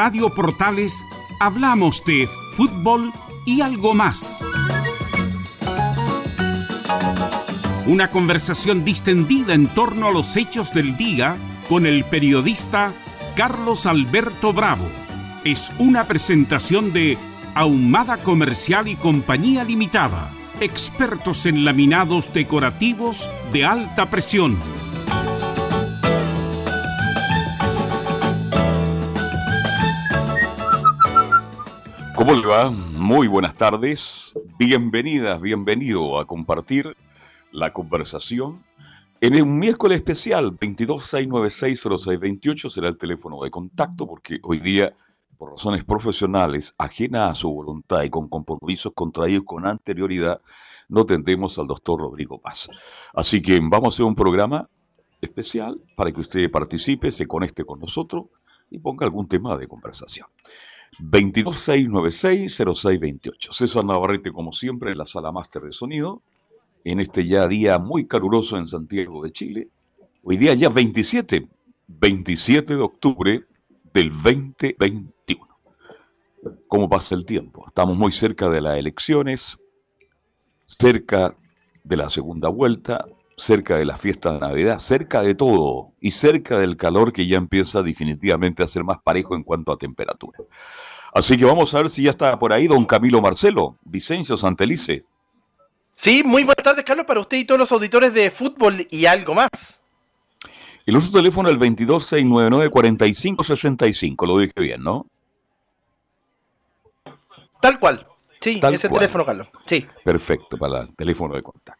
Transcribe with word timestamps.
Radio 0.00 0.30
Portales 0.30 1.04
hablamos 1.40 2.04
de 2.04 2.28
fútbol 2.56 3.12
y 3.44 3.62
algo 3.62 3.94
más. 3.94 4.38
Una 7.84 8.08
conversación 8.08 8.84
distendida 8.84 9.54
en 9.54 9.66
torno 9.66 10.06
a 10.06 10.12
los 10.12 10.36
hechos 10.36 10.72
del 10.72 10.96
día 10.96 11.36
con 11.68 11.84
el 11.84 12.04
periodista 12.04 12.92
Carlos 13.34 13.86
Alberto 13.86 14.52
Bravo. 14.52 14.86
Es 15.42 15.68
una 15.80 16.04
presentación 16.04 16.92
de 16.92 17.18
Ahumada 17.56 18.18
Comercial 18.18 18.86
y 18.86 18.94
Compañía 18.94 19.64
Limitada, 19.64 20.30
expertos 20.60 21.44
en 21.44 21.64
laminados 21.64 22.32
decorativos 22.32 23.28
de 23.52 23.64
alta 23.64 24.08
presión 24.08 24.58
¿Cómo? 32.28 32.72
Muy 32.72 33.26
buenas 33.26 33.56
tardes. 33.56 34.34
Bienvenidas, 34.58 35.40
bienvenido 35.40 36.18
a 36.18 36.26
compartir 36.26 36.94
la 37.52 37.72
conversación. 37.72 38.62
En 39.22 39.40
un 39.40 39.58
miércoles 39.58 39.96
especial, 39.96 40.52
226960628 40.58 42.68
será 42.68 42.88
el 42.88 42.98
teléfono 42.98 43.42
de 43.42 43.50
contacto 43.50 44.06
porque 44.06 44.40
hoy 44.42 44.58
día, 44.58 44.94
por 45.38 45.52
razones 45.52 45.84
profesionales, 45.84 46.74
ajena 46.76 47.30
a 47.30 47.34
su 47.34 47.50
voluntad 47.50 48.02
y 48.02 48.10
con 48.10 48.28
compromisos 48.28 48.92
contraídos 48.94 49.46
con 49.46 49.66
anterioridad, 49.66 50.42
no 50.90 51.06
tendremos 51.06 51.58
al 51.58 51.66
doctor 51.66 52.00
Rodrigo 52.00 52.38
Paz. 52.38 52.68
Así 53.14 53.40
que 53.40 53.58
vamos 53.58 53.86
a 53.86 53.92
hacer 53.96 54.04
un 54.04 54.14
programa 54.14 54.68
especial 55.22 55.80
para 55.96 56.12
que 56.12 56.20
usted 56.20 56.50
participe, 56.50 57.10
se 57.10 57.26
conecte 57.26 57.64
con 57.64 57.80
nosotros 57.80 58.26
y 58.70 58.80
ponga 58.80 59.06
algún 59.06 59.26
tema 59.26 59.56
de 59.56 59.66
conversación. 59.66 60.26
22696-0628. 61.00 63.52
César 63.52 63.84
Navarrete, 63.84 64.32
como 64.32 64.52
siempre, 64.52 64.92
en 64.92 64.98
la 64.98 65.04
sala 65.04 65.32
máster 65.32 65.62
de 65.62 65.72
sonido, 65.72 66.22
en 66.84 67.00
este 67.00 67.26
ya 67.26 67.48
día 67.48 67.78
muy 67.78 68.06
caluroso 68.06 68.56
en 68.56 68.66
Santiago 68.66 69.22
de 69.22 69.32
Chile. 69.32 69.68
Hoy 70.22 70.36
día 70.36 70.54
ya 70.54 70.68
27, 70.68 71.48
27 71.86 72.76
de 72.76 72.82
octubre 72.82 73.44
del 73.92 74.10
2021. 74.10 75.46
¿Cómo 76.66 76.88
pasa 76.88 77.14
el 77.14 77.24
tiempo? 77.24 77.64
Estamos 77.66 77.96
muy 77.96 78.12
cerca 78.12 78.48
de 78.48 78.60
las 78.60 78.78
elecciones, 78.78 79.58
cerca 80.64 81.36
de 81.82 81.96
la 81.96 82.10
segunda 82.10 82.48
vuelta, 82.48 83.06
cerca 83.38 83.76
de 83.76 83.84
la 83.84 83.96
fiesta 83.96 84.32
de 84.32 84.40
Navidad, 84.40 84.78
cerca 84.78 85.22
de 85.22 85.34
todo 85.34 85.92
y 86.00 86.10
cerca 86.10 86.58
del 86.58 86.76
calor 86.76 87.12
que 87.12 87.26
ya 87.26 87.36
empieza 87.36 87.82
definitivamente 87.82 88.62
a 88.62 88.66
ser 88.66 88.84
más 88.84 88.98
parejo 89.02 89.36
en 89.36 89.44
cuanto 89.44 89.72
a 89.72 89.78
temperatura. 89.78 90.38
Así 91.14 91.38
que 91.38 91.44
vamos 91.44 91.74
a 91.74 91.78
ver 91.78 91.88
si 91.88 92.02
ya 92.02 92.10
está 92.10 92.38
por 92.38 92.52
ahí 92.52 92.66
don 92.66 92.84
Camilo 92.84 93.22
Marcelo, 93.22 93.76
Vicencio 93.84 94.36
Santelice. 94.36 95.04
Sí, 95.94 96.22
muy 96.24 96.42
buenas 96.44 96.64
tardes, 96.64 96.84
Carlos, 96.84 97.06
para 97.06 97.20
usted 97.20 97.38
y 97.38 97.44
todos 97.44 97.60
los 97.60 97.72
auditores 97.72 98.12
de 98.12 98.30
fútbol 98.30 98.86
y 98.90 99.06
algo 99.06 99.34
más. 99.34 99.48
El 100.84 100.96
uso 100.96 101.10
teléfono 101.10 101.48
es 101.48 101.54
el 101.54 101.60
22699-4565, 101.60 104.26
lo 104.26 104.38
dije 104.38 104.52
bien, 104.56 104.82
¿no? 104.82 105.06
Tal 107.60 107.78
cual. 107.78 108.04
Sí, 108.40 108.60
ese 108.72 108.88
teléfono, 108.88 109.24
Carlos. 109.24 109.48
Sí. 109.66 109.86
Perfecto, 110.04 110.56
para 110.56 110.82
el 110.82 110.94
teléfono 110.94 111.34
de 111.34 111.42
contacto. 111.42 111.77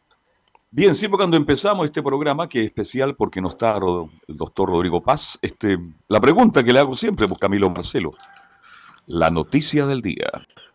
Bien, 0.71 0.95
siempre 0.95 1.17
cuando 1.17 1.39
empezamos 1.39 1.87
este 1.87 2.03
programa, 2.03 2.47
que 2.47 2.61
es 2.61 2.67
especial 2.67 3.17
porque 3.17 3.41
no 3.41 3.49
está 3.49 3.77
el 3.77 4.37
doctor 4.37 4.69
Rodrigo 4.69 5.03
Paz, 5.03 5.39
este, 5.41 5.79
la 6.09 6.21
pregunta 6.21 6.63
que 6.63 6.75
le 6.75 6.79
hago 6.79 6.95
siempre, 6.95 7.27
pues 7.27 7.41
Camilo 7.41 7.71
Marcelo, 7.71 8.13
la 9.07 9.31
noticia 9.31 9.87
del 9.87 10.03
día. 10.03 10.31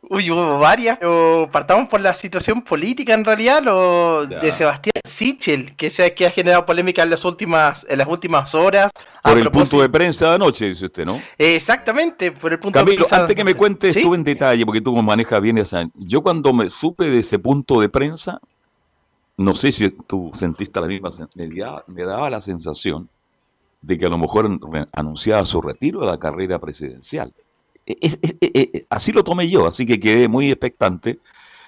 Uy, 0.09 0.31
hubo 0.31 0.57
varias, 0.57 0.97
pero 0.97 1.47
partamos 1.51 1.87
por 1.89 2.01
la 2.01 2.15
situación 2.15 2.63
política 2.63 3.13
en 3.13 3.23
realidad, 3.23 3.61
lo 3.61 4.25
de 4.25 4.51
Sebastián 4.51 4.93
Sichel, 5.05 5.75
que, 5.75 5.91
se, 5.91 6.11
que 6.15 6.25
ha 6.25 6.31
generado 6.31 6.65
polémica 6.65 7.03
en 7.03 7.11
las 7.11 7.23
últimas, 7.23 7.85
en 7.87 7.99
las 7.99 8.07
últimas 8.07 8.55
horas. 8.55 8.91
Por 9.21 9.37
el 9.37 9.51
punto 9.51 9.79
de 9.79 9.89
prensa 9.89 10.29
de 10.29 10.35
anoche, 10.35 10.69
dice 10.69 10.87
usted, 10.87 11.05
¿no? 11.05 11.21
Exactamente, 11.37 12.31
por 12.31 12.51
el 12.51 12.57
punto 12.57 12.79
de 12.79 12.95
prensa. 12.95 13.21
antes 13.21 13.35
que 13.35 13.43
me 13.43 13.53
cuente 13.53 13.89
estuve 13.89 14.17
en 14.17 14.23
detalle, 14.23 14.65
porque 14.65 14.81
tú 14.81 14.95
manejas 14.95 15.39
bien 15.39 15.59
esa... 15.59 15.85
Yo 15.93 16.23
cuando 16.23 16.51
me 16.51 16.71
supe 16.71 17.11
de 17.11 17.19
ese 17.19 17.37
punto 17.37 17.79
de 17.79 17.89
prensa, 17.89 18.41
no 19.37 19.55
sé 19.55 19.71
si 19.71 19.89
tú 19.89 20.31
sentiste 20.33 20.79
la 20.79 20.87
misma... 20.87 21.09
Me 21.35 21.49
me 21.87 22.03
daba 22.03 22.29
la 22.29 22.41
sensación 22.41 23.09
de 23.81 23.99
que 23.99 24.05
a 24.05 24.09
lo 24.09 24.17
mejor 24.17 24.49
anunciaba 24.93 25.45
su 25.45 25.61
retiro 25.61 25.99
de 26.01 26.07
la 26.07 26.17
carrera 26.17 26.59
presidencial. 26.59 27.33
Es, 27.85 28.17
eh, 28.21 28.37
eh, 28.41 28.85
así 28.89 29.11
lo 29.11 29.23
tomé 29.23 29.49
yo, 29.49 29.67
así 29.67 29.85
que 29.85 29.99
quedé 29.99 30.27
muy 30.27 30.49
expectante. 30.49 31.19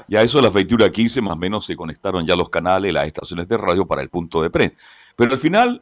Ya 0.08 0.22
eso 0.22 0.40
a 0.40 0.42
las 0.42 0.54
21 0.54 0.92
15 0.92 1.22
más 1.22 1.34
o 1.34 1.38
menos 1.38 1.66
se 1.66 1.76
conectaron 1.76 2.26
ya 2.26 2.36
los 2.36 2.50
canales, 2.50 2.94
las 2.94 3.06
estaciones 3.06 3.48
de 3.48 3.58
radio 3.58 3.86
para 3.86 4.02
el 4.02 4.10
punto 4.10 4.42
de 4.42 4.50
prensa. 4.50 4.78
Pero 5.16 5.34
al 5.34 5.40
final 5.40 5.82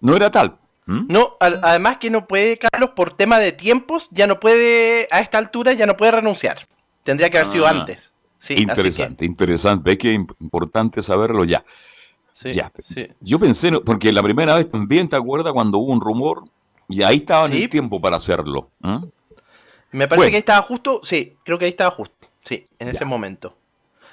no 0.00 0.16
era 0.16 0.30
tal. 0.30 0.56
No, 0.86 1.36
además 1.38 1.98
que 1.98 2.10
no 2.10 2.26
puede, 2.26 2.56
Carlos, 2.56 2.90
por 2.96 3.12
tema 3.12 3.38
de 3.38 3.52
tiempos, 3.52 4.08
ya 4.10 4.26
no 4.26 4.40
puede, 4.40 5.06
a 5.12 5.20
esta 5.20 5.38
altura 5.38 5.72
ya 5.72 5.86
no 5.86 5.96
puede 5.96 6.10
renunciar. 6.10 6.66
Tendría 7.04 7.30
que 7.30 7.38
haber 7.38 7.48
sido 7.48 7.66
ah, 7.66 7.86
interesante, 8.48 9.24
interesante. 9.24 9.90
Ve 9.90 9.98
que 9.98 10.14
es 10.14 10.20
importante 10.40 11.02
saberlo 11.02 11.44
ya. 11.44 11.64
ya. 12.42 12.72
Yo 13.20 13.38
pensé, 13.38 13.72
porque 13.80 14.12
la 14.12 14.22
primera 14.22 14.56
vez 14.56 14.70
también 14.70 15.08
te 15.08 15.16
acuerdas 15.16 15.52
cuando 15.52 15.78
hubo 15.78 15.92
un 15.92 16.00
rumor 16.00 16.44
y 16.88 17.02
ahí 17.02 17.16
estaba 17.16 17.46
en 17.46 17.54
el 17.54 17.68
tiempo 17.68 18.00
para 18.00 18.16
hacerlo. 18.16 18.68
Me 19.92 20.06
parece 20.08 20.30
que 20.30 20.36
ahí 20.36 20.40
estaba 20.40 20.62
justo, 20.62 21.00
sí, 21.02 21.36
creo 21.44 21.58
que 21.58 21.64
ahí 21.64 21.70
estaba 21.70 21.90
justo, 21.90 22.28
sí, 22.44 22.66
en 22.78 22.88
ese 22.88 23.04
momento. 23.04 23.54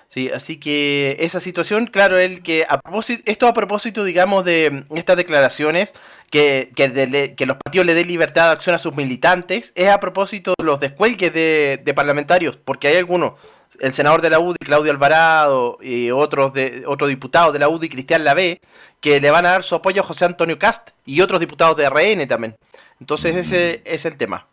Sí, 0.09 0.29
así 0.33 0.57
que 0.57 1.17
esa 1.19 1.41
situación, 1.41 1.88
claro, 1.88 2.17
el 2.17 2.41
que 2.41 2.65
a 2.67 2.79
propósito, 2.79 3.23
esto 3.25 3.45
a 3.45 3.53
propósito, 3.53 4.05
digamos, 4.05 4.45
de 4.45 4.85
estas 4.95 5.17
declaraciones, 5.17 5.94
que, 6.29 6.71
que, 6.75 7.45
los 7.45 7.57
partidos 7.57 7.85
le 7.85 7.94
den 7.94 8.07
libertad 8.07 8.47
de 8.47 8.51
acción 8.53 8.75
a 8.75 8.79
sus 8.79 8.95
militantes, 8.95 9.73
es 9.75 9.89
a 9.89 9.99
propósito 9.99 10.53
de 10.57 10.63
los 10.63 10.79
descuelgues 10.79 11.33
de, 11.33 11.94
parlamentarios, 11.94 12.55
porque 12.55 12.88
hay 12.88 12.95
algunos, 12.95 13.33
el 13.79 13.93
senador 13.93 14.21
de 14.21 14.29
la 14.29 14.39
UDI, 14.39 14.57
Claudio 14.57 14.91
Alvarado, 14.91 15.77
y 15.81 16.11
otros 16.11 16.53
de, 16.53 16.83
otros 16.88 17.09
diputados 17.09 17.53
de 17.53 17.59
la 17.59 17.69
UDI, 17.69 17.89
Cristian 17.89 18.23
Lavé, 18.23 18.61
que 18.99 19.19
le 19.19 19.31
van 19.31 19.45
a 19.45 19.51
dar 19.51 19.63
su 19.63 19.75
apoyo 19.75 20.01
a 20.01 20.05
José 20.05 20.25
Antonio 20.25 20.57
Cast 20.57 20.89
y 21.05 21.21
otros 21.21 21.39
diputados 21.39 21.77
de 21.77 21.89
RN 21.89 22.27
también. 22.27 22.55
Entonces 22.99 23.35
ese 23.35 23.81
es 23.85 24.05
el 24.05 24.17
tema. 24.17 24.47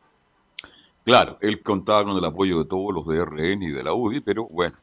Claro, 1.05 1.39
él 1.41 1.63
contaba 1.63 2.05
con 2.05 2.17
el 2.17 2.25
apoyo 2.25 2.59
de 2.59 2.65
todos 2.65 2.95
los 2.95 3.07
de 3.07 3.25
RN 3.25 3.63
y 3.63 3.71
de 3.71 3.83
la 3.83 3.93
UDI, 3.93 4.21
pero 4.21 4.47
bueno, 4.47 4.77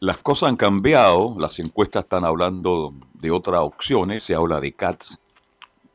las 0.00 0.18
cosas 0.18 0.50
han 0.50 0.56
cambiado, 0.56 1.34
las 1.38 1.58
encuestas 1.58 2.04
están 2.04 2.24
hablando 2.24 2.92
de 3.14 3.30
otras 3.30 3.60
opciones, 3.60 4.22
se 4.22 4.34
habla 4.34 4.60
de 4.60 4.72
CATS, 4.72 5.18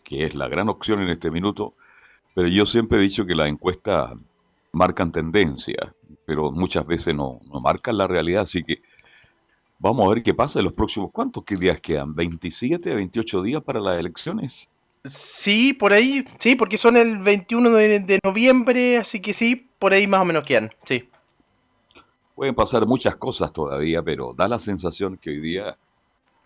que 0.03 0.25
es 0.25 0.33
la 0.33 0.47
gran 0.47 0.69
opción 0.69 1.01
en 1.01 1.09
este 1.09 1.29
minuto, 1.29 1.73
pero 2.33 2.47
yo 2.47 2.65
siempre 2.65 2.97
he 2.97 3.01
dicho 3.01 3.25
que 3.25 3.35
las 3.35 3.47
encuestas 3.47 4.13
marcan 4.71 5.11
tendencia, 5.11 5.93
pero 6.25 6.51
muchas 6.51 6.85
veces 6.85 7.15
no, 7.15 7.39
no 7.51 7.59
marcan 7.59 7.97
la 7.97 8.07
realidad, 8.07 8.43
así 8.43 8.63
que 8.63 8.81
vamos 9.81 10.05
a 10.05 10.13
ver 10.13 10.23
qué 10.23 10.33
pasa 10.33 10.59
en 10.59 10.65
los 10.65 10.73
próximos, 10.73 11.09
¿cuántos 11.11 11.43
qué 11.43 11.55
días 11.55 11.79
quedan? 11.81 12.15
¿27, 12.15 12.95
28 12.95 13.41
días 13.41 13.63
para 13.63 13.79
las 13.79 13.99
elecciones? 13.99 14.69
Sí, 15.05 15.73
por 15.73 15.93
ahí, 15.93 16.23
sí, 16.39 16.55
porque 16.55 16.77
son 16.77 16.95
el 16.95 17.17
21 17.17 17.71
de, 17.71 18.19
noviembre, 18.23 18.97
así 18.97 19.19
que 19.19 19.33
sí, 19.33 19.67
por 19.79 19.93
ahí 19.93 20.05
más 20.05 20.21
o 20.21 20.25
menos 20.25 20.43
quedan, 20.43 20.71
sí. 20.85 21.09
Pueden 22.35 22.53
pasar 22.53 22.85
muchas 22.85 23.15
cosas 23.15 23.51
todavía, 23.51 24.03
pero 24.03 24.33
da 24.35 24.47
la 24.47 24.59
sensación 24.59 25.17
que 25.17 25.31
hoy 25.31 25.39
día 25.39 25.75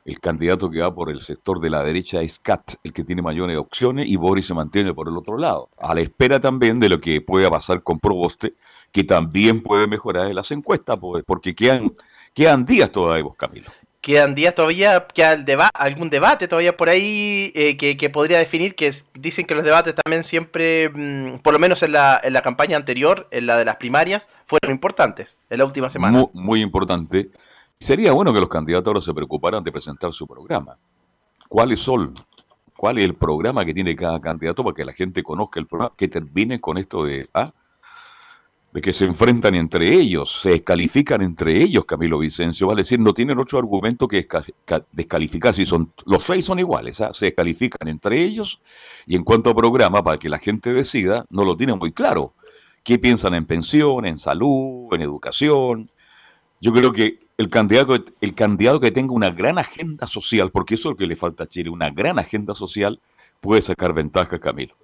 el 0.06 0.20
candidato 0.20 0.70
que 0.70 0.80
va 0.80 0.94
por 0.94 1.10
el 1.10 1.20
sector 1.22 1.60
de 1.60 1.70
la 1.70 1.84
derecha 1.84 2.22
es 2.22 2.40
Kat, 2.40 2.76
el 2.84 2.94
que 2.94 3.04
tiene 3.04 3.22
mayores 3.22 3.58
opciones, 3.58 4.06
y 4.08 4.16
Boris 4.16 4.46
se 4.46 4.54
mantiene 4.54 4.94
por 4.94 5.10
el 5.10 5.18
otro 5.18 5.38
lado, 5.38 5.70
a 5.78 5.94
la 5.94 6.02
espera 6.02 6.40
también 6.40 6.80
de 6.80 6.90
lo 6.90 7.02
que 7.02 7.20
pueda 7.20 7.50
pasar 7.50 7.84
con 7.84 8.00
Proboste, 8.00 8.54
que 8.96 9.04
también 9.04 9.62
puede 9.62 9.88
mejorar 9.88 10.28
en 10.28 10.36
las 10.36 10.50
encuestas, 10.52 10.98
porque 11.28 11.54
quedan, 11.54 11.92
quedan 12.34 12.66
días 12.66 12.90
todavía, 12.90 13.26
Camilo 13.36 13.70
quedan 14.00 14.36
días 14.36 14.56
todavía, 14.56 15.06
queda 15.14 15.36
deba 15.36 15.68
algún 15.74 16.10
debate 16.10 16.48
todavía 16.48 16.78
por 16.78 16.88
ahí 16.88 17.52
eh, 17.56 17.76
que, 17.76 18.10
podría 18.10 18.38
definir, 18.38 18.74
que 18.74 18.90
dicen 19.16 19.46
que 19.46 19.54
los 19.54 19.66
debates 19.66 19.96
también 19.96 20.24
siempre, 20.24 20.90
mm, 20.90 21.40
por 21.40 21.52
lo 21.52 21.60
menos 21.60 21.84
en 21.84 21.92
la, 21.92 22.22
en 22.24 22.32
la 22.32 22.42
campaña 22.42 22.78
anterior, 22.78 23.28
en 23.32 23.48
la 23.48 23.58
de 23.58 23.66
las 23.66 23.76
primarias, 23.76 24.30
fueron 24.46 24.72
importantes 24.72 25.38
en 25.50 25.58
la 25.58 25.66
última 25.66 25.90
semana. 25.90 26.18
Muy, 26.18 26.30
muy 26.34 26.62
importante. 26.62 27.32
Sería 27.78 28.14
bueno 28.14 28.32
que 28.32 28.40
los 28.40 28.48
candidatos 28.48 28.88
ahora 28.88 29.02
se 29.02 29.14
preocuparan 29.14 29.62
de 29.62 29.74
presentar 29.74 30.14
su 30.14 30.26
programa. 30.26 30.78
¿Cuáles 31.50 31.82
son? 31.82 32.14
¿Cuál 32.78 33.00
es 33.00 33.06
el 33.06 33.16
programa 33.16 33.66
que 33.66 33.74
tiene 33.74 33.94
cada 33.94 34.22
candidato 34.22 34.64
para 34.64 34.74
que 34.74 34.86
la 34.86 34.94
gente 34.94 35.22
conozca 35.22 35.60
el 35.60 35.68
programa? 35.68 35.94
Que 35.98 36.08
termine 36.08 36.62
con 36.62 36.78
esto 36.78 37.04
de... 37.04 37.28
Ah, 37.34 37.52
de 38.76 38.82
que 38.82 38.92
se 38.92 39.06
enfrentan 39.06 39.56
entre 39.56 39.94
ellos, 39.94 40.42
se 40.42 40.50
descalifican 40.50 41.22
entre 41.22 41.64
ellos, 41.64 41.86
Camilo 41.86 42.20
Vicencio, 42.20 42.68
vale 42.68 42.82
decir, 42.82 43.00
no 43.00 43.14
tienen 43.14 43.40
otro 43.40 43.58
argumento 43.58 44.06
que 44.06 44.28
descalificar, 44.92 45.54
si 45.54 45.66
son, 45.66 45.94
los 46.06 46.26
seis 46.26 46.44
son 46.44 46.60
iguales, 46.60 47.00
¿ah? 47.00 47.14
se 47.14 47.28
descalifican 47.28 47.88
entre 47.88 48.22
ellos, 48.22 48.60
y 49.06 49.16
en 49.16 49.24
cuanto 49.24 49.50
a 49.50 49.56
programa, 49.56 50.04
para 50.04 50.18
que 50.18 50.28
la 50.28 50.40
gente 50.40 50.74
decida, 50.74 51.26
no 51.30 51.46
lo 51.46 51.56
tienen 51.56 51.80
muy 51.80 51.94
claro. 51.94 52.34
¿Qué 52.84 53.00
piensan 53.00 53.34
en 53.36 53.46
pensión, 53.46 54.06
en 54.06 54.18
salud, 54.18 54.90
en 54.92 55.02
educación? 55.02 55.90
Yo 56.60 56.74
creo 56.74 56.92
que 56.92 57.20
el 57.38 57.50
candidato, 57.50 57.96
el 58.20 58.36
candidato 58.36 58.82
que 58.82 58.92
tenga 58.92 59.14
una 59.14 59.30
gran 59.30 59.58
agenda 59.58 60.06
social, 60.06 60.52
porque 60.52 60.76
eso 60.76 60.90
es 60.90 60.96
lo 60.96 60.98
que 60.98 61.08
le 61.08 61.16
falta 61.16 61.46
a 61.46 61.48
Chile, 61.48 61.70
una 61.70 61.92
gran 61.92 62.20
agenda 62.20 62.54
social, 62.54 63.00
puede 63.40 63.62
sacar 63.62 63.94
ventaja, 63.94 64.38
Camilo. 64.38 64.76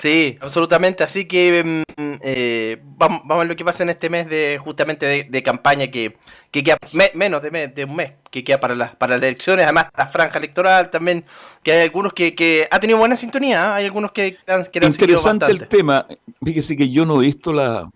Sí, 0.00 0.38
absolutamente. 0.40 1.04
Así 1.04 1.26
que 1.26 1.84
mm, 1.96 2.12
eh, 2.22 2.80
vamos, 2.96 3.22
a 3.28 3.36
ver 3.36 3.46
lo 3.46 3.56
que 3.56 3.64
pasa 3.64 3.82
en 3.82 3.90
este 3.90 4.08
mes 4.08 4.28
de 4.30 4.58
justamente 4.62 5.26
de, 5.28 5.42
campaña 5.42 5.88
que, 5.90 6.16
que 6.50 6.64
queda 6.64 6.78
menos 7.12 7.42
de, 7.42 7.68
de, 7.68 7.84
un 7.84 7.96
mes 7.96 8.12
que 8.30 8.42
queda 8.42 8.58
para 8.58 8.74
las 8.74 8.96
para 8.96 9.18
las 9.18 9.26
elecciones. 9.26 9.64
Además, 9.64 9.88
la 9.96 10.06
franja 10.06 10.38
electoral 10.38 10.90
también, 10.90 11.24
que 11.62 11.72
hay 11.72 11.82
algunos 11.82 12.14
que, 12.14 12.34
que 12.34 12.66
ha 12.70 12.80
tenido 12.80 12.98
buena 12.98 13.16
sintonía. 13.16 13.62
¿eh? 13.62 13.72
Hay 13.74 13.84
algunos 13.84 14.12
que, 14.12 14.38
han, 14.46 14.64
que 14.64 14.78
Interesante 14.84 15.46
el 15.46 15.68
tema. 15.68 16.06
Fíjese 16.42 16.76
que 16.78 16.88
yo 16.88 17.04
no 17.04 17.20
he 17.20 17.26
visto 17.26 17.52
la... 17.52 17.90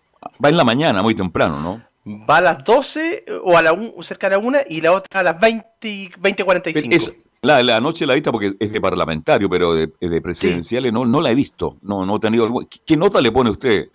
Va 0.44 0.48
en 0.48 0.56
la 0.56 0.64
mañana, 0.64 1.02
muy 1.02 1.14
temprano, 1.14 1.60
¿no? 1.60 1.82
Va 2.06 2.36
a 2.36 2.40
las 2.42 2.64
12 2.64 3.24
o 3.44 3.56
a 3.56 3.62
la 3.62 3.74
cerca 4.02 4.28
de 4.28 4.36
la 4.36 4.42
1 4.42 4.58
y 4.68 4.80
la 4.82 4.92
otra 4.92 5.20
a 5.20 5.22
las 5.22 5.40
20, 5.40 6.10
20.45. 6.20 7.14
La, 7.40 7.62
la 7.62 7.80
noche 7.80 8.06
la 8.06 8.12
he 8.12 8.16
visto 8.16 8.30
porque 8.30 8.54
es 8.58 8.72
de 8.72 8.80
parlamentario, 8.80 9.48
pero 9.48 9.74
de, 9.74 9.90
de 10.00 10.20
presidenciales 10.20 10.92
no, 10.92 11.06
no 11.06 11.20
la 11.20 11.30
he 11.30 11.34
visto. 11.34 11.78
No, 11.82 12.04
no 12.04 12.16
he 12.16 12.20
tenido. 12.20 12.50
¿Qué, 12.84 12.96
nota 12.96 13.20
le 13.20 13.32
pone 13.32 13.50
usted? 13.50 13.88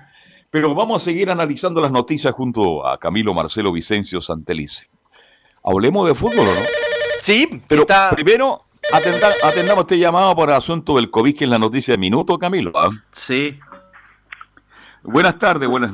Pero 0.52 0.76
vamos 0.76 1.02
a 1.02 1.06
seguir 1.06 1.32
analizando 1.32 1.80
las 1.80 1.92
noticias 1.92 2.34
junto 2.34 2.86
a 2.86 2.98
Camilo 2.98 3.34
Marcelo 3.34 3.72
Vicencio 3.72 4.20
Santelice. 4.20 4.90
Hablemos 5.64 6.06
de 6.06 6.14
fútbol, 6.14 6.46
¿no? 6.46 6.66
Sí, 7.22 7.64
pero 7.70 7.86
primero 8.14 8.66
atendamos 8.92 9.84
este 9.84 9.98
llamado 9.98 10.36
por 10.36 10.50
el 10.50 10.56
asunto 10.56 10.98
del 10.98 11.10
COVID, 11.10 11.38
que 11.38 11.46
es 11.46 11.50
la 11.50 11.58
noticia 11.58 11.94
de 11.94 12.00
minuto, 12.00 12.38
Camilo. 12.38 12.74
¿ah? 12.76 12.90
Sí. 13.14 13.58
Buenas 15.04 15.40
tardes, 15.40 15.70
buenas. 15.70 15.94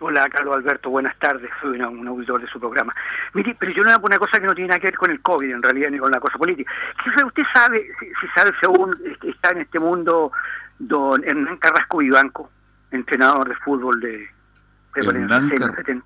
Hola, 0.00 0.28
Carlos 0.28 0.56
Alberto, 0.56 0.90
buenas 0.90 1.16
tardes. 1.20 1.48
Soy 1.62 1.80
un 1.80 2.08
auditor 2.08 2.40
de 2.40 2.48
su 2.48 2.58
programa. 2.58 2.92
Mire, 3.32 3.54
pero 3.58 3.72
yo 3.72 3.84
no 3.84 4.00
poner 4.00 4.18
una 4.18 4.26
cosa 4.26 4.40
que 4.40 4.46
no 4.46 4.54
tiene 4.56 4.68
nada 4.68 4.80
que 4.80 4.88
ver 4.88 4.96
con 4.96 5.12
el 5.12 5.20
COVID, 5.20 5.50
en 5.52 5.62
realidad, 5.62 5.90
ni 5.90 5.98
con 5.98 6.10
la 6.10 6.18
cosa 6.18 6.36
política. 6.36 6.72
¿Usted 7.24 7.42
sabe, 7.54 7.86
si, 8.00 8.26
sabe, 8.34 8.50
según 8.60 8.92
está 9.22 9.50
en 9.50 9.58
este 9.58 9.78
mundo, 9.78 10.32
don 10.80 11.22
Hernán 11.22 11.58
Carrasco 11.58 11.98
Vivanco? 11.98 12.50
Entrenador 12.90 13.48
de 13.48 13.54
fútbol 13.56 14.00
de, 14.00 14.28
de 14.94 16.02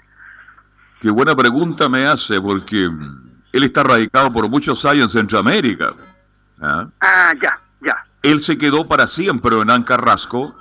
Qué 1.01 1.11
buena 1.11 1.37
pregunta 1.37 1.89
me 1.89 2.07
hace, 2.07 2.41
porque 2.41 2.89
él 3.53 3.63
está 3.63 3.83
radicado 3.83 4.33
por 4.33 4.49
muchos 4.49 4.85
años 4.85 5.15
en 5.15 5.21
Centroamérica. 5.21 5.95
¿ah? 6.61 6.89
ah, 7.01 7.33
ya, 7.41 7.61
ya. 7.81 8.05
Él 8.23 8.41
se 8.41 8.59
quedó 8.59 8.89
para 8.89 9.07
siempre 9.07 9.57
en 9.57 9.83
Carrasco, 9.85 10.57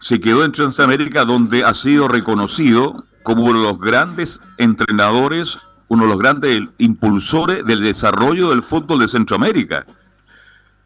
se 0.00 0.20
quedó 0.20 0.44
en 0.44 0.54
Centroamérica 0.54 1.24
donde 1.24 1.64
ha 1.64 1.74
sido 1.74 2.08
reconocido 2.08 3.06
como 3.22 3.44
uno 3.44 3.60
de 3.60 3.66
los 3.66 3.78
grandes 3.78 4.40
entrenadores, 4.58 5.58
uno 5.86 6.04
de 6.04 6.08
los 6.08 6.18
grandes 6.18 6.60
impulsores 6.78 7.64
del 7.64 7.82
desarrollo 7.82 8.50
del 8.50 8.64
fútbol 8.64 8.98
de 8.98 9.08
Centroamérica. 9.08 9.86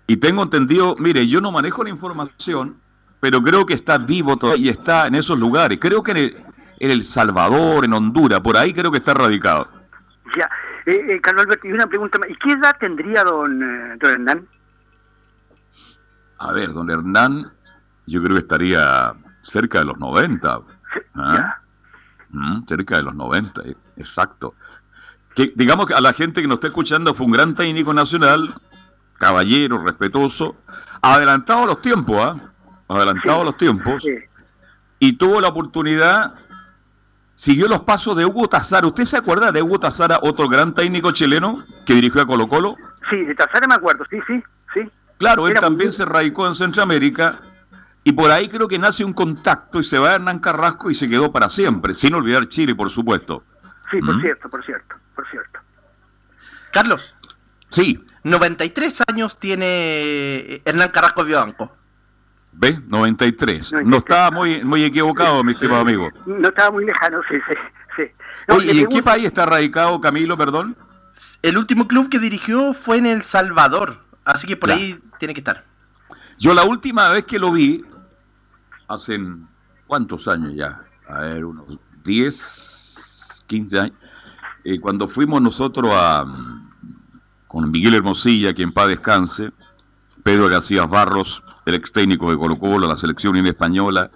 Y 0.06 0.18
tengo 0.18 0.42
entendido, 0.42 0.96
mire, 0.98 1.26
yo 1.26 1.40
no 1.40 1.50
manejo 1.50 1.82
la 1.82 1.90
información, 1.90 2.76
pero 3.26 3.42
creo 3.42 3.66
que 3.66 3.74
está 3.74 3.98
vivo 3.98 4.36
todavía 4.36 4.66
y 4.66 4.68
está 4.68 5.08
en 5.08 5.16
esos 5.16 5.36
lugares. 5.36 5.78
Creo 5.80 6.00
que 6.00 6.12
en 6.12 6.90
El, 6.92 7.02
Salvador, 7.02 7.84
en 7.84 7.92
Honduras, 7.92 8.38
por 8.38 8.56
ahí 8.56 8.72
creo 8.72 8.92
que 8.92 8.98
está 8.98 9.14
radicado. 9.14 9.68
Ya, 10.38 10.48
eh, 10.86 11.04
eh, 11.08 11.20
Carlos 11.20 11.44
Alberto, 11.44 11.66
y 11.66 11.72
una 11.72 11.88
pregunta 11.88 12.20
más. 12.20 12.30
¿Y 12.30 12.36
qué 12.36 12.52
edad 12.52 12.76
tendría 12.78 13.24
don, 13.24 13.60
eh, 13.60 13.96
don 14.00 14.12
Hernán? 14.12 14.46
A 16.38 16.52
ver, 16.52 16.72
don 16.72 16.88
Hernán, 16.88 17.50
yo 18.06 18.22
creo 18.22 18.36
que 18.36 18.42
estaría 18.42 19.12
cerca 19.42 19.80
de 19.80 19.86
los 19.86 19.98
90. 19.98 20.60
¿Ah? 21.16 21.56
Mm, 22.30 22.64
cerca 22.68 22.98
de 22.98 23.02
los 23.02 23.14
90, 23.16 23.60
exacto. 23.96 24.54
Que, 25.34 25.52
digamos 25.56 25.86
que 25.86 25.94
a 25.94 26.00
la 26.00 26.12
gente 26.12 26.40
que 26.40 26.46
nos 26.46 26.58
está 26.58 26.68
escuchando 26.68 27.12
fue 27.12 27.26
un 27.26 27.32
gran 27.32 27.56
técnico 27.56 27.92
nacional, 27.92 28.54
caballero, 29.18 29.82
respetuoso, 29.82 30.54
adelantado 31.02 31.64
a 31.64 31.66
los 31.66 31.82
tiempos, 31.82 32.24
¿ah? 32.24 32.52
Adelantado 32.88 33.44
los 33.44 33.56
tiempos, 33.56 34.04
y 34.98 35.12
tuvo 35.14 35.40
la 35.40 35.48
oportunidad, 35.48 36.34
siguió 37.34 37.68
los 37.68 37.80
pasos 37.80 38.16
de 38.16 38.24
Hugo 38.24 38.48
Tazara. 38.48 38.86
¿Usted 38.86 39.04
se 39.04 39.16
acuerda 39.16 39.52
de 39.52 39.62
Hugo 39.62 39.80
Tazara, 39.80 40.18
otro 40.22 40.48
gran 40.48 40.74
técnico 40.74 41.12
chileno 41.12 41.64
que 41.84 41.94
dirigió 41.94 42.22
a 42.22 42.26
Colo 42.26 42.48
Colo? 42.48 42.76
Sí, 43.10 43.16
de 43.16 43.34
Tazara 43.34 43.66
me 43.66 43.74
acuerdo, 43.74 44.04
sí, 44.10 44.18
sí, 44.26 44.42
sí. 44.74 44.80
Claro, 45.18 45.48
él 45.48 45.54
también 45.54 45.92
se 45.92 46.04
radicó 46.04 46.46
en 46.46 46.54
Centroamérica 46.54 47.40
y 48.04 48.12
por 48.12 48.30
ahí 48.30 48.48
creo 48.48 48.68
que 48.68 48.78
nace 48.78 49.04
un 49.04 49.12
contacto 49.12 49.80
y 49.80 49.84
se 49.84 49.98
va 49.98 50.10
a 50.10 50.14
Hernán 50.14 50.38
Carrasco 50.38 50.90
y 50.90 50.94
se 50.94 51.08
quedó 51.08 51.32
para 51.32 51.48
siempre, 51.48 51.94
sin 51.94 52.14
olvidar 52.14 52.48
Chile, 52.48 52.74
por 52.74 52.90
supuesto. 52.90 53.42
Sí, 53.90 53.98
por 54.00 54.16
¿Mm? 54.16 54.20
cierto, 54.20 54.48
por 54.48 54.64
cierto, 54.64 54.96
por 55.14 55.28
cierto. 55.28 55.60
Carlos. 56.72 57.14
Sí. 57.70 58.04
93 58.22 59.02
años 59.08 59.38
tiene 59.38 60.62
Hernán 60.64 60.90
Carrasco 60.90 61.24
Vivanco. 61.24 61.75
¿Ve? 62.58 62.80
93. 62.88 63.72
No 63.84 63.98
estaba 63.98 64.30
muy, 64.30 64.64
muy 64.64 64.82
equivocado, 64.82 65.44
mi 65.44 65.52
estimado 65.52 65.82
amigo. 65.82 66.08
No 66.24 66.48
estaba 66.48 66.70
muy 66.70 66.86
lejano, 66.86 67.20
sí, 67.28 67.36
sí. 67.46 67.54
sí. 67.96 68.02
¿Y 68.72 68.80
en 68.80 68.88
qué 68.88 69.02
país 69.02 69.26
está 69.26 69.44
radicado 69.44 70.00
Camilo, 70.00 70.38
perdón? 70.38 70.76
El 71.42 71.58
último 71.58 71.86
club 71.86 72.08
que 72.08 72.18
dirigió 72.18 72.72
fue 72.72 72.96
en 72.98 73.06
El 73.06 73.22
Salvador, 73.22 74.04
así 74.24 74.46
que 74.46 74.56
por 74.56 74.70
ahí 74.70 74.98
tiene 75.18 75.34
que 75.34 75.40
estar. 75.40 75.64
Yo 76.38 76.54
la 76.54 76.64
última 76.64 77.08
vez 77.10 77.24
que 77.24 77.38
lo 77.38 77.52
vi, 77.52 77.84
hace 78.88 79.18
cuántos 79.86 80.28
años 80.28 80.54
ya, 80.54 80.82
a 81.08 81.20
ver, 81.20 81.44
unos 81.44 81.78
10, 82.04 83.44
15 83.46 83.78
años, 83.78 83.96
eh, 84.64 84.80
cuando 84.80 85.08
fuimos 85.08 85.40
nosotros 85.40 85.90
a, 85.94 86.24
con 87.46 87.70
Miguel 87.70 87.94
Hermosilla, 87.94 88.54
quien 88.54 88.72
paz 88.72 88.88
descanse, 88.88 89.52
Pedro 90.22 90.48
García 90.48 90.86
Barros, 90.86 91.42
el 91.66 91.74
ex 91.74 91.92
técnico 91.92 92.30
de 92.30 92.38
Colo 92.38 92.58
Colo, 92.58 92.88
la 92.88 92.96
selección 92.96 93.36
española, 93.36 94.10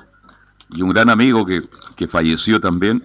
y 0.70 0.82
un 0.82 0.90
gran 0.90 1.10
amigo 1.10 1.44
que, 1.44 1.68
que 1.96 2.08
falleció 2.08 2.60
también. 2.60 3.04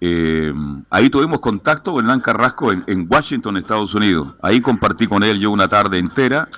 Eh, 0.00 0.52
ahí 0.88 1.10
tuvimos 1.10 1.40
contacto 1.40 1.92
con 1.92 2.02
Hernán 2.02 2.20
Carrasco 2.20 2.72
en, 2.72 3.06
Washington, 3.08 3.58
Estados 3.58 3.94
Unidos. 3.94 4.34
Ahí 4.42 4.62
compartí 4.62 5.06
con 5.06 5.22
él 5.22 5.38
yo 5.38 5.50
una 5.50 5.68
tarde 5.68 5.98
entera. 5.98 6.48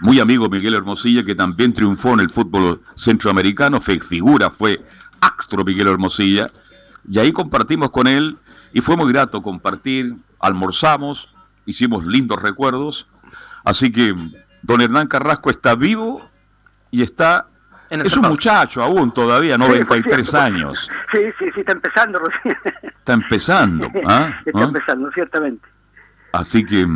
Muy 0.00 0.20
amigo 0.20 0.48
Miguel 0.48 0.74
Hermosilla, 0.74 1.24
que 1.24 1.34
también 1.34 1.72
triunfó 1.72 2.14
en 2.14 2.20
el 2.20 2.30
fútbol 2.30 2.80
centroamericano, 2.94 3.80
fue 3.80 3.98
figura, 4.00 4.50
fue 4.50 4.84
astro 5.20 5.64
Miguel 5.64 5.88
Hermosilla. 5.88 6.48
Y 7.08 7.18
ahí 7.18 7.32
compartimos 7.32 7.90
con 7.90 8.06
él 8.06 8.38
y 8.72 8.80
fue 8.80 8.96
muy 8.96 9.12
grato 9.12 9.42
compartir, 9.42 10.16
almorzamos, 10.38 11.28
hicimos 11.66 12.06
lindos 12.06 12.40
recuerdos. 12.40 13.08
Así 13.64 13.90
que 13.90 14.14
don 14.62 14.80
Hernán 14.80 15.08
Carrasco 15.08 15.50
está 15.50 15.74
vivo 15.74 16.31
y 16.92 17.02
está... 17.02 17.48
Es 17.90 18.16
un 18.16 18.28
muchacho 18.28 18.82
aún 18.82 19.12
todavía, 19.12 19.58
93 19.58 20.26
sí, 20.26 20.36
años. 20.36 20.90
Sí, 21.12 21.18
sí, 21.38 21.44
sí, 21.52 21.60
está 21.60 21.72
empezando 21.72 22.20
recién. 22.20 22.56
Está 22.82 23.12
empezando. 23.12 23.86
¿ah? 24.08 24.40
Está 24.46 24.60
¿Ah? 24.60 24.64
empezando, 24.64 25.10
ciertamente. 25.12 25.68
Así 26.32 26.64
que 26.64 26.86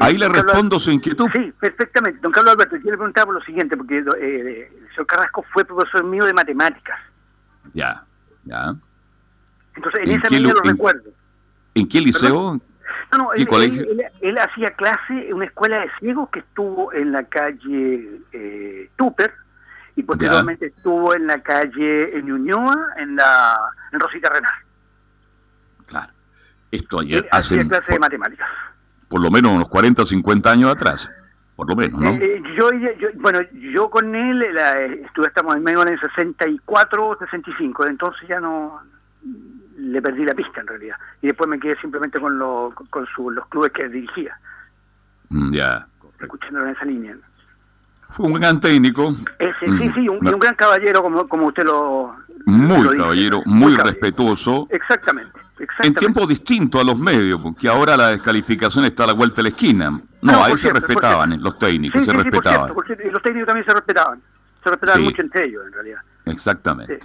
ahí 0.00 0.18
le 0.18 0.28
respondo 0.28 0.80
su 0.80 0.90
inquietud. 0.90 1.28
Sí, 1.32 1.52
perfectamente. 1.60 2.18
Don 2.20 2.32
Carlos 2.32 2.54
Alberto, 2.54 2.76
yo 2.76 2.90
le 2.90 2.96
preguntaba 2.96 3.26
por 3.26 3.34
lo 3.36 3.40
siguiente, 3.42 3.76
porque 3.76 3.98
eh, 3.98 4.72
el 4.76 4.88
señor 4.90 5.06
Carrasco 5.06 5.44
fue 5.52 5.64
profesor 5.64 6.02
mío 6.02 6.24
de 6.24 6.32
matemáticas. 6.32 6.98
Ya, 7.72 8.02
ya. 8.42 8.74
Entonces, 9.76 10.00
en, 10.02 10.10
esa 10.10 10.28
línea 10.30 10.52
lo 10.52 10.62
recuerdo. 10.62 11.10
¿En 11.74 11.88
qué 11.88 12.00
liceo? 12.00 12.60
No, 13.12 13.18
no, 13.18 13.32
él, 13.32 13.46
colegio? 13.46 13.84
Él, 14.20 14.38
hacía 14.38 14.70
clase 14.72 15.28
en 15.28 15.34
una 15.34 15.46
escuela 15.46 15.80
de 15.80 15.90
ciegos 16.00 16.28
que 16.30 16.40
estuvo 16.40 16.92
en 16.92 17.12
la 17.12 17.24
calle 17.24 18.20
eh, 18.32 18.90
Tupper 18.96 19.32
y 19.94 20.02
posteriormente 20.02 20.66
estuvo 20.66 21.14
en 21.14 21.26
la 21.26 21.40
calle 21.42 22.16
en 22.16 22.26
Ñuñoa, 22.26 22.94
en 22.98 23.16
la 23.16 23.58
en 23.92 24.00
Rosita 24.00 24.28
Renal. 24.28 24.52
Claro. 25.86 26.12
Esto 26.70 27.00
ayer 27.00 27.26
hace 27.30 27.54
hacía 27.54 27.68
clase 27.68 27.92
de 27.92 27.98
matemáticas. 27.98 28.48
Por 29.08 29.22
lo 29.22 29.30
menos 29.30 29.52
unos 29.52 29.68
40 29.68 30.02
o 30.02 30.06
50 30.06 30.50
años 30.50 30.72
atrás. 30.72 31.08
Por 31.54 31.70
lo 31.70 31.76
menos, 31.76 31.98
¿no? 31.98 32.10
Eh, 32.10 32.42
yo, 32.54 32.70
yo, 32.70 33.08
bueno, 33.14 33.40
yo 33.72 33.88
con 33.88 34.14
él 34.14 34.44
la, 34.52 34.78
estuve, 34.82 35.28
estamos 35.28 35.56
en 35.56 35.62
medio 35.62 35.80
en 35.82 35.88
el 35.88 36.00
64, 36.00 37.16
65, 37.18 37.86
entonces 37.86 38.28
ya 38.28 38.40
no 38.40 38.82
le 39.76 40.02
perdí 40.02 40.24
la 40.24 40.34
pista 40.34 40.60
en 40.60 40.66
realidad. 40.66 40.96
Y 41.22 41.28
después 41.28 41.48
me 41.48 41.58
quedé 41.60 41.76
simplemente 41.80 42.18
con, 42.18 42.38
lo, 42.38 42.72
con 42.90 43.06
su, 43.06 43.30
los 43.30 43.46
clubes 43.48 43.72
que 43.72 43.88
dirigía. 43.88 44.38
Mm, 45.28 45.54
ya. 45.54 45.86
Escuchándolo 46.20 46.66
en 46.66 46.72
esa 46.72 46.84
línea. 46.84 47.16
Fue 48.10 48.26
un 48.26 48.34
gran 48.34 48.60
técnico. 48.60 49.12
sí, 49.14 49.66
mm, 49.66 49.94
sí, 49.94 50.08
un, 50.08 50.26
y 50.26 50.28
un 50.32 50.38
gran 50.38 50.54
caballero 50.54 51.02
como, 51.02 51.28
como 51.28 51.46
usted 51.46 51.64
lo... 51.64 52.16
Muy 52.46 52.96
caballero, 52.96 53.42
muy, 53.44 53.74
respetuoso. 53.74 54.68
Exactamente, 54.70 55.40
En 55.82 55.94
tiempos 55.94 56.28
distintos 56.28 56.80
a 56.80 56.84
los 56.84 56.96
medios, 56.96 57.40
porque 57.42 57.68
ahora 57.68 57.96
la 57.96 58.12
descalificación 58.12 58.84
está 58.84 59.02
a 59.02 59.08
la 59.08 59.12
vuelta 59.14 59.36
de 59.36 59.42
la 59.42 59.48
esquina. 59.48 60.00
No, 60.22 60.44
ahí 60.44 60.56
se 60.56 60.72
respetaban 60.72 61.42
los 61.42 61.58
técnicos, 61.58 62.04
se 62.04 62.12
respetaban. 62.12 62.72
los 62.72 63.22
técnicos 63.22 63.46
también 63.46 63.66
se 63.66 63.74
respetaban. 63.74 64.22
Se 64.62 64.70
respetaban 64.70 65.02
mucho 65.02 65.22
entre 65.22 65.46
ellos, 65.46 65.62
en 65.66 65.72
realidad. 65.72 65.98
Exactamente. 66.24 67.00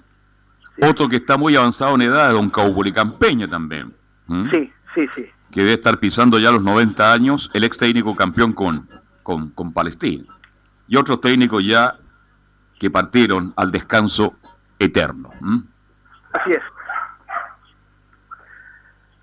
Otro 0.81 1.07
que 1.07 1.17
está 1.17 1.37
muy 1.37 1.55
avanzado 1.55 1.95
en 1.95 2.01
edad 2.01 2.29
es 2.29 2.33
don 2.33 2.49
Caubuli 2.49 2.91
Campeña 2.91 3.47
también. 3.47 3.93
Sí, 4.51 4.71
sí, 4.95 5.07
sí. 5.15 5.25
Que 5.51 5.61
debe 5.61 5.73
estar 5.73 5.99
pisando 5.99 6.39
ya 6.39 6.51
los 6.51 6.63
90 6.63 7.13
años, 7.13 7.51
el 7.53 7.63
ex 7.63 7.77
técnico 7.77 8.15
campeón 8.15 8.53
con, 8.53 8.89
con, 9.21 9.49
con 9.49 9.73
Palestina. 9.73 10.23
Y 10.87 10.95
otros 10.95 11.21
técnicos 11.21 11.65
ya 11.65 11.95
que 12.79 12.89
partieron 12.89 13.53
al 13.57 13.71
descanso 13.71 14.33
eterno. 14.79 15.29
Así 16.33 16.51
es. 16.53 16.61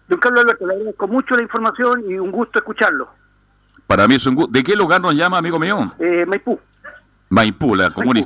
Don 0.08 0.18
Carlos 0.20 0.44
Alberto, 0.44 0.66
le 0.66 0.74
agradezco 0.74 1.08
mucho 1.08 1.34
la 1.34 1.42
información 1.42 2.04
y 2.08 2.18
un 2.18 2.30
gusto 2.30 2.58
escucharlo. 2.58 3.10
Para 3.86 4.06
mí 4.06 4.14
es 4.14 4.26
un 4.26 4.36
gusto. 4.36 4.52
¿De 4.52 4.62
qué 4.62 4.76
lugar 4.76 5.00
nos 5.00 5.14
llama, 5.14 5.38
amigo 5.38 5.58
mío? 5.58 5.92
Eh, 5.98 6.24
Maipú. 6.26 6.60
Maipú, 7.30 7.74
la 7.74 7.90
común 7.90 8.16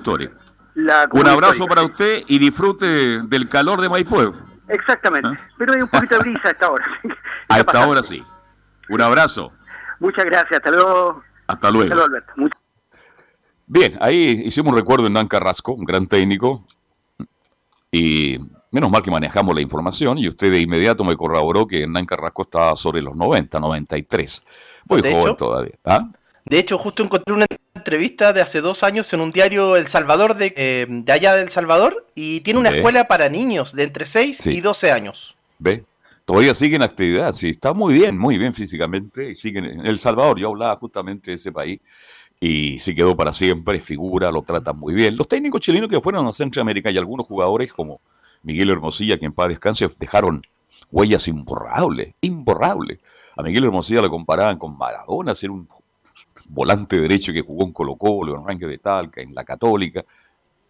un 0.74 1.28
abrazo 1.28 1.66
para 1.66 1.82
usted 1.82 2.22
y 2.26 2.38
disfrute 2.38 3.22
del 3.22 3.48
calor 3.48 3.80
de 3.80 3.88
Maipú. 3.88 4.34
Exactamente, 4.68 5.28
¿Ah? 5.28 5.48
pero 5.58 5.74
hay 5.74 5.82
un 5.82 5.88
poquito 5.88 6.14
de 6.16 6.20
brisa 6.20 6.48
a 6.48 6.50
esta 6.50 6.70
hora. 6.70 6.86
a 7.48 7.58
esta 7.58 7.86
hora 7.86 8.02
sí. 8.02 8.22
Un 8.88 9.02
abrazo. 9.02 9.52
Muchas 10.00 10.24
gracias, 10.24 10.58
hasta 10.58 10.70
luego. 10.70 11.22
Hasta 11.46 11.70
luego. 11.70 11.92
Alberto. 11.92 12.32
Bien, 13.66 13.96
ahí 14.00 14.42
hicimos 14.44 14.72
un 14.72 14.78
recuerdo 14.78 15.06
en 15.06 15.14
Dan 15.14 15.28
Carrasco, 15.28 15.72
un 15.72 15.84
gran 15.84 16.06
técnico, 16.06 16.66
y 17.90 18.38
menos 18.70 18.90
mal 18.90 19.02
que 19.02 19.10
manejamos 19.10 19.54
la 19.54 19.60
información, 19.60 20.18
y 20.18 20.28
usted 20.28 20.50
de 20.50 20.60
inmediato 20.60 21.04
me 21.04 21.16
corroboró 21.16 21.66
que 21.66 21.82
Hernán 21.82 22.06
Carrasco 22.06 22.42
estaba 22.42 22.76
sobre 22.76 23.02
los 23.02 23.14
90, 23.14 23.60
93. 23.60 24.42
Muy 24.88 25.00
joven 25.00 25.36
todavía. 25.36 25.74
¿Ah? 25.84 26.08
De 26.44 26.58
hecho, 26.58 26.78
justo 26.78 27.02
encontré 27.02 27.32
una 27.32 27.46
entrevista 27.74 28.32
de 28.32 28.40
hace 28.40 28.60
dos 28.60 28.82
años 28.82 29.12
en 29.12 29.20
un 29.20 29.32
diario 29.32 29.76
El 29.76 29.86
Salvador, 29.86 30.36
de, 30.36 30.52
eh, 30.56 30.86
de 30.88 31.12
allá 31.12 31.36
del 31.36 31.50
Salvador, 31.50 32.06
y 32.14 32.40
tiene 32.40 32.60
una 32.60 32.70
escuela 32.70 33.04
para 33.08 33.28
niños 33.28 33.72
de 33.72 33.84
entre 33.84 34.06
6 34.06 34.46
y 34.46 34.60
12 34.60 34.92
años. 34.92 35.36
¿Ve? 35.58 35.84
Todavía 36.24 36.54
sigue 36.54 36.76
en 36.76 36.82
actividad, 36.82 37.32
sí, 37.32 37.50
está 37.50 37.72
muy 37.72 37.94
bien, 37.94 38.16
muy 38.16 38.38
bien 38.38 38.54
físicamente. 38.54 39.34
Sigue 39.34 39.58
en 39.58 39.86
El 39.86 39.98
Salvador, 39.98 40.38
yo 40.38 40.48
hablaba 40.48 40.76
justamente 40.76 41.32
de 41.32 41.36
ese 41.36 41.50
país, 41.50 41.80
y 42.40 42.78
se 42.80 42.94
quedó 42.94 43.16
para 43.16 43.32
siempre, 43.32 43.80
figura, 43.80 44.30
lo 44.30 44.42
tratan 44.42 44.76
muy 44.76 44.94
bien. 44.94 45.16
Los 45.16 45.28
técnicos 45.28 45.60
chilenos 45.60 45.88
que 45.88 46.00
fueron 46.00 46.26
a 46.26 46.32
Centroamérica 46.32 46.90
y 46.90 46.98
algunos 46.98 47.26
jugadores 47.26 47.72
como 47.72 48.00
Miguel 48.42 48.70
Hermosilla, 48.70 49.18
quien 49.18 49.32
para 49.32 49.50
descanse, 49.50 49.88
dejaron 49.98 50.42
huellas 50.90 51.28
imborrables, 51.28 52.14
imborrables. 52.20 52.98
A 53.36 53.42
Miguel 53.42 53.64
Hermosilla 53.64 54.02
lo 54.02 54.10
comparaban 54.10 54.58
con 54.58 54.76
Maradona, 54.76 55.34
ser 55.34 55.50
un 55.50 55.68
volante 56.52 57.00
derecho 57.00 57.32
que 57.32 57.40
jugó 57.40 57.64
en 57.64 57.72
Colo 57.72 57.96
Colo, 57.96 58.36
en 58.36 58.46
Ranque 58.46 58.66
de 58.66 58.76
Talca, 58.78 59.22
en 59.22 59.34
la 59.34 59.42
Católica, 59.44 60.04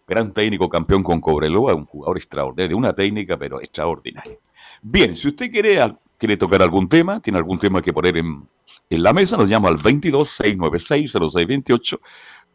gran 0.07 0.33
técnico 0.33 0.69
campeón 0.69 1.03
con 1.03 1.19
Cobreloa, 1.19 1.75
un 1.75 1.85
jugador 1.85 2.15
extraordinario, 2.17 2.77
una 2.77 2.93
técnica 2.93 3.35
pero 3.37 3.59
extraordinaria. 3.61 4.37
Bien, 4.81 5.15
si 5.15 5.27
usted 5.27 5.51
quiere, 5.51 5.95
quiere 6.17 6.37
tocar 6.37 6.61
algún 6.61 6.89
tema, 6.89 7.19
tiene 7.19 7.39
algún 7.39 7.59
tema 7.59 7.81
que 7.81 7.91
poner 7.93 8.17
en, 8.17 8.47
en 8.89 9.03
la 9.03 9.13
mesa, 9.13 9.37
nos 9.37 9.49
llama 9.49 9.69
al 9.69 9.77
22-696-0628 9.79 11.99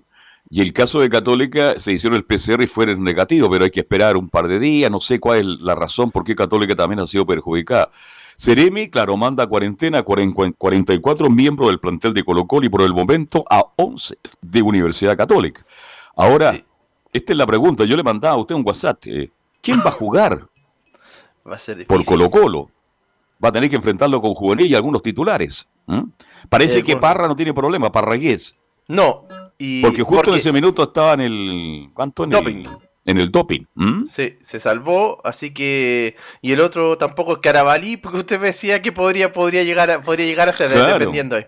y 0.50 0.60
el 0.60 0.74
caso 0.74 1.00
de 1.00 1.08
Católica 1.08 1.80
se 1.80 1.90
hicieron 1.94 2.18
el 2.18 2.26
PCR 2.26 2.62
y 2.62 2.66
fue 2.66 2.94
negativo, 2.96 3.48
pero 3.50 3.64
hay 3.64 3.70
que 3.70 3.80
esperar 3.80 4.18
un 4.18 4.28
par 4.28 4.46
de 4.46 4.58
días, 4.58 4.90
no 4.90 5.00
sé 5.00 5.20
cuál 5.20 5.38
es 5.38 5.46
la 5.62 5.74
razón 5.74 6.10
por 6.10 6.22
qué 6.22 6.36
Católica 6.36 6.74
también 6.74 7.00
ha 7.00 7.06
sido 7.06 7.24
perjudicada. 7.24 7.90
Ceremi, 8.36 8.90
claro, 8.90 9.16
manda 9.16 9.44
a 9.44 9.46
cuarentena 9.46 10.00
a 10.00 10.02
44 10.02 11.30
miembros 11.30 11.70
del 11.70 11.80
plantel 11.80 12.12
de 12.12 12.24
Colo 12.24 12.46
Colo 12.46 12.66
y 12.66 12.68
por 12.68 12.82
el 12.82 12.92
momento 12.92 13.46
a 13.48 13.64
11 13.76 14.18
de 14.42 14.60
Universidad 14.60 15.16
Católica. 15.16 15.64
Ahora, 16.14 16.62
esta 17.10 17.32
es 17.32 17.38
la 17.38 17.46
pregunta, 17.46 17.86
yo 17.86 17.96
le 17.96 18.02
mandaba 18.02 18.34
a 18.34 18.38
usted 18.38 18.54
un 18.54 18.64
WhatsApp, 18.66 19.06
eh, 19.06 19.30
¿quién 19.62 19.80
va 19.80 19.88
a 19.88 19.92
jugar? 19.92 20.51
Va 21.50 21.56
a 21.56 21.58
ser 21.58 21.86
Por 21.86 22.04
Colo 22.04 22.30
Colo. 22.30 22.70
Va 23.42 23.48
a 23.48 23.52
tener 23.52 23.68
que 23.68 23.76
enfrentarlo 23.76 24.20
con 24.20 24.34
Juvenil 24.34 24.70
y 24.70 24.74
algunos 24.74 25.02
titulares. 25.02 25.66
Parece 26.48 26.78
eh, 26.78 26.82
que 26.84 26.96
Parra 26.96 27.26
no 27.26 27.34
tiene 27.34 27.52
problema, 27.52 27.90
Parragués. 27.90 28.56
No. 28.88 29.26
porque 29.82 30.02
justo 30.02 30.30
en 30.30 30.36
ese 30.36 30.52
minuto 30.52 30.82
estaba 30.84 31.14
en 31.14 31.20
el... 31.20 31.90
¿Cuánto? 31.92 32.24
En 32.24 32.30
doping. 32.30 32.66
en 33.04 33.18
el 33.18 33.30
doping. 33.30 33.64
Sí, 34.08 34.36
se 34.42 34.60
salvó, 34.60 35.20
así 35.24 35.52
que 35.52 36.16
y 36.40 36.52
el 36.52 36.60
otro 36.60 36.96
tampoco 36.98 37.34
es 37.34 37.38
Carabalí, 37.38 37.96
porque 38.02 38.18
usted 38.18 38.40
decía 38.40 38.80
que 38.80 38.92
podría 38.92 39.32
podría 39.32 39.64
llegar 39.64 39.90
a, 39.90 40.02
podría 40.02 40.26
llegar 40.26 40.48
a 40.48 40.52
ser 40.52 40.70
dependiendo 40.70 41.36
ahí. 41.36 41.46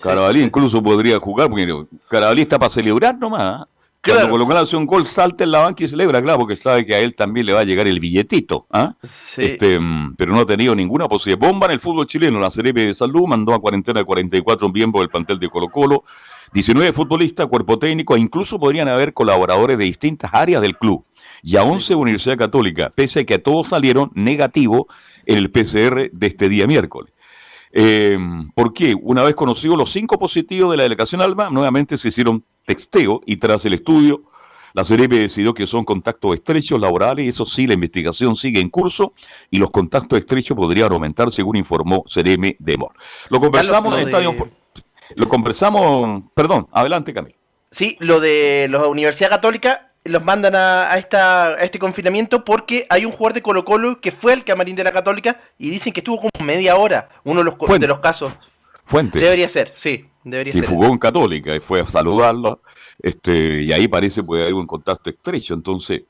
Carabalí 0.00 0.42
incluso 0.42 0.82
podría 0.82 1.18
jugar, 1.18 1.48
porque 1.48 1.86
Carabalí 2.08 2.42
está 2.42 2.58
para 2.58 2.70
celebrar 2.70 3.16
nomás. 3.18 3.66
Claro. 4.02 4.30
Cuando 4.30 4.46
Colo 4.46 4.58
hace 4.58 4.76
un 4.76 4.84
gol, 4.84 5.06
salta 5.06 5.44
en 5.44 5.52
la 5.52 5.60
banca 5.60 5.84
y 5.84 5.88
celebra, 5.88 6.20
claro, 6.20 6.40
porque 6.40 6.56
sabe 6.56 6.84
que 6.84 6.92
a 6.92 6.98
él 6.98 7.14
también 7.14 7.46
le 7.46 7.52
va 7.52 7.60
a 7.60 7.64
llegar 7.64 7.86
el 7.86 8.00
billetito. 8.00 8.66
¿ah? 8.70 8.96
Este, 9.36 9.78
mm, 9.78 10.16
pero 10.16 10.32
no 10.32 10.40
ha 10.40 10.44
tenido 10.44 10.74
ninguna 10.74 11.06
posibilidad. 11.06 11.48
Bomba 11.48 11.66
en 11.66 11.72
el 11.74 11.80
fútbol 11.80 12.08
chileno. 12.08 12.40
La 12.40 12.50
Cerepe 12.50 12.84
de 12.84 12.94
Salud 12.94 13.28
mandó 13.28 13.54
a 13.54 13.60
cuarentena 13.60 14.02
44 14.02 14.68
miembros 14.70 15.02
del 15.02 15.08
plantel 15.08 15.38
de 15.38 15.48
Colo 15.48 15.68
Colo, 15.68 16.02
19 16.52 16.92
futbolistas, 16.92 17.46
cuerpo 17.46 17.78
técnico, 17.78 18.16
e 18.16 18.18
incluso 18.18 18.58
podrían 18.58 18.88
haber 18.88 19.14
colaboradores 19.14 19.78
de 19.78 19.84
distintas 19.84 20.34
áreas 20.34 20.60
del 20.62 20.76
club. 20.76 21.04
Y 21.40 21.56
a 21.56 21.62
11 21.62 21.94
Universidad 21.94 22.36
Católica, 22.36 22.90
pese 22.90 23.20
a 23.20 23.24
que 23.24 23.38
todos 23.38 23.68
salieron 23.68 24.10
negativos 24.14 24.86
en 25.26 25.38
el 25.38 25.48
PCR 25.48 26.10
de 26.10 26.26
este 26.26 26.48
día 26.48 26.66
miércoles. 26.66 27.12
Eh, 27.70 28.18
¿Por 28.56 28.74
qué? 28.74 28.96
Una 29.00 29.22
vez 29.22 29.36
conocidos 29.36 29.78
los 29.78 29.92
cinco 29.92 30.18
positivos 30.18 30.72
de 30.72 30.76
la 30.76 30.82
delegación 30.82 31.22
Alba, 31.22 31.50
nuevamente 31.50 31.96
se 31.96 32.08
hicieron 32.08 32.44
texteo 32.64 33.20
y 33.26 33.36
tras 33.36 33.64
el 33.64 33.74
estudio, 33.74 34.22
la 34.74 34.84
CEREPE 34.84 35.16
decidió 35.16 35.52
que 35.52 35.66
son 35.66 35.84
contactos 35.84 36.34
estrechos 36.34 36.80
laborales, 36.80 37.28
eso 37.28 37.44
sí, 37.44 37.66
la 37.66 37.74
investigación 37.74 38.36
sigue 38.36 38.60
en 38.60 38.70
curso 38.70 39.12
y 39.50 39.58
los 39.58 39.70
contactos 39.70 40.18
estrechos 40.18 40.56
podrían 40.56 40.92
aumentar, 40.92 41.30
según 41.30 41.56
informó 41.56 42.04
CEREME 42.08 42.56
de 42.58 42.76
Mor. 42.76 42.92
Lo 43.28 43.40
conversamos 43.40 43.94
en 43.94 44.08
Estadio... 44.08 44.34
Lo 45.14 45.28
conversamos... 45.28 46.22
Perdón, 46.34 46.68
adelante 46.72 47.12
Camilo. 47.12 47.36
Sí, 47.70 47.96
lo 48.00 48.20
de 48.20 48.66
la 48.70 48.86
Universidad 48.86 49.28
Católica 49.28 49.92
los 50.04 50.24
mandan 50.24 50.56
a, 50.56 50.94
esta, 50.96 51.54
este 51.56 51.78
confinamiento 51.78 52.44
porque 52.44 52.86
hay 52.88 53.04
un 53.04 53.12
jugador 53.12 53.34
de 53.34 53.42
Colo 53.42 53.64
Colo 53.64 54.00
que 54.00 54.10
fue 54.10 54.32
al 54.32 54.44
camarín 54.44 54.74
de 54.74 54.84
la 54.84 54.92
Católica 54.92 55.40
y 55.58 55.70
dicen 55.70 55.92
que 55.92 56.00
estuvo 56.00 56.16
como 56.16 56.44
media 56.44 56.76
hora, 56.76 57.10
uno 57.24 57.40
de 57.40 57.44
los, 57.44 57.78
de 57.78 57.86
los 57.86 58.00
casos. 58.00 58.32
Fuente. 58.84 59.20
Debería 59.20 59.48
ser, 59.48 59.72
sí 59.76 60.06
y 60.24 60.62
fugó 60.62 60.86
en 60.86 60.98
Católica 60.98 61.54
y 61.54 61.60
fue 61.60 61.80
a 61.80 61.86
saludarlo. 61.86 62.60
Este, 63.00 63.62
y 63.62 63.72
ahí 63.72 63.88
parece 63.88 64.22
puede 64.22 64.42
haber 64.42 64.54
un 64.54 64.66
contacto 64.66 65.10
estrecho. 65.10 65.54
Entonces, 65.54 66.02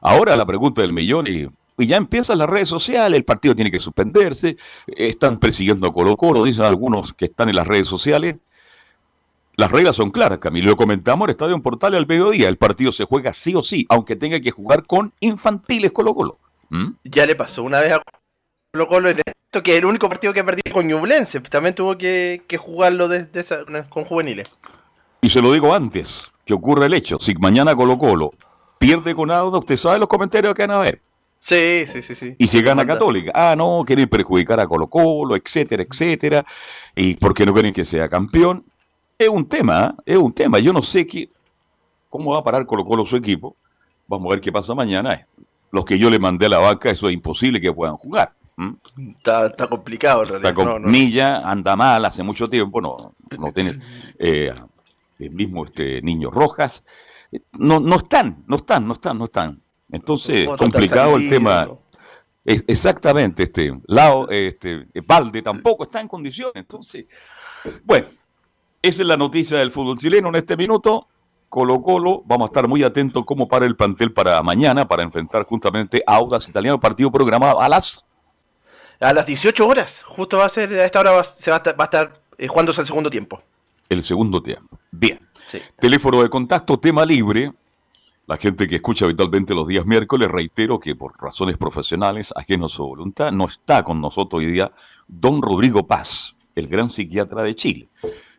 ahora 0.00 0.36
la 0.36 0.46
pregunta 0.46 0.80
del 0.80 0.92
millón 0.92 1.26
y, 1.26 1.48
ya 1.86 1.96
empiezan 1.96 2.38
las 2.38 2.48
redes 2.48 2.68
sociales, 2.68 3.16
el 3.16 3.24
partido 3.24 3.54
tiene 3.54 3.70
que 3.70 3.78
suspenderse, 3.78 4.56
están 4.86 5.38
persiguiendo 5.38 5.86
a 5.86 5.92
Colo 5.92 6.16
Colo, 6.16 6.42
dicen 6.42 6.64
algunos 6.64 7.12
que 7.12 7.26
están 7.26 7.48
en 7.48 7.54
las 7.54 7.68
redes 7.68 7.86
sociales. 7.86 8.36
Las 9.56 9.70
reglas 9.70 9.94
son 9.94 10.10
claras, 10.10 10.38
Camilo. 10.38 10.70
Lo 10.70 10.76
comentamos 10.76 11.26
en 11.26 11.30
el 11.30 11.34
Estadio 11.34 11.54
en 11.54 11.62
Portal 11.62 11.94
al 11.94 12.06
mediodía. 12.06 12.48
El 12.48 12.56
partido 12.56 12.90
se 12.90 13.04
juega 13.04 13.32
sí 13.32 13.54
o 13.54 13.62
sí, 13.62 13.86
aunque 13.88 14.16
tenga 14.16 14.40
que 14.40 14.50
jugar 14.50 14.86
con 14.86 15.12
infantiles 15.20 15.92
Colo 15.92 16.14
Colo. 16.14 16.38
¿Mm? 16.70 16.90
Ya 17.04 17.26
le 17.26 17.34
pasó 17.34 17.62
una 17.62 17.80
vez 17.80 17.92
a 17.92 18.02
Colo 18.70 18.86
Colo 18.86 19.08
en 19.08 19.18
esto 19.24 19.62
que 19.62 19.72
es 19.72 19.78
el 19.78 19.86
único 19.86 20.10
partido 20.10 20.34
que 20.34 20.40
ha 20.40 20.44
perdido 20.44 20.74
con 20.74 20.86
Ñublense. 20.86 21.40
También 21.40 21.74
tuvo 21.74 21.96
que, 21.96 22.42
jugarlo 22.58 23.08
con 23.88 24.04
juveniles. 24.04 24.50
Y 25.22 25.30
se 25.30 25.40
lo 25.40 25.52
digo 25.52 25.74
antes, 25.74 26.30
que 26.44 26.52
ocurre 26.52 26.84
el 26.84 26.92
hecho. 26.92 27.18
Si 27.18 27.34
mañana 27.34 27.74
Colo 27.74 27.96
Colo 27.96 28.30
pierde 28.78 29.14
con 29.14 29.30
Auda, 29.30 29.58
usted 29.58 29.78
sabe 29.78 29.98
los 29.98 30.08
comentarios 30.08 30.54
que 30.54 30.66
van 30.66 30.76
a 30.76 30.80
ver. 30.80 31.00
Sí, 31.40 31.84
sí, 31.90 32.02
sí, 32.02 32.14
sí. 32.14 32.34
Y 32.36 32.46
si 32.46 32.60
gana 32.60 32.86
Católica, 32.86 33.32
ah, 33.34 33.54
no, 33.56 33.84
quieren 33.86 34.06
perjudicar 34.06 34.60
a 34.60 34.66
Colo 34.66 34.86
Colo, 34.86 35.34
etcétera, 35.34 35.82
etcétera. 35.82 36.44
Y 36.94 37.14
porque 37.14 37.46
no 37.46 37.54
quieren 37.54 37.72
que 37.72 37.86
sea 37.86 38.06
campeón. 38.06 38.64
Es 39.16 39.28
un 39.28 39.48
tema, 39.48 39.94
¿eh? 40.04 40.12
es 40.12 40.18
un 40.18 40.32
tema. 40.32 40.58
Yo 40.58 40.74
no 40.74 40.82
sé 40.82 41.06
qué, 41.06 41.30
cómo 42.10 42.32
va 42.32 42.40
a 42.40 42.44
parar 42.44 42.66
Colo 42.66 42.84
Colo 42.84 43.06
su 43.06 43.16
equipo. 43.16 43.56
Vamos 44.06 44.26
a 44.26 44.34
ver 44.34 44.42
qué 44.42 44.52
pasa 44.52 44.74
mañana. 44.74 45.26
Los 45.70 45.86
que 45.86 45.98
yo 45.98 46.10
le 46.10 46.18
mandé 46.18 46.46
a 46.46 46.50
la 46.50 46.58
vaca, 46.58 46.90
eso 46.90 47.08
es 47.08 47.14
imposible 47.14 47.60
que 47.62 47.72
puedan 47.72 47.96
jugar. 47.96 48.32
¿Mm? 48.58 48.74
Está, 49.18 49.68
complicado 49.68 50.22
en 50.22 50.28
realidad. 50.30 50.50
Está 50.50 50.64
con 50.64 50.90
Milla, 50.90 51.48
anda 51.48 51.76
mal 51.76 52.04
hace 52.04 52.24
mucho 52.24 52.48
tiempo, 52.48 52.80
no, 52.80 52.96
no 53.38 53.52
tiene 53.52 53.78
eh, 54.18 54.52
el 55.20 55.30
mismo 55.30 55.64
este 55.64 56.02
niño 56.02 56.28
Rojas. 56.28 56.84
No, 57.52 57.78
no 57.78 57.96
están, 57.96 58.42
no 58.48 58.56
están, 58.56 58.84
no 58.84 58.94
están, 58.94 59.16
no 59.16 59.26
están. 59.26 59.62
Entonces, 59.92 60.48
complicado 60.58 61.16
el 61.16 61.30
tema. 61.30 61.68
exactamente, 62.44 63.44
este, 63.44 63.78
Lao, 63.86 64.28
este, 64.28 64.88
Valde 65.06 65.40
tampoco 65.40 65.84
está 65.84 66.00
en 66.00 66.08
condiciones. 66.08 66.56
Entonces, 66.56 67.06
bueno, 67.84 68.08
esa 68.82 69.02
es 69.02 69.06
la 69.06 69.16
noticia 69.16 69.58
del 69.58 69.70
fútbol 69.70 69.98
chileno 69.98 70.30
en 70.30 70.34
este 70.34 70.56
minuto. 70.56 71.06
Colo 71.48 71.80
Colo, 71.80 72.24
vamos 72.26 72.46
a 72.46 72.48
estar 72.48 72.66
muy 72.66 72.82
atentos 72.82 73.24
cómo 73.24 73.46
para 73.46 73.66
el 73.66 73.76
plantel 73.76 74.12
para 74.12 74.42
mañana, 74.42 74.88
para 74.88 75.04
enfrentar 75.04 75.44
justamente 75.44 76.02
a 76.04 76.16
Audas 76.16 76.48
Italiano, 76.48 76.80
partido 76.80 77.12
programado 77.12 77.60
a 77.60 77.68
las 77.68 78.04
a 79.00 79.12
las 79.12 79.26
18 79.26 79.66
horas. 79.66 80.02
Justo 80.06 80.38
va 80.38 80.46
a 80.46 80.48
ser, 80.48 80.72
a 80.72 80.84
esta 80.84 81.00
hora 81.00 81.12
va, 81.12 81.24
se 81.24 81.50
va 81.50 81.56
a 81.56 81.84
estar, 81.84 82.20
eh, 82.36 82.48
jugándose 82.48 82.80
el 82.80 82.86
segundo 82.86 83.10
tiempo. 83.10 83.42
El 83.88 84.02
segundo 84.02 84.42
tiempo. 84.42 84.78
Bien. 84.90 85.20
Teléfono 85.78 86.22
de 86.22 86.28
contacto, 86.28 86.78
tema 86.78 87.06
libre. 87.06 87.52
La 88.26 88.36
gente 88.36 88.68
que 88.68 88.76
escucha 88.76 89.06
habitualmente 89.06 89.54
los 89.54 89.66
días 89.66 89.86
miércoles, 89.86 90.28
reitero 90.28 90.78
que 90.78 90.94
por 90.94 91.14
razones 91.18 91.56
profesionales, 91.56 92.34
ajenos 92.36 92.74
a 92.74 92.76
su 92.76 92.84
voluntad, 92.84 93.32
no 93.32 93.46
está 93.46 93.82
con 93.82 94.00
nosotros 94.02 94.40
hoy 94.40 94.46
día 94.52 94.70
don 95.06 95.40
Rodrigo 95.40 95.86
Paz, 95.86 96.36
el 96.54 96.68
gran 96.68 96.90
psiquiatra 96.90 97.42
de 97.42 97.54
Chile. 97.54 97.88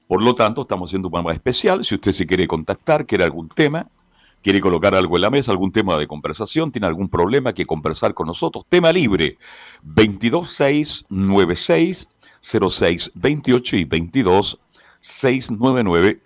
Por 0.08 0.22
lo 0.22 0.36
tanto, 0.36 0.62
estamos 0.62 0.90
haciendo 0.90 1.08
un 1.08 1.14
programa 1.14 1.34
especial. 1.34 1.84
Si 1.84 1.96
usted 1.96 2.12
se 2.12 2.28
quiere 2.28 2.48
contactar, 2.48 3.08
quiere 3.08 3.24
algún 3.24 3.50
tema, 3.50 3.88
quiere 4.44 4.60
colocar 4.62 4.94
algo 4.96 5.18
en 5.18 5.22
la 5.22 5.30
mesa, 5.30 5.52
algún 5.52 5.72
tema 5.72 5.98
de 5.98 6.08
conversación, 6.08 6.72
tiene 6.72 6.88
algún 6.88 7.10
problema 7.10 7.54
que 7.54 7.66
conversar 7.66 8.14
con 8.14 8.28
nosotros, 8.28 8.66
tema 8.70 8.92
libre, 8.92 9.38
22696 9.84 12.08
0628 12.42 13.76
y 13.76 13.84
22699 13.86 16.22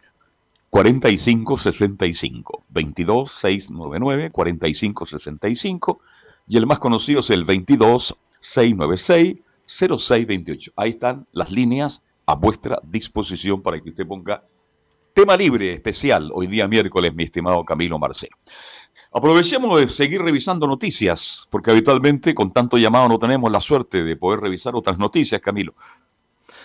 4565. 0.70 2.64
22699 2.70 4.32
4565 4.32 6.00
y 6.48 6.58
el 6.58 6.66
más 6.66 6.80
conocido 6.80 7.20
es 7.22 7.30
el 7.30 7.46
22696 7.46 9.38
0628. 9.66 10.74
Ahí 10.76 10.90
están 10.92 11.26
las 11.32 11.50
líneas 11.52 12.04
a 12.26 12.36
vuestra 12.36 12.80
disposición 12.84 13.62
para 13.62 13.82
que 13.82 13.90
usted 13.90 14.08
ponga 14.08 14.44
Tema 15.14 15.38
libre 15.38 15.74
especial 15.74 16.32
hoy 16.34 16.48
día 16.48 16.68
miércoles, 16.68 17.14
mi 17.14 17.26
estimado 17.26 17.64
Camilo 17.64 18.00
Marcelo. 18.00 18.36
Aprovechemos 19.12 19.80
de 19.80 19.88
seguir 19.88 20.24
revisando 20.24 20.66
noticias, 20.66 21.48
porque 21.52 21.70
habitualmente 21.70 22.34
con 22.34 22.52
tanto 22.52 22.80
llamado 22.80 23.08
no 23.08 23.20
tenemos 23.20 23.52
la 23.52 23.62
suerte 23.62 24.04
de 24.04 24.16
poder 24.16 24.40
revisar 24.40 24.76
otras 24.76 24.98
noticias, 24.98 25.40
Camilo. 25.40 25.76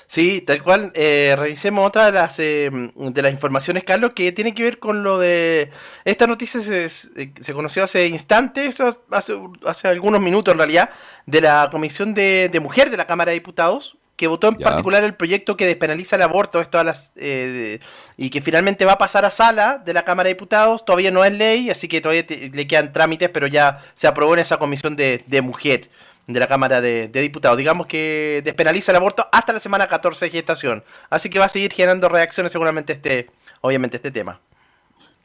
Sí, 0.07 0.41
tal 0.47 0.63
cual. 0.63 0.91
Eh, 0.95 1.35
revisemos 1.37 1.87
otra 1.87 2.07
de 2.07 2.13
las, 2.13 2.39
eh, 2.39 2.71
de 2.73 3.23
las 3.23 3.33
informaciones, 3.33 3.85
Carlos, 3.85 4.13
que 4.15 4.33
tiene 4.33 4.55
que 4.55 4.63
ver 4.63 4.79
con 4.79 5.03
lo 5.03 5.19
de... 5.19 5.71
Esta 6.07 6.27
noticia 6.27 6.63
se, 6.63 7.53
conoció 7.53 7.85
hace 7.85 8.07
instantes, 8.07 8.81
hace, 8.81 9.39
hace, 9.67 9.89
algunos 9.89 10.23
minutos 10.23 10.53
en 10.53 10.59
realidad, 10.59 10.89
de 11.27 11.43
la 11.43 11.69
Comisión 11.71 12.15
de, 12.15 12.49
de 12.51 12.61
Mujer 12.61 12.91
de 12.91 12.97
la 12.97 13.07
Cámara 13.07 13.33
de 13.33 13.35
Diputados, 13.35 13.98
que 14.19 14.27
votó 14.27 14.49
en 14.49 14.57
particular 14.57 15.05
el 15.05 15.15
proyecto 15.15 15.57
que 15.57 15.65
despenaliza 15.65 16.17
el 16.17 16.23
aborto 16.23 16.61
esto 16.61 16.83
las, 16.83 17.13
eh, 17.15 17.79
y 18.17 18.31
que 18.31 18.41
finalmente 18.41 18.85
va 18.85 18.95
a 18.95 18.99
pasar 18.99 19.25
a 19.25 19.31
sala 19.31 19.79
de 19.79 19.95
la 19.95 20.05
Cámara 20.05 20.27
de 20.27 20.35
Diputados, 20.35 20.85
todavía 20.85 21.13
no 21.13 21.25
es 21.25 21.33
ley, 21.33 21.71
así 21.71 21.87
que 21.87 22.01
todavía 22.01 22.27
le 22.29 22.67
quedan 22.67 22.93
trámites, 22.93 23.29
pero 23.29 23.47
ya 23.47 23.85
se 23.95 24.09
aprobó 24.09 24.35
en 24.35 24.41
esa 24.41 24.57
comisión 24.57 24.97
de, 24.97 25.23
mujer 25.41 25.89
de 26.27 26.41
la 26.41 26.49
Cámara 26.49 26.81
de, 26.81 27.07
Diputados. 27.07 27.57
Digamos 27.57 27.87
que 27.87 28.43
despenaliza 28.45 28.91
el 28.91 28.97
aborto 28.97 29.25
hasta 29.31 29.53
la 29.53 29.61
semana 29.61 29.87
14 29.87 30.25
de 30.25 30.31
gestación, 30.33 30.83
así 31.11 31.31
que 31.31 31.39
va 31.39 31.45
a 31.45 31.49
seguir 31.49 31.73
generando 31.73 32.09
reacciones 32.09 32.51
seguramente 32.51 32.95
este, 32.95 33.31
obviamente 33.61 33.99
este 33.99 34.11
tema. 34.11 34.41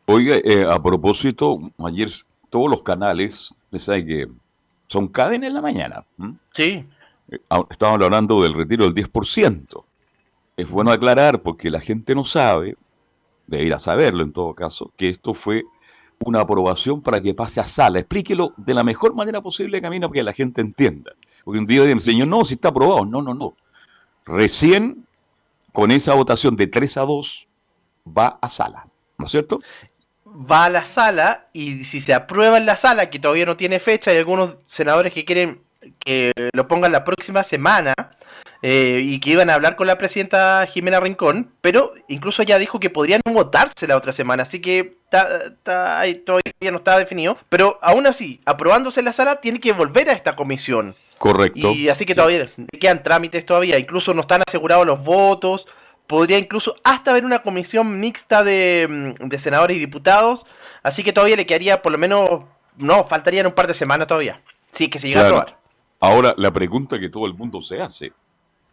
Oiga, 0.05 0.35
eh, 0.35 0.67
a 0.69 0.79
propósito, 0.79 1.57
ayer 1.83 2.09
todos 2.51 2.69
los 2.69 2.83
canales, 2.83 3.55
saben 3.75 4.05
que 4.05 4.27
son 4.87 5.07
cadenas 5.07 5.47
en 5.47 5.55
la 5.55 5.61
mañana. 5.61 6.05
Sí. 6.53 6.85
Estamos 7.69 8.01
hablando 8.01 8.41
del 8.41 8.53
retiro 8.53 8.89
del 8.89 8.93
10%. 8.93 9.83
Es 10.55 10.69
bueno 10.69 10.91
aclarar 10.91 11.41
porque 11.41 11.69
la 11.69 11.79
gente 11.79 12.13
no 12.13 12.25
sabe, 12.25 12.75
debe 13.47 13.63
ir 13.65 13.73
a 13.73 13.79
saberlo 13.79 14.23
en 14.23 14.31
todo 14.31 14.53
caso, 14.53 14.91
que 14.97 15.09
esto 15.09 15.33
fue 15.33 15.63
una 16.25 16.41
aprobación 16.41 17.01
para 17.01 17.21
que 17.21 17.33
pase 17.33 17.59
a 17.59 17.65
sala. 17.65 17.99
Explíquelo 17.99 18.53
de 18.57 18.73
la 18.73 18.83
mejor 18.83 19.13
manera 19.13 19.41
posible, 19.41 19.81
Camino, 19.81 20.09
para 20.09 20.19
que 20.19 20.23
la 20.23 20.33
gente 20.33 20.61
entienda. 20.61 21.13
Porque 21.43 21.59
un 21.59 21.65
día 21.65 21.83
dicen, 21.83 21.99
señor, 21.99 22.27
no, 22.27 22.45
si 22.45 22.53
está 22.53 22.69
aprobado. 22.69 23.05
No, 23.05 23.21
no, 23.21 23.33
no. 23.33 23.55
Recién, 24.25 25.05
con 25.73 25.91
esa 25.91 26.13
votación 26.13 26.55
de 26.55 26.67
3 26.67 26.97
a 26.97 27.01
2, 27.01 27.47
va 28.17 28.37
a 28.41 28.49
sala. 28.49 28.87
¿No 29.17 29.25
es 29.25 29.31
cierto? 29.31 29.59
Va 30.25 30.65
a 30.65 30.69
la 30.69 30.85
sala 30.85 31.47
y 31.53 31.85
si 31.85 32.01
se 32.01 32.13
aprueba 32.13 32.57
en 32.57 32.65
la 32.65 32.77
sala, 32.77 33.09
que 33.09 33.19
todavía 33.19 33.45
no 33.45 33.57
tiene 33.57 33.79
fecha, 33.79 34.11
hay 34.11 34.17
algunos 34.17 34.55
senadores 34.67 35.13
que 35.13 35.25
quieren 35.25 35.62
que 35.99 36.31
lo 36.53 36.67
pongan 36.67 36.91
la 36.91 37.03
próxima 37.03 37.43
semana, 37.43 37.93
eh, 38.65 39.01
y 39.03 39.19
que 39.19 39.31
iban 39.31 39.49
a 39.49 39.55
hablar 39.55 39.75
con 39.75 39.87
la 39.87 39.97
presidenta 39.97 40.65
Jimena 40.67 41.01
Rincón, 41.01 41.51
pero 41.59 41.93
incluso 42.07 42.43
ya 42.43 42.57
dijo 42.57 42.79
que 42.79 42.89
podrían 42.89 43.19
votarse 43.25 43.87
la 43.87 43.97
otra 43.97 44.13
semana, 44.13 44.43
así 44.43 44.61
que 44.61 44.95
todavía 45.65 46.71
no 46.71 46.77
está 46.77 46.97
definido, 46.97 47.37
pero 47.49 47.77
aún 47.81 48.07
así, 48.07 48.39
aprobándose 48.45 49.01
la 49.01 49.11
sala, 49.11 49.41
tiene 49.41 49.59
que 49.59 49.73
volver 49.73 50.09
a 50.09 50.13
esta 50.13 50.37
comisión. 50.37 50.95
Correcto. 51.17 51.71
Y 51.71 51.89
así 51.89 52.05
que 52.05 52.15
todavía 52.15 52.49
quedan 52.79 53.03
trámites 53.03 53.45
todavía, 53.45 53.77
incluso 53.77 54.13
no 54.13 54.21
están 54.21 54.41
asegurados 54.47 54.87
los 54.87 55.03
votos, 55.03 55.67
podría 56.07 56.37
incluso 56.37 56.77
hasta 56.85 57.11
haber 57.11 57.25
una 57.25 57.39
comisión 57.39 57.99
mixta 57.99 58.45
de, 58.45 58.87
mm, 59.19 59.27
de 59.27 59.39
senadores 59.39 59.75
y 59.75 59.79
diputados, 59.81 60.45
así 60.83 61.03
que 61.03 61.11
todavía 61.11 61.35
le 61.35 61.45
quedaría 61.45 61.81
por 61.81 61.91
lo 61.91 61.97
menos, 61.97 62.43
no, 62.77 63.03
faltarían 63.03 63.45
un 63.45 63.53
par 63.53 63.67
de 63.67 63.73
semanas 63.73 64.07
todavía, 64.07 64.39
sí, 64.71 64.89
que 64.89 64.99
se 64.99 65.09
llega 65.09 65.23
a 65.23 65.25
aprobar. 65.25 65.62
Ahora, 66.03 66.33
la 66.35 66.51
pregunta 66.51 66.99
que 66.99 67.07
todo 67.07 67.25
el 67.27 67.33
mundo 67.33 67.61
se 67.61 67.81
hace, 67.81 68.11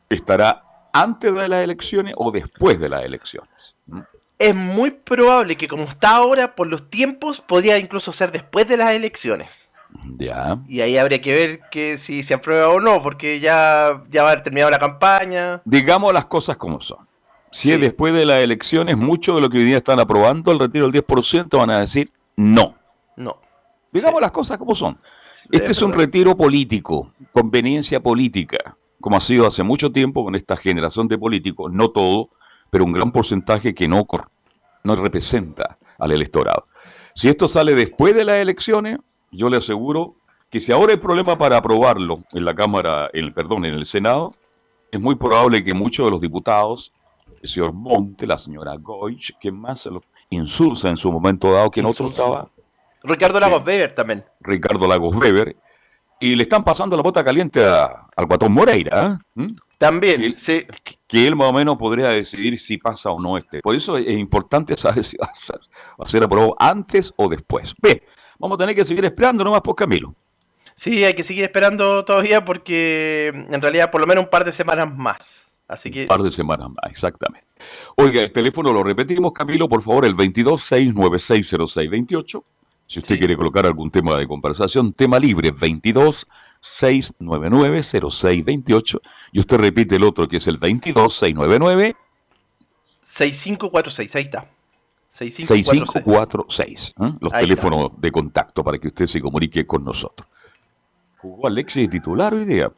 ¿estará 0.08 0.64
antes 0.92 1.32
de 1.32 1.48
las 1.48 1.62
elecciones 1.62 2.12
o 2.16 2.32
después 2.32 2.80
de 2.80 2.88
las 2.88 3.04
elecciones? 3.04 3.76
¿Mm? 3.86 4.00
Es 4.36 4.52
muy 4.52 4.90
probable 4.90 5.56
que 5.56 5.68
como 5.68 5.84
está 5.84 6.16
ahora, 6.16 6.56
por 6.56 6.66
los 6.66 6.90
tiempos, 6.90 7.40
podría 7.40 7.78
incluso 7.78 8.12
ser 8.12 8.32
después 8.32 8.66
de 8.66 8.78
las 8.78 8.90
elecciones. 8.90 9.68
Ya. 10.16 10.58
Y 10.66 10.80
ahí 10.80 10.98
habría 10.98 11.20
que 11.20 11.32
ver 11.32 11.60
que 11.70 11.98
si 11.98 12.24
se 12.24 12.34
aprueba 12.34 12.68
o 12.70 12.80
no, 12.80 13.00
porque 13.00 13.38
ya, 13.38 14.02
ya 14.10 14.24
va 14.24 14.30
a 14.30 14.32
haber 14.32 14.42
terminado 14.42 14.72
la 14.72 14.80
campaña. 14.80 15.62
Digamos 15.64 16.12
las 16.12 16.24
cosas 16.24 16.56
como 16.56 16.80
son. 16.80 17.06
Si 17.52 17.70
es 17.70 17.80
después 17.80 18.12
de 18.12 18.26
las 18.26 18.38
elecciones, 18.38 18.96
mucho 18.96 19.36
de 19.36 19.40
lo 19.40 19.50
que 19.50 19.58
hoy 19.58 19.64
día 19.64 19.76
están 19.76 20.00
aprobando, 20.00 20.50
el 20.50 20.58
retiro 20.58 20.90
del 20.90 21.04
10%, 21.04 21.56
van 21.56 21.70
a 21.70 21.78
decir 21.78 22.10
no. 22.34 22.74
No. 23.14 23.36
Digamos 23.92 24.20
las 24.20 24.32
cosas 24.32 24.58
como 24.58 24.74
son. 24.74 24.98
Este 25.50 25.72
es 25.72 25.82
un 25.82 25.92
retiro 25.92 26.36
político, 26.36 27.12
conveniencia 27.32 28.00
política, 28.00 28.76
como 29.00 29.16
ha 29.16 29.20
sido 29.20 29.46
hace 29.46 29.62
mucho 29.62 29.90
tiempo 29.90 30.24
con 30.24 30.34
esta 30.34 30.56
generación 30.56 31.08
de 31.08 31.18
políticos, 31.18 31.72
no 31.72 31.90
todo, 31.90 32.28
pero 32.70 32.84
un 32.84 32.92
gran 32.92 33.10
porcentaje 33.10 33.74
que 33.74 33.88
no, 33.88 34.06
no 34.84 34.96
representa 34.96 35.78
al 35.98 36.12
electorado. 36.12 36.66
Si 37.14 37.28
esto 37.28 37.48
sale 37.48 37.74
después 37.74 38.14
de 38.14 38.24
las 38.24 38.36
elecciones, 38.36 38.98
yo 39.32 39.48
le 39.48 39.56
aseguro 39.56 40.16
que 40.50 40.60
si 40.60 40.72
ahora 40.72 40.92
hay 40.92 40.98
problema 40.98 41.38
para 41.38 41.56
aprobarlo 41.56 42.24
en 42.32 42.44
la 42.44 42.54
Cámara, 42.54 43.08
el 43.12 43.32
perdón, 43.32 43.64
en 43.64 43.74
el 43.74 43.86
Senado, 43.86 44.34
es 44.90 45.00
muy 45.00 45.14
probable 45.14 45.64
que 45.64 45.72
muchos 45.72 46.04
de 46.04 46.10
los 46.10 46.20
diputados, 46.20 46.92
el 47.42 47.48
señor 47.48 47.72
Monte, 47.72 48.26
la 48.26 48.38
señora 48.38 48.76
Goich, 48.76 49.36
que 49.40 49.52
más 49.52 49.80
se 49.80 49.90
lo 49.90 50.02
insulsa 50.30 50.88
en 50.88 50.96
su 50.96 51.10
momento 51.10 51.52
dado, 51.52 51.70
que 51.70 51.80
en 51.80 51.86
otro 51.86 52.08
estaba 52.08 52.48
Ricardo 53.02 53.40
Lagos 53.40 53.64
Weber 53.64 53.94
también. 53.94 54.24
Ricardo 54.40 54.86
Lagos 54.86 55.14
Weber. 55.14 55.56
Y 56.20 56.36
le 56.36 56.42
están 56.42 56.64
pasando 56.64 56.96
la 56.96 57.02
bota 57.02 57.24
caliente 57.24 57.64
al 57.64 58.26
Guatón 58.26 58.52
Moreira. 58.52 59.18
¿eh? 59.36 59.40
¿Mm? 59.42 59.56
También, 59.78 60.20
que, 60.20 60.38
sí. 60.38 60.66
Que 61.06 61.26
él 61.26 61.34
más 61.34 61.48
o 61.48 61.54
menos 61.54 61.78
podría 61.78 62.08
decidir 62.08 62.60
si 62.60 62.76
pasa 62.76 63.10
o 63.10 63.18
no 63.18 63.38
este. 63.38 63.62
Por 63.62 63.74
eso 63.74 63.96
es 63.96 64.18
importante 64.18 64.76
saber 64.76 65.02
si 65.02 65.16
va 65.16 65.24
a 65.26 65.34
ser, 65.34 65.58
va 65.58 66.04
a 66.04 66.06
ser 66.06 66.22
aprobado 66.22 66.54
antes 66.58 67.14
o 67.16 67.26
después. 67.28 67.74
Bien, 67.82 68.02
vamos 68.38 68.56
a 68.56 68.58
tener 68.58 68.76
que 68.76 68.84
seguir 68.84 69.06
esperando 69.06 69.42
nomás 69.42 69.62
por 69.62 69.74
Camilo. 69.74 70.14
Sí, 70.76 71.02
hay 71.04 71.14
que 71.14 71.22
seguir 71.22 71.44
esperando 71.44 72.04
todavía 72.04 72.44
porque 72.44 73.28
en 73.28 73.60
realidad 73.60 73.90
por 73.90 74.02
lo 74.02 74.06
menos 74.06 74.24
un 74.24 74.30
par 74.30 74.44
de 74.44 74.52
semanas 74.52 74.94
más. 74.94 75.56
Así 75.68 75.90
que... 75.90 76.02
Un 76.02 76.08
par 76.08 76.22
de 76.22 76.32
semanas 76.32 76.68
más, 76.68 76.90
exactamente. 76.90 77.46
Oiga, 77.96 78.20
el 78.22 78.32
teléfono 78.32 78.72
lo 78.72 78.82
repetimos, 78.82 79.32
Camilo, 79.32 79.68
por 79.68 79.82
favor, 79.82 80.04
el 80.04 80.16
226960628. 80.16 82.42
Si 82.90 82.98
usted 82.98 83.20
quiere 83.20 83.36
colocar 83.36 83.64
algún 83.64 83.88
tema 83.88 84.18
de 84.18 84.26
conversación, 84.26 84.92
tema 84.92 85.20
libre 85.20 85.52
22 85.52 86.26
699 86.60 87.84
0628 87.84 89.00
y 89.30 89.38
usted 89.38 89.58
repite 89.58 89.94
el 89.94 90.02
otro 90.02 90.26
que 90.28 90.38
es 90.38 90.46
el 90.48 90.56
22 90.56 91.14
699 91.14 91.94
6546, 93.00 94.16
ahí 94.16 94.22
está. 94.24 94.44
6546, 95.08 96.94
¿eh? 97.00 97.12
los 97.20 97.32
teléfonos 97.32 97.90
de 97.96 98.10
contacto 98.10 98.64
para 98.64 98.76
que 98.78 98.88
usted 98.88 99.06
se 99.06 99.20
comunique 99.20 99.64
con 99.64 99.84
nosotros. 99.84 100.26
¿Jugó 101.18 101.46
Alexis 101.46 101.88
titular 101.88 102.34
hoy 102.34 102.44
día? 102.44 102.72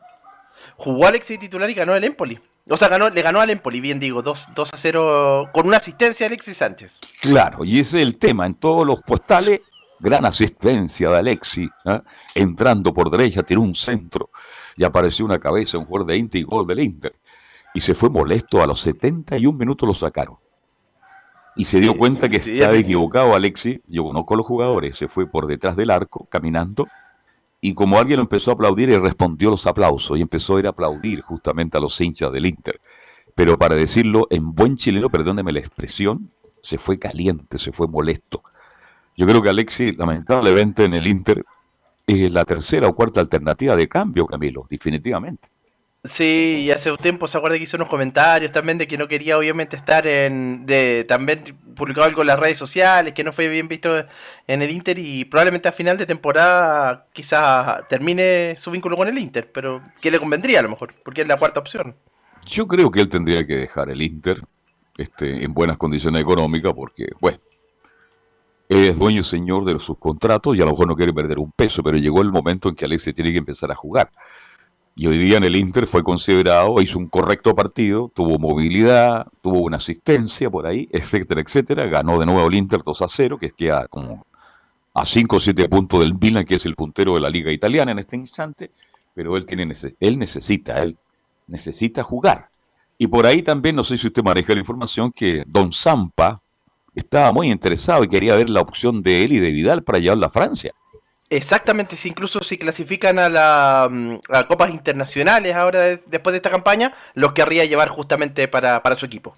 Jugó 0.76 1.06
Alexis 1.06 1.38
titular 1.38 1.70
y 1.70 1.74
ganó 1.74 1.96
el 1.96 2.04
Empoli. 2.04 2.38
O 2.68 2.76
sea, 2.76 2.88
ganó, 2.88 3.08
le 3.08 3.22
ganó 3.22 3.40
al 3.40 3.48
Empoli, 3.48 3.80
bien 3.80 3.98
digo, 3.98 4.20
2, 4.20 4.48
2 4.54 4.74
a 4.74 4.76
0 4.76 5.48
con 5.54 5.66
una 5.66 5.78
asistencia 5.78 6.24
de 6.24 6.34
Alexis 6.34 6.58
Sánchez. 6.58 7.00
Claro, 7.22 7.64
y 7.64 7.80
ese 7.80 8.00
es 8.00 8.06
el 8.06 8.18
tema. 8.18 8.44
En 8.44 8.54
todos 8.54 8.86
los 8.86 9.00
postales 9.00 9.62
gran 10.02 10.26
asistencia 10.26 11.08
de 11.10 11.16
Alexi, 11.16 11.68
¿eh? 11.84 12.00
entrando 12.34 12.92
por 12.92 13.08
derecha, 13.10 13.42
tiró 13.44 13.62
un 13.62 13.76
centro 13.76 14.30
y 14.76 14.84
apareció 14.84 15.24
una 15.24 15.38
cabeza, 15.38 15.78
un 15.78 15.84
jugador 15.84 16.08
de 16.08 16.16
Inter 16.18 16.40
y 16.40 16.44
gol 16.44 16.66
del 16.66 16.80
Inter. 16.80 17.14
Y 17.72 17.80
se 17.80 17.94
fue 17.94 18.10
molesto, 18.10 18.62
a 18.62 18.66
los 18.66 18.80
71 18.80 19.56
minutos 19.56 19.86
lo 19.86 19.94
sacaron. 19.94 20.36
Y 21.54 21.64
se 21.64 21.80
dio 21.80 21.96
cuenta 21.96 22.28
que 22.28 22.38
estaba 22.38 22.74
equivocado 22.74 23.34
Alexi, 23.34 23.80
yo 23.86 24.04
conozco 24.04 24.34
a 24.34 24.36
los 24.38 24.46
jugadores, 24.46 24.96
se 24.96 25.08
fue 25.08 25.26
por 25.26 25.46
detrás 25.46 25.76
del 25.76 25.90
arco, 25.90 26.26
caminando, 26.30 26.88
y 27.60 27.74
como 27.74 27.98
alguien 27.98 28.16
lo 28.16 28.22
empezó 28.22 28.50
a 28.50 28.54
aplaudir, 28.54 28.90
y 28.90 28.96
respondió 28.96 29.50
los 29.50 29.66
aplausos 29.66 30.18
y 30.18 30.22
empezó 30.22 30.56
a 30.56 30.60
ir 30.60 30.66
a 30.66 30.70
aplaudir 30.70 31.20
justamente 31.20 31.78
a 31.78 31.80
los 31.80 31.98
hinchas 32.00 32.32
del 32.32 32.46
Inter. 32.46 32.80
Pero 33.34 33.56
para 33.56 33.76
decirlo 33.76 34.26
en 34.30 34.52
buen 34.52 34.76
chileno, 34.76 35.08
perdóneme 35.08 35.52
la 35.52 35.60
expresión, 35.60 36.30
se 36.60 36.78
fue 36.78 36.98
caliente, 36.98 37.58
se 37.58 37.72
fue 37.72 37.86
molesto. 37.86 38.42
Yo 39.22 39.28
creo 39.28 39.40
que 39.40 39.50
Alexis, 39.50 39.96
lamentablemente 39.96 40.84
en 40.84 40.94
el 40.94 41.06
Inter, 41.06 41.44
es 42.08 42.32
la 42.32 42.44
tercera 42.44 42.88
o 42.88 42.92
cuarta 42.92 43.20
alternativa 43.20 43.76
de 43.76 43.88
cambio, 43.88 44.26
Camilo, 44.26 44.66
definitivamente. 44.68 45.48
Sí, 46.02 46.64
y 46.64 46.72
hace 46.72 46.90
un 46.90 46.96
tiempo 46.96 47.28
se 47.28 47.38
acuerda 47.38 47.56
que 47.56 47.62
hizo 47.62 47.76
unos 47.76 47.88
comentarios 47.88 48.50
también 48.50 48.78
de 48.78 48.88
que 48.88 48.98
no 48.98 49.06
quería 49.06 49.38
obviamente 49.38 49.76
estar 49.76 50.08
en... 50.08 50.66
De, 50.66 51.04
también 51.04 51.56
publicó 51.76 52.02
algo 52.02 52.22
en 52.22 52.26
las 52.26 52.38
redes 52.40 52.58
sociales, 52.58 53.14
que 53.14 53.22
no 53.22 53.32
fue 53.32 53.46
bien 53.46 53.68
visto 53.68 54.04
en 54.48 54.60
el 54.60 54.70
Inter 54.72 54.98
y 54.98 55.24
probablemente 55.24 55.68
a 55.68 55.72
final 55.72 55.96
de 55.96 56.06
temporada 56.06 57.06
quizás 57.12 57.86
termine 57.88 58.56
su 58.58 58.72
vínculo 58.72 58.96
con 58.96 59.06
el 59.06 59.18
Inter, 59.18 59.52
pero 59.52 59.82
que 60.00 60.10
le 60.10 60.18
convendría 60.18 60.58
a 60.58 60.62
lo 60.64 60.70
mejor, 60.70 60.94
porque 61.04 61.20
es 61.20 61.28
la 61.28 61.36
cuarta 61.36 61.60
opción. 61.60 61.94
Yo 62.44 62.66
creo 62.66 62.90
que 62.90 63.00
él 63.02 63.08
tendría 63.08 63.46
que 63.46 63.54
dejar 63.54 63.88
el 63.88 64.02
Inter 64.02 64.42
este, 64.98 65.44
en 65.44 65.54
buenas 65.54 65.76
condiciones 65.76 66.22
económicas 66.22 66.72
porque, 66.74 67.06
bueno, 67.20 67.38
es 68.80 68.98
dueño 68.98 69.20
y 69.20 69.24
señor 69.24 69.64
de 69.64 69.78
sus 69.80 69.98
contratos 69.98 70.56
y 70.56 70.62
a 70.62 70.64
lo 70.64 70.72
mejor 70.72 70.88
no 70.88 70.96
quiere 70.96 71.12
perder 71.12 71.38
un 71.38 71.52
peso, 71.52 71.82
pero 71.82 71.98
llegó 71.98 72.22
el 72.22 72.30
momento 72.30 72.68
en 72.68 72.74
que 72.74 72.84
Alexis 72.84 73.14
tiene 73.14 73.32
que 73.32 73.38
empezar 73.38 73.70
a 73.70 73.74
jugar. 73.74 74.10
Y 74.94 75.06
hoy 75.06 75.16
día 75.16 75.38
en 75.38 75.44
el 75.44 75.56
Inter 75.56 75.86
fue 75.86 76.02
considerado, 76.02 76.80
hizo 76.82 76.98
un 76.98 77.08
correcto 77.08 77.54
partido, 77.54 78.10
tuvo 78.14 78.38
movilidad, 78.38 79.26
tuvo 79.40 79.60
una 79.60 79.78
asistencia 79.78 80.50
por 80.50 80.66
ahí, 80.66 80.88
etcétera, 80.92 81.40
etcétera. 81.40 81.86
Ganó 81.86 82.18
de 82.18 82.26
nuevo 82.26 82.46
el 82.46 82.54
Inter 82.54 82.82
2 82.84 83.02
a 83.02 83.08
0, 83.08 83.38
que 83.38 83.50
queda 83.50 83.88
como 83.88 84.26
a 84.94 85.06
5 85.06 85.36
o 85.36 85.40
7 85.40 85.68
puntos 85.68 86.00
del 86.00 86.14
Milan, 86.14 86.44
que 86.44 86.56
es 86.56 86.66
el 86.66 86.74
puntero 86.74 87.14
de 87.14 87.20
la 87.20 87.30
liga 87.30 87.50
italiana 87.50 87.92
en 87.92 88.00
este 88.00 88.16
instante, 88.16 88.70
pero 89.14 89.36
él, 89.36 89.46
tiene, 89.46 89.72
él 90.00 90.18
necesita, 90.18 90.78
él 90.80 90.98
necesita 91.46 92.02
jugar. 92.02 92.48
Y 92.98 93.06
por 93.06 93.26
ahí 93.26 93.42
también, 93.42 93.76
no 93.76 93.84
sé 93.84 93.96
si 93.96 94.06
usted 94.06 94.22
maneja 94.22 94.52
la 94.52 94.60
información, 94.60 95.10
que 95.10 95.42
Don 95.46 95.72
Zampa, 95.72 96.40
estaba 96.94 97.32
muy 97.32 97.50
interesado 97.50 98.04
y 98.04 98.08
quería 98.08 98.36
ver 98.36 98.50
la 98.50 98.60
opción 98.60 99.02
de 99.02 99.24
él 99.24 99.32
y 99.32 99.38
de 99.38 99.50
Vidal 99.50 99.82
para 99.82 99.98
llevarla 99.98 100.26
a 100.26 100.30
Francia. 100.30 100.72
Exactamente, 101.30 101.96
si 101.96 102.10
incluso 102.10 102.42
si 102.42 102.58
clasifican 102.58 103.18
a, 103.18 103.30
la, 103.30 103.88
mm, 103.90 104.16
a 104.28 104.46
copas 104.46 104.70
internacionales 104.70 105.54
ahora 105.54 105.96
después 105.96 106.32
de 106.32 106.36
esta 106.36 106.50
campaña, 106.50 106.94
los 107.14 107.32
querría 107.32 107.64
llevar 107.64 107.88
justamente 107.88 108.48
para, 108.48 108.82
para 108.82 108.98
su 108.98 109.06
equipo. 109.06 109.34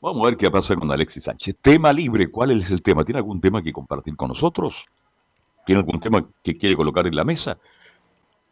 Vamos 0.00 0.22
a 0.22 0.30
ver 0.30 0.38
qué 0.38 0.50
pasa 0.50 0.76
con 0.76 0.90
Alexis 0.90 1.24
Sánchez. 1.24 1.56
Tema 1.60 1.92
libre, 1.92 2.30
¿cuál 2.30 2.52
es 2.52 2.70
el 2.70 2.82
tema? 2.82 3.04
¿Tiene 3.04 3.18
algún 3.18 3.40
tema 3.40 3.60
que 3.62 3.72
compartir 3.72 4.16
con 4.16 4.28
nosotros? 4.28 4.86
¿Tiene 5.66 5.80
algún 5.80 6.00
tema 6.00 6.24
que 6.42 6.56
quiere 6.56 6.76
colocar 6.76 7.06
en 7.06 7.16
la 7.16 7.24
mesa? 7.24 7.58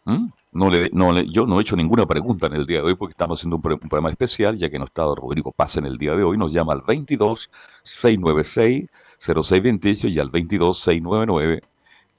¿Mm? 0.09 0.27
No 0.53 0.71
le, 0.71 0.89
no 0.91 1.21
yo 1.21 1.45
no 1.45 1.59
he 1.59 1.63
hecho 1.63 1.77
ninguna 1.77 2.07
pregunta 2.07 2.47
en 2.47 2.55
el 2.55 2.65
día 2.65 2.79
de 2.79 2.85
hoy 2.85 2.95
porque 2.95 3.13
estamos 3.13 3.39
haciendo 3.39 3.57
un, 3.57 3.63
programa 3.63 4.11
especial, 4.11 4.57
ya 4.57 4.71
que 4.71 4.79
no 4.79 4.87
está 4.87 5.03
Rodrigo 5.03 5.53
Paz 5.53 5.77
en 5.77 5.85
el 5.85 5.99
día 5.99 6.17
de 6.17 6.23
hoy. 6.23 6.39
Nos 6.39 6.51
llama 6.51 6.73
al 6.73 6.81
22 6.81 7.51
696 7.83 8.89
0628 9.21 10.09
y 10.09 10.19
al 10.19 10.31
22 10.31 10.79
699 10.79 11.63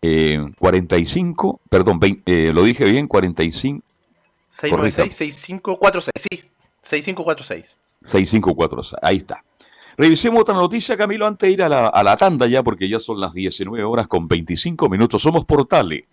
eh, 0.02 0.52
45, 0.60 1.62
perdón, 1.68 2.00
eh, 2.28 2.52
lo 2.54 2.62
dije 2.64 2.86
bien, 2.86 3.08
45. 3.08 3.84
696 4.52 5.16
6546, 5.16 6.14
sí, 6.30 6.50
6546. 6.84 7.76
6546, 8.04 9.00
ahí 9.02 9.18
está. 9.18 9.44
Revisemos 9.98 10.42
otra 10.42 10.54
noticia, 10.54 10.96
Camilo, 10.96 11.26
antes 11.26 11.48
de 11.48 11.54
ir 11.54 11.64
a 11.64 11.68
la, 11.68 11.88
a 11.88 12.04
la 12.04 12.16
tanda 12.16 12.46
ya, 12.46 12.62
porque 12.62 12.88
ya 12.88 13.00
son 13.00 13.20
las 13.20 13.34
19 13.34 13.84
horas 13.84 14.08
con 14.08 14.28
25 14.28 14.88
minutos. 14.90 15.24
Somos 15.24 15.44
Portales 15.44 16.04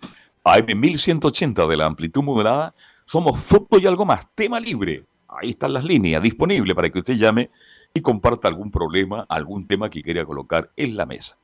AM 0.48 0.78
1180 0.78 1.66
de 1.66 1.76
la 1.76 1.86
amplitud 1.86 2.22
modulada, 2.22 2.72
somos 3.04 3.40
fútbol 3.40 3.82
y 3.82 3.86
algo 3.88 4.06
más, 4.06 4.28
tema 4.36 4.60
libre. 4.60 5.02
Ahí 5.26 5.50
están 5.50 5.72
las 5.72 5.84
líneas 5.84 6.22
disponibles 6.22 6.72
para 6.72 6.88
que 6.88 7.00
usted 7.00 7.14
llame 7.14 7.50
y 7.92 8.00
comparta 8.00 8.46
algún 8.46 8.70
problema, 8.70 9.26
algún 9.28 9.66
tema 9.66 9.90
que 9.90 10.02
quiera 10.04 10.24
colocar 10.24 10.70
en 10.76 10.96
la 10.96 11.04
mesa. 11.04 11.36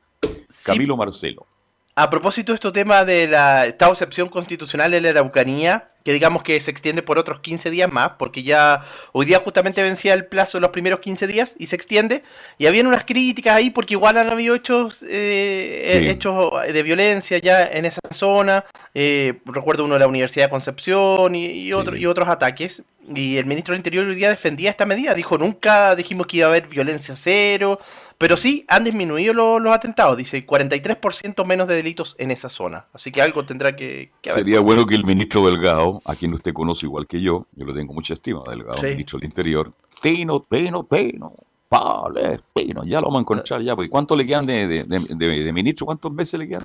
Camilo 0.65 0.97
Marcelo. 0.97 1.49
A 1.97 2.09
propósito 2.11 2.53
de 2.53 2.55
este 2.55 2.71
tema 2.71 3.05
de 3.05 3.27
la 3.27 3.67
esta 3.67 3.89
excepción 3.89 4.29
constitucional 4.29 4.95
en 4.95 5.03
la 5.03 5.11
Araucanía, 5.11 5.91
que 6.05 6.13
digamos 6.13 6.43
que 6.43 6.61
se 6.61 6.71
extiende 6.71 7.03
por 7.03 7.19
otros 7.19 7.41
15 7.41 7.71
días 7.71 7.93
más, 7.93 8.13
porque 8.19 8.43
ya 8.43 8.85
hoy 9.13 9.27
día 9.27 9.39
justamente 9.39 9.83
vencía 9.83 10.15
el 10.15 10.27
plazo 10.27 10.59
de 10.59 10.63
los 10.63 10.71
primeros 10.71 11.01
15 11.01 11.27
días 11.27 11.55
y 11.59 11.67
se 11.67 11.77
extiende, 11.77 12.23
y 12.59 12.67
habían 12.67 12.87
unas 12.87 13.05
críticas 13.05 13.55
ahí 13.55 13.71
porque 13.71 13.95
igual 13.95 14.19
han 14.19 14.31
habido 14.31 14.55
hechos, 14.55 15.05
eh, 15.09 16.09
hechos 16.11 16.53
de 16.73 16.83
violencia 16.83 17.39
ya 17.39 17.65
en 17.65 17.85
esa 17.85 18.01
zona, 18.13 18.65
eh, 18.95 19.35
recuerdo 19.47 19.85
uno 19.85 19.95
de 19.95 20.01
la 20.01 20.07
Universidad 20.07 20.47
de 20.47 20.51
Concepción 20.51 21.35
y, 21.35 21.47
y 21.47 21.73
otros 21.73 22.29
ataques, 22.29 22.83
y 23.15 23.37
el 23.37 23.47
ministro 23.47 23.73
del 23.73 23.81
Interior 23.81 24.07
hoy 24.07 24.15
día 24.15 24.29
defendía 24.29 24.71
esta 24.71 24.87
medida, 24.87 25.15
dijo 25.15 25.39
nunca 25.39 25.95
dijimos 25.97 26.27
que 26.27 26.39
iba 26.39 26.47
a 26.47 26.51
haber 26.51 26.69
violencia 26.69 27.17
cero, 27.17 27.81
pero 28.23 28.37
sí 28.37 28.65
han 28.69 28.85
disminuido 28.85 29.59
los 29.59 29.75
atentados, 29.75 30.17
dice 30.17 30.47
43% 30.47 31.45
menos 31.45 31.67
de 31.67 31.75
delitos 31.75 32.15
en 32.19 32.31
esa 32.31 32.49
zona. 32.49 32.87
Así 32.93 33.11
que 33.11 33.21
algo 33.21 33.45
tendrá 33.45 33.75
que, 33.75 34.13
haber. 34.27 34.45
Sería 34.45 34.61
bueno 34.61 34.87
que 34.87 34.95
el 34.95 35.05
ministro 35.05 35.45
Delgado, 35.45 36.01
a 36.05 36.15
quien 36.15 36.33
usted 36.33 36.53
conoce 36.53 36.87
igual 36.87 37.09
que 37.09 37.21
yo, 37.21 37.47
yo 37.57 37.67
le 37.67 37.75
tengo 37.75 37.93
mucha 37.93 38.15
estima, 38.15 38.45
Delgado, 38.49 38.81
ministro 38.81 39.19
del 39.19 39.27
Interior, 39.27 39.73
Tino, 40.01 40.39
Tino, 40.49 40.87
Tino, 40.89 41.35
vale, 41.69 42.39
Tino, 42.55 42.85
ya 42.85 43.01
lo 43.01 43.07
vamos 43.09 43.19
a 43.19 43.23
encontrar 43.23 43.61
ya. 43.61 43.75
Porque 43.75 43.91
¿Cuánto 43.91 44.15
le 44.15 44.25
quedan 44.25 44.47
de, 44.47 45.53
ministro? 45.53 45.87
¿Cuántos 45.87 46.13
meses 46.13 46.39
le 46.39 46.47
quedan? 46.47 46.63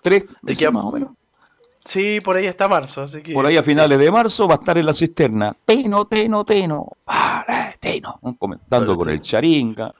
¿Tres 0.00 0.24
meses 0.40 0.72
más 0.72 0.82
o 0.82 0.92
menos? 0.92 1.10
Sí, 1.84 2.22
por 2.24 2.36
ahí 2.36 2.46
está 2.46 2.68
marzo, 2.68 3.02
así 3.02 3.20
que... 3.20 3.34
Por 3.34 3.44
ahí 3.44 3.58
a 3.58 3.62
finales 3.62 3.98
de 3.98 4.10
marzo 4.10 4.48
va 4.48 4.54
a 4.54 4.58
estar 4.60 4.78
en 4.78 4.86
la 4.86 4.94
cisterna. 4.94 5.54
Tino, 5.66 6.06
Tino, 6.06 6.42
Tino, 6.46 6.88
vale, 7.04 7.76
Tino. 7.80 8.18
Comentando 8.38 8.96
con 8.96 9.10
el 9.10 9.20
charinga 9.20 9.92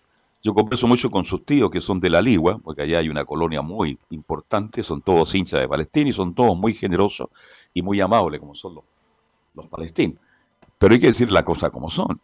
yo 0.46 0.54
converso 0.54 0.86
mucho 0.86 1.10
con 1.10 1.24
sus 1.24 1.44
tíos 1.44 1.68
que 1.72 1.80
son 1.80 1.98
de 1.98 2.08
la 2.08 2.22
Ligua, 2.22 2.60
porque 2.62 2.82
allá 2.82 3.00
hay 3.00 3.08
una 3.08 3.24
colonia 3.24 3.62
muy 3.62 3.98
importante, 4.10 4.84
son 4.84 5.02
todos 5.02 5.34
hinchas 5.34 5.60
de 5.60 5.66
Palestina 5.66 6.10
y 6.10 6.12
son 6.12 6.36
todos 6.36 6.56
muy 6.56 6.72
generosos 6.72 7.30
y 7.74 7.82
muy 7.82 8.00
amables 8.00 8.38
como 8.38 8.54
son 8.54 8.76
los, 8.76 8.84
los 9.54 9.66
palestinos. 9.66 10.18
Pero 10.78 10.94
hay 10.94 11.00
que 11.00 11.08
decir 11.08 11.32
la 11.32 11.44
cosa 11.44 11.70
como 11.70 11.90
son. 11.90 12.20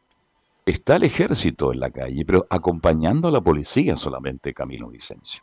Está 0.65 0.95
el 0.95 1.03
ejército 1.03 1.73
en 1.73 1.81
la 1.81 1.91
calle, 1.91 2.25
pero 2.25 2.47
acompañando 2.49 3.27
a 3.27 3.33
la 3.33 3.41
policía 3.41 3.97
solamente 3.97 4.55
Camilo 4.55 4.87
Vicencio. 4.87 5.43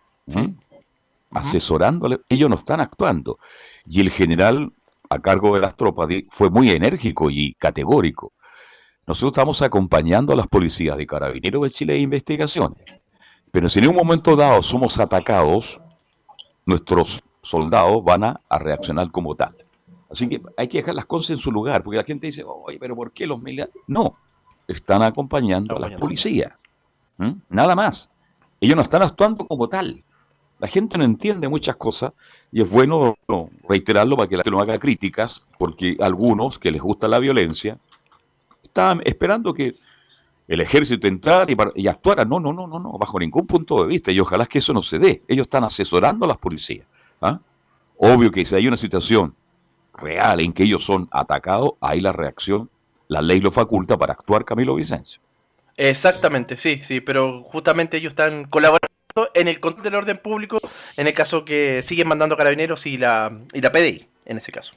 Asesorándole, 1.31 2.21
ellos 2.29 2.49
no 2.49 2.55
están 2.55 2.79
actuando. 2.79 3.39
Y 3.89 3.99
el 3.99 4.09
general 4.09 4.71
a 5.09 5.19
cargo 5.19 5.53
de 5.55 5.59
las 5.59 5.75
tropas 5.75 6.07
fue 6.31 6.49
muy 6.49 6.69
enérgico 6.69 7.29
y 7.29 7.55
categórico. 7.55 8.31
Nosotros 9.09 9.31
estamos 9.31 9.63
acompañando 9.63 10.33
a 10.33 10.35
las 10.35 10.45
policías 10.45 10.95
de 10.95 11.07
Carabineros 11.07 11.63
de 11.63 11.71
Chile 11.71 11.93
de 11.93 11.99
investigaciones. 11.99 12.99
Pero 13.51 13.67
si 13.67 13.79
en 13.79 13.87
un 13.87 13.95
momento 13.95 14.35
dado 14.35 14.61
somos 14.61 14.99
atacados, 14.99 15.81
nuestros 16.63 17.19
soldados 17.41 18.03
van 18.03 18.23
a, 18.23 18.39
reaccionar 18.59 19.09
como 19.09 19.33
tal. 19.33 19.55
Así 20.11 20.29
que 20.29 20.39
hay 20.55 20.67
que 20.67 20.77
dejar 20.77 20.93
las 20.93 21.07
cosas 21.07 21.31
en 21.31 21.37
su 21.39 21.51
lugar, 21.51 21.81
porque 21.81 21.97
la 21.97 22.03
gente 22.03 22.27
dice, 22.27 22.43
oye, 22.45 22.77
pero 22.79 22.95
¿por 22.95 23.11
qué 23.11 23.25
los 23.25 23.41
militares? 23.41 23.73
No, 23.87 24.15
están 24.67 25.01
acompañando 25.01 25.75
a 25.75 25.79
la 25.79 25.97
policía. 25.97 26.55
Nada 27.49 27.75
más. 27.75 28.11
Ellos 28.61 28.75
no 28.75 28.83
están 28.83 29.01
actuando 29.01 29.47
como 29.47 29.67
tal. 29.67 30.03
La 30.59 30.67
gente 30.67 30.99
no 30.99 31.03
entiende 31.03 31.47
muchas 31.47 31.77
cosas 31.77 32.13
y 32.51 32.61
es 32.61 32.69
bueno 32.69 33.17
reiterarlo 33.67 34.15
para 34.15 34.29
que 34.29 34.37
la 34.37 34.43
gente 34.43 34.55
no 34.55 34.61
haga 34.61 34.77
críticas, 34.77 35.47
porque 35.57 35.97
algunos 35.99 36.59
que 36.59 36.69
les 36.69 36.81
gusta 36.81 37.07
la 37.07 37.17
violencia 37.17 37.79
estaban 38.79 39.01
esperando 39.05 39.53
que 39.53 39.75
el 40.47 40.61
ejército 40.61 41.07
entrara 41.07 41.45
y, 41.75 41.87
actuara. 41.87 42.25
No, 42.25 42.39
no, 42.39 42.53
no, 42.53 42.67
no, 42.67 42.79
no, 42.79 42.97
bajo 42.97 43.19
ningún 43.19 43.45
punto 43.45 43.81
de 43.81 43.87
vista. 43.87 44.11
Y 44.11 44.19
ojalá 44.19 44.45
que 44.45 44.59
eso 44.59 44.73
no 44.73 44.81
se 44.81 44.97
dé. 44.97 45.21
Ellos 45.27 45.45
están 45.45 45.63
asesorando 45.63 46.25
a 46.25 46.29
las 46.29 46.37
policías. 46.37 46.87
¿ah? 47.21 47.39
Obvio 47.97 48.31
que 48.31 48.43
si 48.45 48.55
hay 48.55 48.67
una 48.67 48.77
situación 48.77 49.35
real 49.93 50.39
en 50.39 50.53
que 50.53 50.63
ellos 50.63 50.83
son 50.85 51.07
atacados, 51.11 51.71
ahí 51.81 51.99
la 51.99 52.13
reacción, 52.13 52.69
la 53.09 53.21
ley 53.21 53.41
lo 53.41 53.51
faculta 53.51 53.97
para 53.97 54.13
actuar 54.13 54.45
Camilo 54.45 54.75
Vicencio. 54.75 55.21
Exactamente, 55.75 56.57
sí, 56.57 56.81
sí, 56.83 56.99
pero 56.99 57.43
justamente 57.43 57.97
ellos 57.97 58.11
están 58.11 58.45
colaborando 58.45 58.87
en 59.33 59.47
el 59.47 59.59
control 59.59 59.83
del 59.83 59.95
orden 59.95 60.17
público, 60.17 60.59
en 60.97 61.07
el 61.07 61.13
caso 61.13 61.45
que 61.45 61.81
siguen 61.83 62.07
mandando 62.07 62.35
carabineros 62.35 62.85
y 62.85 62.97
la, 62.97 63.37
y 63.53 63.61
la 63.61 63.71
PDI, 63.71 64.07
en 64.25 64.37
ese 64.37 64.51
caso. 64.51 64.73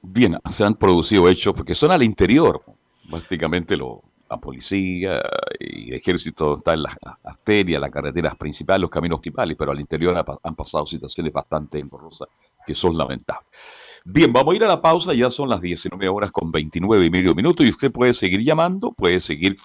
Bien, 0.00 0.38
se 0.48 0.64
han 0.64 0.74
producido 0.74 1.28
hechos 1.28 1.54
porque 1.54 1.74
son 1.74 1.90
al 1.90 2.02
interior, 2.02 2.62
prácticamente 3.10 3.76
lo, 3.76 4.02
la 4.28 4.38
policía 4.38 5.22
y 5.58 5.90
el 5.90 5.94
ejército 5.94 6.58
está 6.58 6.74
en 6.74 6.82
las 6.82 6.94
arterias, 7.22 7.80
las 7.80 7.90
carreteras 7.90 8.36
principales, 8.36 8.82
los 8.82 8.90
caminos 8.90 9.20
principales, 9.20 9.56
pero 9.58 9.72
al 9.72 9.80
interior 9.80 10.24
han 10.42 10.54
pasado 10.54 10.86
situaciones 10.86 11.32
bastante 11.32 11.78
engorrosas 11.78 12.28
que 12.66 12.74
son 12.74 12.96
lamentables. 12.96 13.46
Bien, 14.04 14.32
vamos 14.32 14.52
a 14.52 14.56
ir 14.56 14.64
a 14.64 14.68
la 14.68 14.82
pausa, 14.82 15.14
ya 15.14 15.30
son 15.30 15.48
las 15.48 15.60
19 15.60 16.08
horas 16.08 16.30
con 16.30 16.52
29 16.52 17.06
y 17.06 17.10
medio 17.10 17.34
minutos 17.34 17.64
y 17.64 17.70
usted 17.70 17.90
puede 17.90 18.12
seguir 18.12 18.42
llamando, 18.42 18.92
puede 18.92 19.20
seguir 19.20 19.56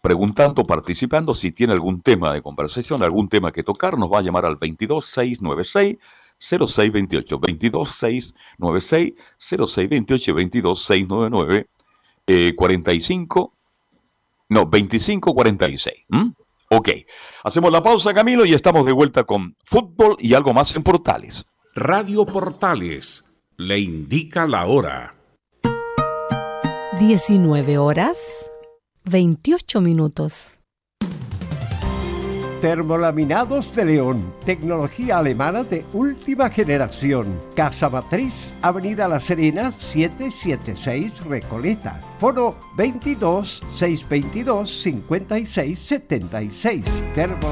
preguntando, 0.00 0.64
participando, 0.64 1.34
si 1.34 1.52
tiene 1.52 1.72
algún 1.74 2.00
tema 2.00 2.32
de 2.32 2.42
conversación, 2.42 3.02
algún 3.02 3.28
tema 3.28 3.52
que 3.52 3.62
tocar, 3.62 3.98
nos 3.98 4.10
va 4.10 4.18
a 4.18 4.22
llamar 4.22 4.44
al 4.46 4.58
22696 4.58 5.98
0628, 6.38 7.36
22696 7.36 9.14
0628 9.38 10.34
22699 10.34 11.68
45, 12.56 13.54
no, 14.50 14.66
25, 14.66 15.34
46. 15.34 15.96
Ok, 16.70 16.90
hacemos 17.44 17.72
la 17.72 17.82
pausa 17.82 18.12
Camilo 18.12 18.44
y 18.44 18.52
estamos 18.52 18.84
de 18.84 18.92
vuelta 18.92 19.24
con 19.24 19.56
fútbol 19.64 20.16
y 20.18 20.34
algo 20.34 20.52
más 20.52 20.76
en 20.76 20.82
Portales. 20.82 21.46
Radio 21.74 22.26
Portales 22.26 23.24
le 23.56 23.78
indica 23.78 24.46
la 24.46 24.66
hora. 24.66 25.14
19 26.98 27.78
horas, 27.78 28.18
28 29.04 29.80
minutos. 29.80 30.57
Termolaminados 32.60 33.72
de 33.76 33.84
León, 33.84 34.34
tecnología 34.44 35.18
alemana 35.18 35.62
de 35.62 35.84
última 35.92 36.50
generación. 36.50 37.38
Casa 37.54 37.88
Matriz, 37.88 38.52
Avenida 38.62 39.06
La 39.06 39.20
Serena, 39.20 39.70
776 39.70 41.24
Recoleta. 41.26 42.00
Foro 42.18 42.56
22 42.76 43.62
622 43.74 44.82
56 44.82 45.78
76. 45.78 46.84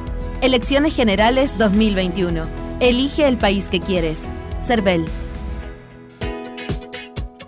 Elecciones 0.42 0.96
Generales 0.96 1.56
2021. 1.60 2.48
Elige 2.80 3.28
el 3.28 3.38
país 3.38 3.70
que 3.70 3.82
quieres. 3.82 4.30
Cervel. 4.60 5.06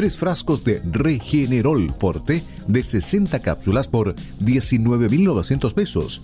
tres 0.00 0.16
frascos 0.16 0.64
de 0.64 0.80
Regenerol 0.92 1.92
Forte 1.98 2.42
de 2.66 2.82
60 2.82 3.38
cápsulas 3.40 3.86
por 3.86 4.14
19.900 4.14 5.74
pesos. 5.74 6.22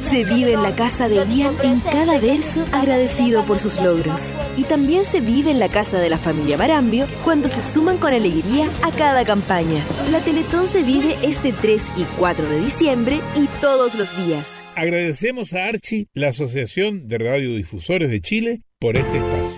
Se 0.00 0.24
vive 0.24 0.52
en 0.52 0.62
la 0.62 0.74
casa 0.74 1.08
de 1.08 1.16
Ian 1.16 1.56
en 1.62 1.80
cada 1.80 2.18
verso 2.18 2.64
agradecido 2.72 3.44
por 3.44 3.58
sus 3.58 3.80
logros. 3.80 4.34
Y 4.56 4.64
también 4.64 5.04
se 5.04 5.20
vive 5.20 5.50
en 5.50 5.58
la 5.58 5.68
casa 5.68 5.98
de 5.98 6.10
la 6.10 6.18
familia 6.18 6.56
Marambio 6.56 7.06
cuando 7.24 7.48
se 7.48 7.62
suman 7.62 7.98
con 7.98 8.12
alegría 8.12 8.70
a 8.82 8.90
cada 8.92 9.24
campaña. 9.24 9.82
La 10.10 10.20
Teletón 10.20 10.68
se 10.68 10.82
vive 10.82 11.16
este 11.22 11.52
3 11.52 11.84
y 11.96 12.04
4 12.18 12.48
de 12.48 12.60
diciembre 12.60 13.20
y 13.34 13.46
todos 13.60 13.94
los 13.94 14.16
días. 14.24 14.60
Agradecemos 14.74 15.54
a 15.54 15.66
Archie, 15.66 16.08
la 16.14 16.28
Asociación 16.28 17.08
de 17.08 17.18
Radiodifusores 17.18 18.10
de 18.10 18.20
Chile, 18.20 18.62
por 18.78 18.96
este 18.96 19.16
espacio. 19.16 19.56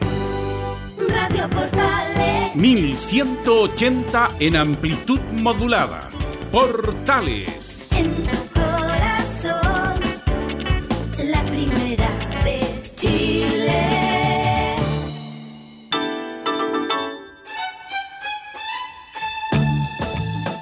Radio 1.08 1.50
Portales 1.50 2.54
1180 2.54 4.36
en 4.40 4.56
amplitud 4.56 5.20
modulada. 5.32 6.08
Portales 6.52 7.68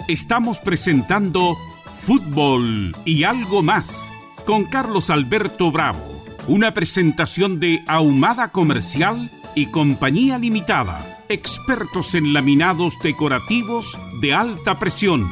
estamos 0.09 0.61
presentando 0.61 1.57
Fútbol 2.03 2.95
y 3.05 3.25
algo 3.25 3.63
más 3.63 3.89
con 4.45 4.65
Carlos 4.65 5.11
Alberto 5.11 5.73
Bravo, 5.73 6.01
una 6.47 6.73
presentación 6.73 7.59
de 7.59 7.83
Ahumada 7.89 8.53
Comercial 8.53 9.29
y 9.57 9.67
Compañía 9.67 10.39
Limitada, 10.39 11.25
expertos 11.29 12.15
en 12.15 12.33
laminados 12.33 12.97
decorativos 13.03 13.99
de 14.21 14.33
alta 14.33 14.79
presión. 14.79 15.29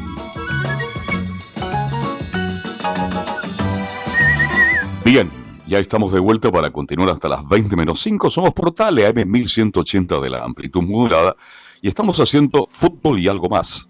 Bien, 5.04 5.30
ya 5.66 5.78
estamos 5.78 6.12
de 6.12 6.18
vuelta 6.18 6.50
para 6.50 6.70
continuar 6.70 7.10
hasta 7.10 7.28
las 7.28 7.46
20 7.46 7.76
menos 7.76 8.00
5. 8.00 8.28
Somos 8.30 8.52
Portales 8.52 9.08
AM 9.08 9.30
1180 9.30 10.18
de 10.18 10.30
la 10.30 10.38
amplitud 10.38 10.82
modulada 10.82 11.36
y 11.80 11.86
estamos 11.86 12.18
haciendo 12.18 12.66
fútbol 12.70 13.20
y 13.20 13.28
algo 13.28 13.48
más 13.48 13.88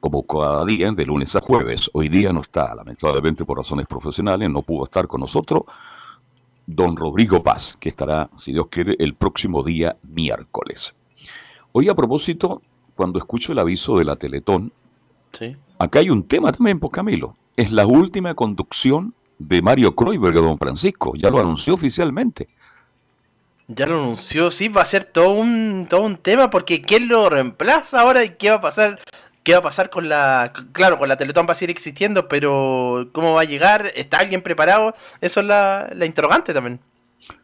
como 0.00 0.26
cada 0.26 0.64
día, 0.64 0.90
de 0.90 1.04
lunes 1.04 1.36
a 1.36 1.40
jueves. 1.40 1.90
Hoy 1.92 2.08
día 2.08 2.32
no 2.32 2.40
está, 2.40 2.74
lamentablemente 2.74 3.44
por 3.44 3.58
razones 3.58 3.86
profesionales, 3.86 4.50
no 4.50 4.62
pudo 4.62 4.84
estar 4.84 5.06
con 5.06 5.20
nosotros 5.20 5.64
don 6.74 6.96
Rodrigo 6.96 7.42
Paz, 7.42 7.76
que 7.78 7.88
estará, 7.88 8.30
si 8.36 8.52
Dios 8.52 8.68
quiere, 8.70 8.96
el 8.98 9.14
próximo 9.14 9.62
día 9.62 9.96
miércoles. 10.02 10.94
Hoy 11.72 11.88
a 11.88 11.94
propósito, 11.94 12.62
cuando 12.94 13.18
escucho 13.18 13.52
el 13.52 13.58
aviso 13.58 13.98
de 13.98 14.04
la 14.04 14.16
Teletón, 14.16 14.72
acá 15.78 15.98
hay 15.98 16.10
un 16.10 16.26
tema 16.26 16.52
también, 16.52 16.78
pues 16.78 16.92
Camilo. 16.92 17.36
Es 17.56 17.72
la 17.72 17.86
última 17.86 18.34
conducción 18.34 19.14
de 19.38 19.62
Mario 19.62 19.94
Kreuberg, 19.94 20.34
don 20.34 20.58
Francisco. 20.58 21.12
Ya 21.16 21.30
lo 21.30 21.40
anunció 21.40 21.74
oficialmente. 21.74 22.48
Ya 23.68 23.86
lo 23.86 23.98
anunció, 23.98 24.50
sí, 24.50 24.68
va 24.68 24.82
a 24.82 24.86
ser 24.86 25.04
todo 25.04 25.30
un, 25.30 25.86
todo 25.88 26.02
un 26.02 26.16
tema 26.16 26.50
porque 26.50 26.82
¿quién 26.82 27.06
lo 27.06 27.28
reemplaza 27.28 28.00
ahora 28.00 28.24
y 28.24 28.30
qué 28.30 28.50
va 28.50 28.56
a 28.56 28.60
pasar 28.60 29.00
¿Qué 29.42 29.52
va 29.52 29.58
a 29.58 29.62
pasar 29.62 29.88
con 29.88 30.08
la... 30.08 30.52
Claro, 30.72 30.98
con 30.98 31.08
la 31.08 31.16
Teletón 31.16 31.46
va 31.48 31.52
a 31.52 31.54
seguir 31.54 31.70
existiendo, 31.70 32.28
pero 32.28 33.08
¿cómo 33.12 33.34
va 33.34 33.42
a 33.42 33.44
llegar? 33.44 33.90
¿Está 33.94 34.18
alguien 34.18 34.42
preparado? 34.42 34.94
Eso 35.20 35.40
es 35.40 35.46
la, 35.46 35.90
interrogante 36.04 36.52
también. 36.52 36.78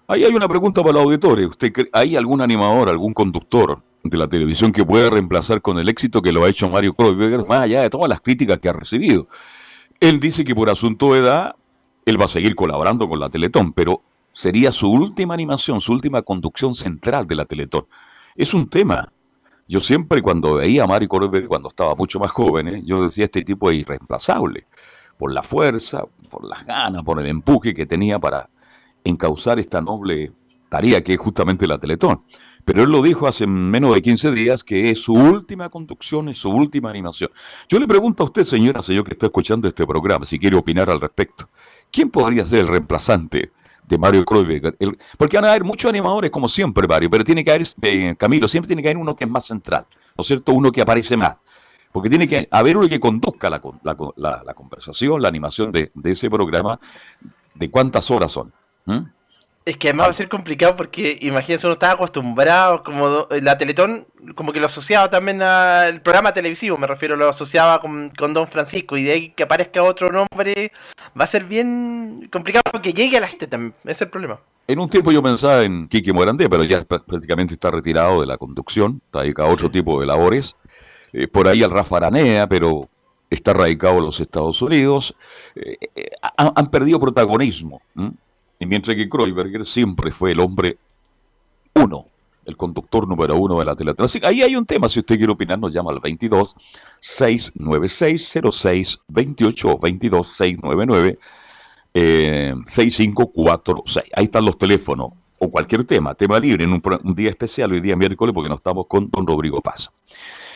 Ahí 0.07 0.25
hay 0.25 0.33
una 0.35 0.49
pregunta 0.49 0.83
para 0.83 0.95
los 0.95 1.03
auditores. 1.05 1.47
¿Usted 1.47 1.73
¿Hay 1.93 2.17
algún 2.17 2.43
animador, 2.43 2.89
algún 2.89 3.15
conductor 3.15 3.79
de 4.03 4.19
la 4.19 4.29
televisión 4.29 4.73
que 4.73 4.85
pueda 4.85 5.09
reemplazar 5.09 5.63
con 5.63 5.79
el 5.79 5.89
éxito 5.89 6.21
que 6.21 6.33
lo 6.33 6.45
ha 6.45 6.49
hecho 6.49 6.69
Mario 6.69 6.95
Kreuzberger, 6.95 7.47
más 7.47 7.61
allá 7.63 7.83
de 7.83 7.91
todas 7.91 8.09
las 8.09 8.21
críticas 8.21 8.59
que 8.59 8.69
ha 8.69 8.75
recibido? 8.75 9.27
Él 9.99 10.21
dice 10.21 10.45
que 10.45 10.55
por 10.55 10.69
asunto 10.69 11.15
de 11.15 11.21
edad, 11.21 11.57
él 12.05 12.21
va 12.21 12.27
a 12.27 12.29
seguir 12.29 12.55
colaborando 12.55 13.09
con 13.09 13.19
la 13.19 13.31
Teletón, 13.31 13.73
pero 13.73 14.03
sería 14.33 14.71
su 14.71 14.91
última 14.91 15.33
animación, 15.33 15.81
su 15.81 15.93
última 15.93 16.21
conducción 16.21 16.75
central 16.75 17.27
de 17.27 17.37
la 17.37 17.47
Teletón. 17.47 17.87
Es 18.37 18.53
un 18.53 18.69
tema 18.69 19.11
yo 19.69 19.81
siempre 19.81 20.23
cuando 20.23 20.55
veía 20.55 20.85
a 20.85 20.87
Mario 20.87 21.09
Corber, 21.09 21.47
cuando 21.47 21.69
estaba 21.69 21.95
mucho 21.95 22.21
más 22.21 22.31
joven, 22.31 22.69
¿eh? 22.69 22.83
yo 22.85 23.03
decía, 23.03 23.25
este 23.25 23.43
tipo 23.43 23.71
es 23.71 23.79
irreemplazable, 23.79 24.67
por 25.19 25.33
la 25.33 25.43
fuerza, 25.43 26.05
por 26.31 26.45
las 26.45 26.65
ganas, 26.65 27.03
por 27.03 27.21
el 27.21 27.27
empuje 27.27 27.75
que 27.75 27.87
tenía 27.87 28.19
para 28.19 28.49
encauzar 29.03 29.59
esta 29.59 29.81
noble 29.81 30.33
tarea 30.69 31.03
que 31.03 31.15
es 31.15 31.19
justamente 31.19 31.67
la 31.67 31.79
Teletón. 31.79 32.23
Pero 32.65 32.83
él 32.83 32.91
lo 32.91 33.01
dijo 33.01 33.29
hace 33.29 33.47
menos 33.47 33.95
de 33.95 34.03
15 34.03 34.33
días 34.33 34.65
que 34.65 34.91
es 34.91 35.01
su 35.01 35.13
última 35.13 35.69
conducción, 35.69 36.29
es 36.29 36.39
su 36.39 36.51
última 36.51 36.91
animación. 36.91 37.31
Yo 37.69 37.79
le 37.79 37.87
pregunto 37.87 38.25
a 38.25 38.27
usted, 38.27 38.43
señora, 38.43 38.83
señor 38.83 39.05
que 39.05 39.13
está 39.13 39.27
escuchando 39.27 39.69
este 39.69 39.87
programa, 39.87 40.27
si 40.27 40.39
quiere 40.39 40.57
opinar 40.57 40.91
al 40.91 41.01
respecto. 41.01 41.49
¿Quién 41.93 42.11
podría 42.11 42.45
ser 42.45 42.61
el 42.61 42.69
reemplazante 42.69 43.53
de 43.87 43.99
Mario 43.99 44.25
Kreuzberger. 44.25 44.77
porque 45.17 45.37
van 45.37 45.45
a 45.45 45.51
haber 45.51 45.65
muchos 45.65 45.89
animadores, 45.89 46.31
como 46.31 46.49
siempre, 46.49 46.87
Mario, 46.87 47.11
pero 47.11 47.25
tiene 47.25 47.45
que 47.45 47.51
haber, 47.51 47.67
eh, 47.83 48.15
Camilo, 48.17 48.49
siempre 48.49 48.69
tiene 48.69 48.83
que 48.83 48.89
haber 48.89 48.99
uno 48.99 49.15
que 49.15 49.25
es 49.25 49.31
más 49.31 49.47
central, 49.47 49.87
¿no 50.17 50.23
es 50.23 50.27
cierto? 50.27 50.53
Uno 50.53 50.73
que 50.73 50.81
aparece 50.81 51.17
más. 51.17 51.37
Porque 51.93 52.11
tiene 52.11 52.29
que 52.29 52.47
haber 52.51 52.77
uno 52.77 52.89
que 52.89 53.01
conduzca 53.01 53.49
la, 53.49 53.61
la, 54.17 54.55
conversación, 54.55 55.23
la 55.23 55.29
animación 55.29 55.73
de, 55.73 55.91
ese 56.05 56.29
programa, 56.29 56.79
de 57.55 57.71
cuántas 57.71 58.11
horas 58.11 58.33
son. 58.33 58.53
Es 59.67 59.77
que 59.77 59.89
además 59.89 60.07
va 60.07 60.11
a 60.11 60.15
ser 60.15 60.29
complicado 60.29 60.77
porque 60.77 61.19
imagínense, 61.21 61.67
uno 61.67 61.75
estaba 61.75 61.95
acostumbrado, 61.95 62.85
como 62.85 63.27
la 63.43 63.59
Teletón, 63.59 64.07
como 64.37 64.53
que 64.53 64.61
lo 64.61 64.67
asociaba 64.67 65.11
también 65.11 65.43
al 65.43 66.01
programa 66.03 66.33
televisivo, 66.33 66.79
me 66.79 66.87
refiero, 66.87 67.17
lo 67.17 67.29
asociaba 67.29 67.81
con, 67.81 68.13
Don 68.17 68.47
Francisco, 68.47 68.97
y 68.97 69.03
de 69.03 69.13
ahí 69.13 69.31
que 69.31 69.43
aparezca 69.43 69.83
otro 69.83 70.13
nombre, 70.13 70.71
va 71.21 71.25
a 71.25 71.27
ser 71.27 71.47
bien 71.47 72.29
complicado 72.33 72.81
que 72.81 72.93
llegue 72.93 73.17
a 73.17 73.23
la 73.23 73.27
gente 73.27 73.49
también, 73.49 73.75
ese 73.83 73.91
es 73.91 74.03
el 74.03 74.11
problema. 74.11 74.39
En 74.69 74.79
un 74.79 74.89
tiempo 74.89 75.11
yo 75.11 75.21
pensaba 75.21 75.65
en 75.65 75.89
Kiki 75.89 76.13
Morandé, 76.13 76.49
pero 76.49 76.63
ya 76.63 76.85
prácticamente 76.85 77.55
está 77.55 77.73
retirado 77.73 78.21
de 78.21 78.27
la 78.29 78.39
conducción, 78.39 79.03
está 79.07 79.23
dedicado 79.23 79.49
a 79.49 79.53
otro 79.53 79.69
tipo 79.69 80.01
de 80.01 80.07
labores. 80.07 80.55
Eh, 81.13 81.27
por 81.27 81.49
ahí 81.49 81.63
al 81.63 81.71
Rafa 81.71 81.97
Aranea, 81.97 82.47
pero 82.47 82.89
está 83.31 83.53
radicado 83.53 83.99
en 83.99 84.05
los 84.05 84.21
Estados 84.21 84.61
Unidos. 84.63 85.17
Eh, 85.55 85.77
eh, 85.95 86.11
han, 86.37 86.71
perdido 86.71 87.01
protagonismo. 87.01 87.81
Y 88.59 88.67
mientras 88.67 88.97
que 88.97 89.09
Kreuberger 89.09 89.67
siempre 89.67 90.11
fue 90.11 90.33
el 90.33 90.41
hombre 90.41 90.79
uno, 91.75 92.07
el 92.47 92.57
conductor 92.57 93.07
número 93.07 93.37
uno 93.37 93.59
de 93.59 93.65
la 93.65 93.75
Teletón. 93.75 94.07
Así 94.07 94.21
ahí 94.23 94.43
hay 94.43 94.57
un 94.57 94.65
tema, 94.65 94.89
si 94.89 95.01
usted 95.01 95.17
quiere 95.17 95.33
opinar, 95.33 95.59
nos 95.59 95.75
llama 95.75 95.91
al 95.91 96.01
22 96.01 96.57
696 97.01 98.39
06 98.51 99.01
28 99.09 99.69
o 99.69 99.79
22 99.79 100.27
699 100.27 101.19
6546. 102.67 104.11
Ahí 104.15 104.25
están 104.25 104.45
los 104.45 104.59
teléfonos 104.59 105.11
o 105.39 105.51
cualquier 105.51 105.85
tema, 105.85 106.15
tema 106.15 106.39
libre, 106.39 106.65
en 106.65 106.73
un, 106.73 107.15
día 107.15 107.31
especial, 107.31 107.73
hoy 107.73 107.81
día 107.81 107.97
miércoles, 107.97 108.35
porque 108.35 108.49
no 108.49 108.55
estamos 108.55 108.87
con 108.87 109.11
don 109.11 109.27
Rodrigo 109.27 109.61
Paz. 109.61 109.91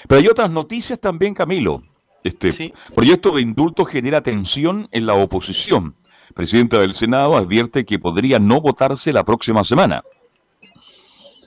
Pero 0.09 0.21
hay 0.21 0.29
otras 0.29 0.51
noticias 0.51 0.99
también, 0.99 1.35
Camilo. 1.35 1.83
Este 2.23 2.73
proyecto 2.95 3.33
de 3.33 3.43
indulto 3.43 3.85
genera 3.85 4.21
tensión 4.21 4.89
en 4.91 5.07
la 5.07 5.15
oposición 5.15 5.95
presidenta 6.35 6.81
del 6.81 6.95
Senado, 6.95 7.37
advierte 7.37 7.85
que 7.85 7.99
podría 7.99 8.39
no 8.39 8.61
votarse 8.61 9.13
la 9.13 9.25
próxima 9.25 9.65
semana. 9.65 10.03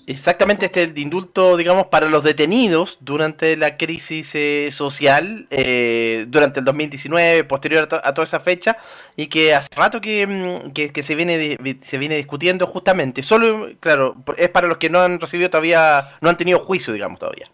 Exactamente, 0.05 0.65
este 0.65 0.83
es 0.83 0.89
el 0.89 0.97
indulto, 0.97 1.55
digamos, 1.55 1.87
para 1.87 2.09
los 2.09 2.23
detenidos 2.23 2.97
durante 2.99 3.55
la 3.55 3.77
crisis 3.77 4.31
eh, 4.33 4.67
social, 4.71 5.47
eh, 5.49 6.25
durante 6.27 6.59
el 6.59 6.65
2019, 6.65 7.45
posterior 7.45 7.87
a, 8.03 8.13
toda 8.13 8.25
esa 8.25 8.41
fecha, 8.41 8.77
y 9.15 9.27
que 9.27 9.55
hace 9.55 9.69
rato 9.77 10.01
que, 10.01 10.27
mm, 10.27 10.71
que, 10.71 11.03
se, 11.03 11.15
viene, 11.15 11.57
se 11.81 11.97
viene 11.97 12.17
discutiendo 12.17 12.67
justamente. 12.67 13.23
Solo, 13.23 13.69
claro, 13.79 14.17
es 14.37 14.49
para 14.49 14.67
los 14.67 14.77
que 14.77 14.89
no 14.89 14.99
han 14.99 15.21
recibido 15.21 15.49
todavía, 15.49 16.17
no 16.19 16.29
han 16.29 16.37
tenido 16.37 16.59
juicio, 16.59 16.91
digamos, 16.91 17.19
todavía. 17.19 17.49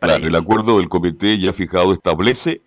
claro, 0.00 0.26
el 0.26 0.34
acuerdo 0.34 0.78
del 0.78 0.88
comité 0.88 1.38
ya 1.38 1.52
fijado 1.52 1.92
establece 1.92 2.62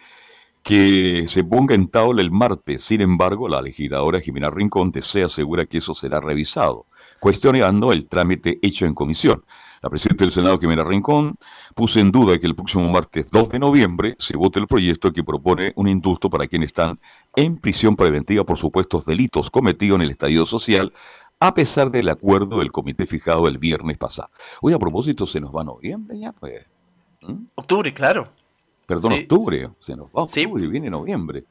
que 0.66 1.26
se 1.28 1.43
ponga 1.43 1.76
en 1.76 1.89
tabla 1.89 2.24
el 2.24 2.32
martes. 2.32 2.82
Sin 2.82 3.01
embargo, 3.01 3.47
la 3.47 3.61
legisladora 3.61 4.20
Jimena 4.20 4.49
Rincón 4.49 4.91
desea 4.91 5.28
asegura 5.28 5.68
que 5.68 5.78
eso 5.78 5.93
será 5.93 6.20
revisado 6.20 6.88
cuestionando 7.20 7.91
el 7.91 8.07
trámite 8.07 8.57
hecho 8.63 8.88
en 8.88 8.95
comisión. 8.95 9.45
La 9.84 9.91
presidenta 9.91 10.24
del 10.24 10.32
Senado, 10.32 10.59
Quimera 10.59 10.84
Rincón, 10.84 11.36
puso 11.76 11.99
en 11.99 12.11
duda 12.11 12.39
que 12.39 12.47
el 12.47 12.55
próximo 12.55 12.89
martes 12.89 13.30
2 13.32 13.49
de 13.49 13.59
noviembre 13.59 14.16
se 14.18 14.36
vote 14.36 14.59
el 14.59 14.66
proyecto 14.66 15.13
que 15.13 15.24
propone 15.24 15.72
un 15.76 15.88
indulto 15.88 16.32
para 16.32 16.47
quienes 16.47 16.68
están 16.68 16.99
en 17.36 17.57
prisión 17.57 17.95
preventiva 17.95 18.43
por 18.43 18.57
supuestos 18.57 19.05
delitos 19.05 19.51
cometidos 19.51 19.97
en 19.97 20.01
el 20.01 20.11
estadio 20.11 20.47
social, 20.47 20.91
a 21.39 21.53
pesar 21.53 21.91
del 21.91 22.09
acuerdo 22.09 22.57
del 22.57 22.72
comité 22.72 23.05
fijado 23.05 23.47
el 23.47 23.59
viernes 23.59 23.99
pasado. 23.99 24.30
Hoy, 24.61 24.74
a 24.74 24.80
propósito, 24.80 25.28
se 25.28 25.39
nos 25.39 25.55
va 25.55 25.63
noviembre 25.63 26.20
ya, 26.20 26.32
pues. 26.32 26.66
¿Mm? 27.22 27.45
Octubre, 27.53 27.93
claro. 27.93 28.30
Perdón, 28.86 29.13
octubre. 29.13 29.69
Se 29.79 29.95
nos 29.95 30.07
va 30.07 30.23
octubre 30.23 30.63
y 30.63 30.67
viene 30.67 30.89
noviembre. 30.89 31.43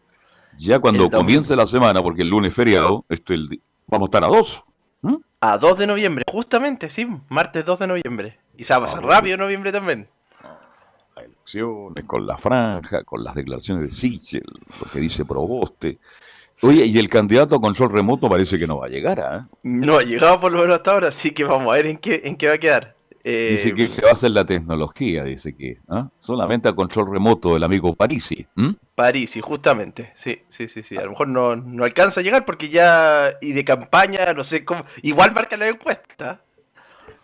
Ya 0.57 0.78
cuando 0.78 1.11
comience 1.11 1.57
la 1.57 1.66
semana, 1.66 2.03
porque 2.03 2.22
el 2.22 2.28
lunes 2.28 2.55
feriado, 2.55 3.05
este 3.09 3.35
el, 3.35 3.61
vamos 3.87 4.07
a 4.07 4.09
estar 4.09 4.24
a 4.24 4.28
dos. 4.28 4.64
A 5.41 5.59
2 5.59 5.78
de 5.78 5.87
noviembre, 5.87 6.24
justamente, 6.32 6.89
sí, 6.89 7.07
martes 7.28 7.66
2 7.66 7.80
de 7.80 7.87
noviembre. 7.87 8.39
Y 8.57 8.64
se 8.64 8.72
va 8.72 8.78
a 8.78 8.82
pasar 8.85 9.05
ah, 9.05 9.09
rápido 9.09 9.37
noviembre 9.37 9.70
también. 9.70 10.09
elecciones, 11.16 12.05
con 12.07 12.26
la 12.26 12.39
franja, 12.39 13.05
con 13.05 13.22
las 13.22 13.35
declaraciones 13.35 13.82
de 13.82 13.91
Sichel, 13.91 14.47
lo 14.80 14.91
que 14.91 15.01
dice 15.01 15.26
Proboste. 15.26 15.99
Oye, 16.62 16.87
y 16.87 16.99
el 16.99 17.11
candidato 17.11 17.57
a 17.57 17.61
control 17.61 17.91
remoto 17.91 18.26
parece 18.26 18.59
que 18.59 18.66
no 18.66 18.78
va 18.78 18.87
a 18.87 18.89
llegar, 18.89 19.20
¿ah? 19.20 19.49
No 19.62 19.99
ha 19.99 20.03
llegado 20.03 20.41
por 20.41 20.51
lo 20.51 20.61
menos 20.61 20.76
hasta 20.76 20.93
ahora, 20.93 21.09
así 21.09 21.32
que 21.32 21.45
vamos 21.45 21.74
a 21.74 21.76
ver 21.76 21.89
en 21.89 21.99
qué, 21.99 22.22
en 22.24 22.37
qué 22.37 22.47
va 22.47 22.55
a 22.55 22.59
quedar. 22.59 22.93
Dice 23.25 23.75
que 23.75 23.89
se 23.89 24.03
va 24.03 24.11
a 24.11 24.12
hacer 24.12 24.33
la 24.33 24.45
tecnología, 24.45 25.25
dice 25.25 25.57
que. 25.57 25.79
¿ah? 25.89 26.11
Solamente 26.18 26.68
a 26.68 26.75
control 26.75 27.11
remoto 27.11 27.55
del 27.55 27.64
amigo 27.64 27.95
Parisi. 27.95 28.47
Parisi, 28.95 29.41
justamente. 29.41 30.12
Sí, 30.14 30.43
sí, 30.49 30.68
sí, 30.68 30.83
sí. 30.83 30.99
A 30.99 31.05
lo 31.05 31.12
mejor 31.12 31.29
no, 31.29 31.57
no, 31.57 31.85
alcanza 31.85 32.20
a 32.20 32.22
llegar 32.22 32.45
porque 32.45 32.68
ya. 32.68 33.33
Y 33.41 33.55
de 33.55 33.64
campaña, 33.64 34.35
no 34.35 34.45
sé 34.45 34.62
cómo. 34.64 34.85
Igual 35.01 35.33
marca 35.33 35.57
la 35.57 35.68
encuesta. 35.68 36.43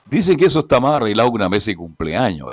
Dicen 0.07 0.39
que 0.39 0.47
eso 0.47 0.61
está 0.61 0.81
más 0.81 0.95
arreglado 0.95 1.29
que 1.29 1.37
una 1.37 1.51
mesa 1.51 1.71
de 1.71 1.77
cumpleaños. 1.77 2.49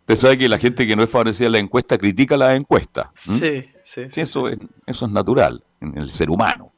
Usted 0.00 0.16
sabe 0.16 0.38
que 0.38 0.48
la 0.48 0.58
gente 0.58 0.86
que 0.86 0.96
no 0.96 1.02
es 1.02 1.10
favorecida 1.10 1.48
a 1.48 1.52
la 1.52 1.58
encuesta 1.58 1.98
critica 1.98 2.38
la 2.38 2.54
encuesta. 2.54 3.12
Sí, 3.14 3.66
sí, 3.84 4.08
sí, 4.10 4.20
eso, 4.22 4.48
Es, 4.48 4.58
eso 4.86 5.06
es 5.06 5.12
natural 5.12 5.62
en 5.80 5.98
el 5.98 6.10
ser 6.10 6.30
humano. 6.30 6.72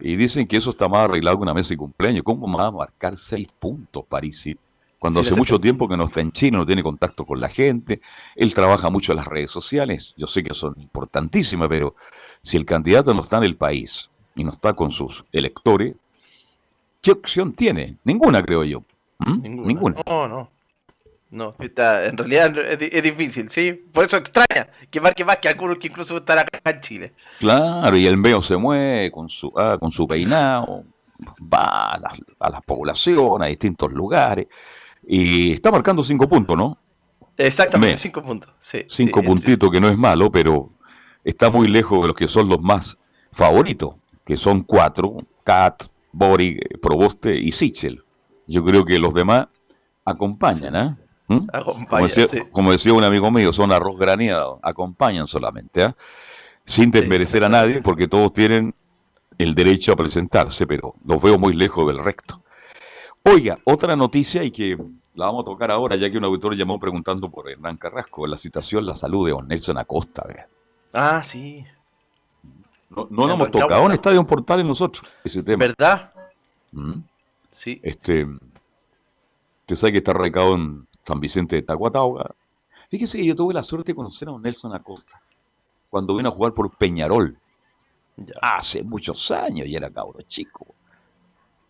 Y 0.00 0.16
dicen 0.16 0.46
que 0.46 0.56
eso 0.56 0.70
está 0.70 0.88
más 0.88 1.08
arreglado 1.08 1.36
que 1.36 1.42
una 1.42 1.54
mesa 1.54 1.70
de 1.70 1.76
cumpleaños. 1.78 2.24
¿Cómo 2.24 2.58
va 2.58 2.66
a 2.66 2.70
marcar 2.72 3.16
seis 3.16 3.48
puntos, 3.58 4.04
Parisi? 4.06 4.56
Cuando 4.98 5.20
hace 5.20 5.34
mucho 5.34 5.58
tiempo 5.58 5.88
que 5.88 5.96
no 5.96 6.06
está 6.06 6.20
en 6.20 6.32
China, 6.32 6.58
no 6.58 6.66
tiene 6.66 6.82
contacto 6.82 7.24
con 7.24 7.40
la 7.40 7.48
gente, 7.48 8.00
él 8.34 8.54
trabaja 8.54 8.88
mucho 8.90 9.12
en 9.12 9.18
las 9.18 9.26
redes 9.26 9.50
sociales, 9.50 10.14
yo 10.16 10.26
sé 10.26 10.42
que 10.42 10.54
son 10.54 10.74
importantísimas, 10.78 11.68
pero 11.68 11.94
si 12.42 12.56
el 12.56 12.64
candidato 12.64 13.12
no 13.12 13.20
está 13.20 13.36
en 13.38 13.44
el 13.44 13.56
país 13.56 14.10
y 14.34 14.44
no 14.44 14.50
está 14.50 14.72
con 14.72 14.90
sus 14.90 15.24
electores, 15.32 15.94
¿qué 17.02 17.12
opción 17.12 17.52
tiene? 17.52 17.96
Ninguna, 18.04 18.42
creo 18.42 18.64
yo. 18.64 18.82
¿Mm? 19.18 19.66
Ninguna. 19.66 20.02
No, 20.06 20.28
no. 20.28 20.56
No, 21.28 21.54
está, 21.58 22.06
en 22.06 22.16
realidad 22.16 22.56
es, 22.56 23.02
difícil, 23.02 23.50
¿sí? 23.50 23.72
Por 23.72 24.04
eso 24.04 24.16
extraña 24.16 24.68
que 24.90 25.00
marque 25.00 25.24
más 25.24 25.36
que 25.36 25.48
algunos 25.48 25.78
que 25.78 25.88
incluso 25.88 26.16
están 26.18 26.38
acá 26.38 26.60
en 26.64 26.80
Chile. 26.80 27.12
Claro, 27.40 27.96
y 27.96 28.06
el 28.06 28.16
medio 28.16 28.40
se 28.42 28.56
mueve 28.56 29.10
con 29.10 29.28
su, 29.28 29.52
ah, 29.56 29.76
con 29.78 29.90
su 29.90 30.06
peinado, 30.06 30.84
va 31.52 31.94
a 31.94 31.98
las, 31.98 32.20
a 32.38 32.50
las 32.50 32.62
poblaciones, 32.62 33.46
a 33.46 33.48
distintos 33.48 33.92
lugares. 33.92 34.46
Y 35.06 35.52
está 35.52 35.70
marcando 35.70 36.02
cinco 36.02 36.28
puntos, 36.28 36.56
¿no? 36.56 36.76
Exactamente, 37.36 37.96
cinco 37.96 38.22
puntos. 38.22 38.50
Sí, 38.60 38.84
cinco 38.88 39.22
puntitos, 39.22 39.70
que 39.70 39.80
no 39.80 39.88
es 39.88 39.96
malo, 39.96 40.30
pero 40.30 40.70
está 41.22 41.50
muy 41.50 41.68
lejos 41.68 42.00
de 42.02 42.08
los 42.08 42.16
que 42.16 42.28
son 42.28 42.48
los 42.48 42.60
más 42.60 42.98
favoritos, 43.30 43.94
que 44.24 44.36
son 44.36 44.62
cuatro, 44.62 45.18
Kat, 45.44 45.84
Boric, 46.12 46.80
Proboste 46.80 47.36
y 47.36 47.52
Sichel. 47.52 48.02
Yo 48.46 48.64
creo 48.64 48.84
que 48.84 48.98
los 48.98 49.14
demás 49.14 49.46
acompañan, 50.04 50.76
¿eh? 50.76 50.96
¿Mm? 51.28 51.46
como, 52.52 52.70
decía, 52.70 52.92
un 52.92 53.02
amigo 53.02 53.30
mío, 53.32 53.52
son 53.52 53.72
arroz 53.72 53.98
graneado, 53.98 54.60
acompañan 54.62 55.26
solamente, 55.26 55.82
¿eh? 55.82 55.94
sin 56.64 56.90
desmerecer 56.90 57.42
a 57.42 57.48
nadie, 57.48 57.82
porque 57.82 58.06
todos 58.06 58.32
tienen 58.32 58.74
el 59.36 59.54
derecho 59.54 59.92
a 59.92 59.96
presentarse, 59.96 60.66
pero 60.66 60.94
los 61.04 61.20
veo 61.20 61.38
muy 61.38 61.54
lejos 61.54 61.86
del 61.86 62.02
recto. 62.02 62.42
Oiga, 63.24 63.58
otra 63.64 63.96
noticia 63.96 64.44
y 64.44 64.52
que 64.52 64.78
la 65.16 65.26
vamos 65.26 65.42
a 65.42 65.46
tocar 65.46 65.70
ahora, 65.70 65.96
ya 65.96 66.10
que 66.10 66.18
un 66.18 66.24
auditor 66.24 66.54
llamó 66.54 66.78
preguntando 66.78 67.30
por 67.30 67.50
Hernán 67.50 67.78
Carrasco, 67.78 68.26
la 68.26 68.36
situación, 68.36 68.84
la 68.86 68.94
salud 68.94 69.26
de 69.26 69.42
Nelson 69.46 69.78
Acosta. 69.78 70.24
Ah, 70.92 71.22
sí. 71.22 71.64
No, 72.90 73.08
no 73.10 73.26
lo 73.26 73.34
hemos 73.34 73.50
tocado 73.50 73.86
en 73.86 73.92
Estadio 73.92 74.24
Portal 74.26 74.60
en 74.60 74.68
nosotros, 74.68 75.04
ese 75.24 75.42
tema. 75.42 75.66
¿Verdad? 75.66 76.12
¿Mm? 76.72 77.00
Sí. 77.50 77.80
Este, 77.82 78.24
usted 78.24 79.76
sabe 79.76 79.92
que 79.92 79.98
está 79.98 80.12
recado 80.12 80.54
en 80.54 80.86
San 81.02 81.18
Vicente 81.18 81.56
de 81.56 81.62
Tacuatauga. 81.62 82.34
Fíjese 82.90 83.18
que 83.18 83.26
yo 83.26 83.34
tuve 83.34 83.54
la 83.54 83.62
suerte 83.62 83.92
de 83.92 83.96
conocer 83.96 84.28
a 84.28 84.38
Nelson 84.38 84.74
Acosta 84.74 85.20
cuando 85.88 86.14
vino 86.14 86.28
a 86.28 86.32
jugar 86.32 86.52
por 86.52 86.70
Peñarol. 86.70 87.36
Hace 88.40 88.82
muchos 88.82 89.30
años 89.30 89.66
y 89.66 89.74
era 89.74 89.90
cabro 89.90 90.20
chico. 90.22 90.66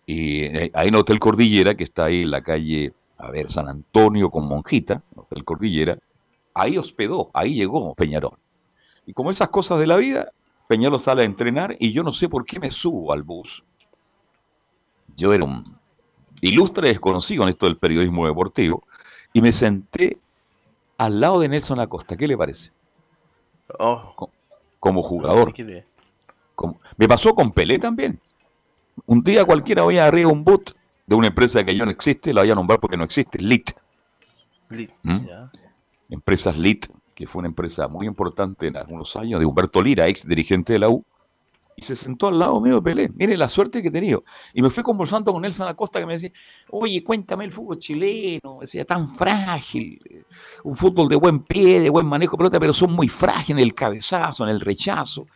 Y 0.04 0.44
eh, 0.44 0.70
ahí 0.74 0.88
en 0.88 0.96
Hotel 0.96 1.18
Cordillera, 1.18 1.74
que 1.74 1.84
está 1.84 2.04
ahí 2.04 2.22
en 2.22 2.30
la 2.30 2.42
calle, 2.42 2.92
a 3.18 3.30
ver, 3.30 3.50
San 3.50 3.68
Antonio 3.68 4.30
con 4.30 4.46
Monjita, 4.46 5.02
Hotel 5.14 5.44
Cordillera, 5.44 5.98
ahí 6.54 6.78
hospedó, 6.78 7.30
ahí 7.32 7.54
llegó 7.54 7.94
Peñarol. 7.94 8.38
Y 9.06 9.12
como 9.12 9.30
esas 9.30 9.48
cosas 9.48 9.78
de 9.78 9.86
la 9.86 9.96
vida, 9.96 10.32
Peñarol 10.66 11.00
sale 11.00 11.22
a 11.22 11.26
entrenar 11.26 11.76
y 11.78 11.92
yo 11.92 12.02
no 12.02 12.12
sé 12.12 12.28
por 12.28 12.44
qué 12.44 12.58
me 12.58 12.70
subo 12.70 13.12
al 13.12 13.22
bus. 13.22 13.64
Yo 15.16 15.32
era 15.32 15.44
un 15.44 15.76
ilustre 16.40 16.88
desconocido 16.88 17.44
en 17.44 17.50
esto 17.50 17.66
del 17.66 17.78
periodismo 17.78 18.26
deportivo 18.26 18.82
y 19.32 19.40
me 19.40 19.52
senté 19.52 20.18
al 20.98 21.20
lado 21.20 21.40
de 21.40 21.48
Nelson 21.48 21.80
Acosta. 21.80 22.16
¿Qué 22.16 22.26
le 22.26 22.36
parece? 22.36 22.70
Oh. 23.78 24.30
Como, 24.78 25.02
jugador. 25.02 25.52
me 26.96 27.08
pasó 27.08 27.34
con 27.34 27.50
Pelé 27.50 27.78
también. 27.78 28.20
Un 29.06 29.22
día 29.22 29.44
cualquiera 29.44 29.82
voy 29.82 29.98
a 29.98 30.06
arriba 30.06 30.30
un 30.30 30.44
boot 30.44 30.75
de 31.06 31.14
una 31.14 31.28
empresa 31.28 31.64
que 31.64 31.76
ya 31.76 31.84
no 31.84 31.90
existe, 31.90 32.32
la 32.32 32.42
voy 32.42 32.50
a 32.50 32.54
nombrar 32.54 32.80
porque 32.80 32.96
no 32.96 33.04
existe, 33.04 33.38
LIT. 33.38 33.70
LIT, 34.70 34.90
¿Mm? 35.02 35.26
Empresas 36.10 36.56
LIT, 36.56 36.86
que 37.14 37.26
fue 37.26 37.40
una 37.40 37.48
empresa 37.48 37.88
muy 37.88 38.06
importante 38.06 38.66
en 38.66 38.76
algunos 38.76 39.14
años, 39.16 39.40
de 39.40 39.46
Humberto 39.46 39.82
Lira, 39.82 40.08
ex 40.08 40.26
dirigente 40.26 40.72
de 40.72 40.80
la 40.80 40.88
U, 40.88 41.04
y 41.76 41.82
se 41.82 41.94
sentó 41.94 42.28
al 42.28 42.38
lado 42.38 42.58
mío 42.60 42.76
de 42.76 42.82
Pelé. 42.82 43.10
Mire 43.14 43.36
la 43.36 43.50
suerte 43.50 43.82
que 43.82 43.88
he 43.88 43.90
tenido. 43.90 44.24
Y 44.54 44.62
me 44.62 44.70
fui 44.70 44.82
conversando 44.82 45.30
con 45.30 45.42
Nelson 45.42 45.68
Acosta 45.68 46.00
que 46.00 46.06
me 46.06 46.14
decía, 46.14 46.32
oye, 46.70 47.04
cuéntame 47.04 47.44
el 47.44 47.52
fútbol 47.52 47.78
chileno, 47.78 48.58
decía, 48.62 48.86
tan 48.86 49.10
frágil, 49.10 50.24
un 50.64 50.74
fútbol 50.74 51.08
de 51.08 51.16
buen 51.16 51.40
pie, 51.40 51.80
de 51.80 51.90
buen 51.90 52.06
manejo 52.06 52.32
de 52.32 52.38
pelota, 52.38 52.58
pero 52.58 52.72
son 52.72 52.94
muy 52.94 53.08
frágiles 53.08 53.50
en 53.50 53.58
el 53.58 53.74
cabezazo, 53.74 54.44
en 54.44 54.50
el 54.50 54.60
rechazo 54.60 55.26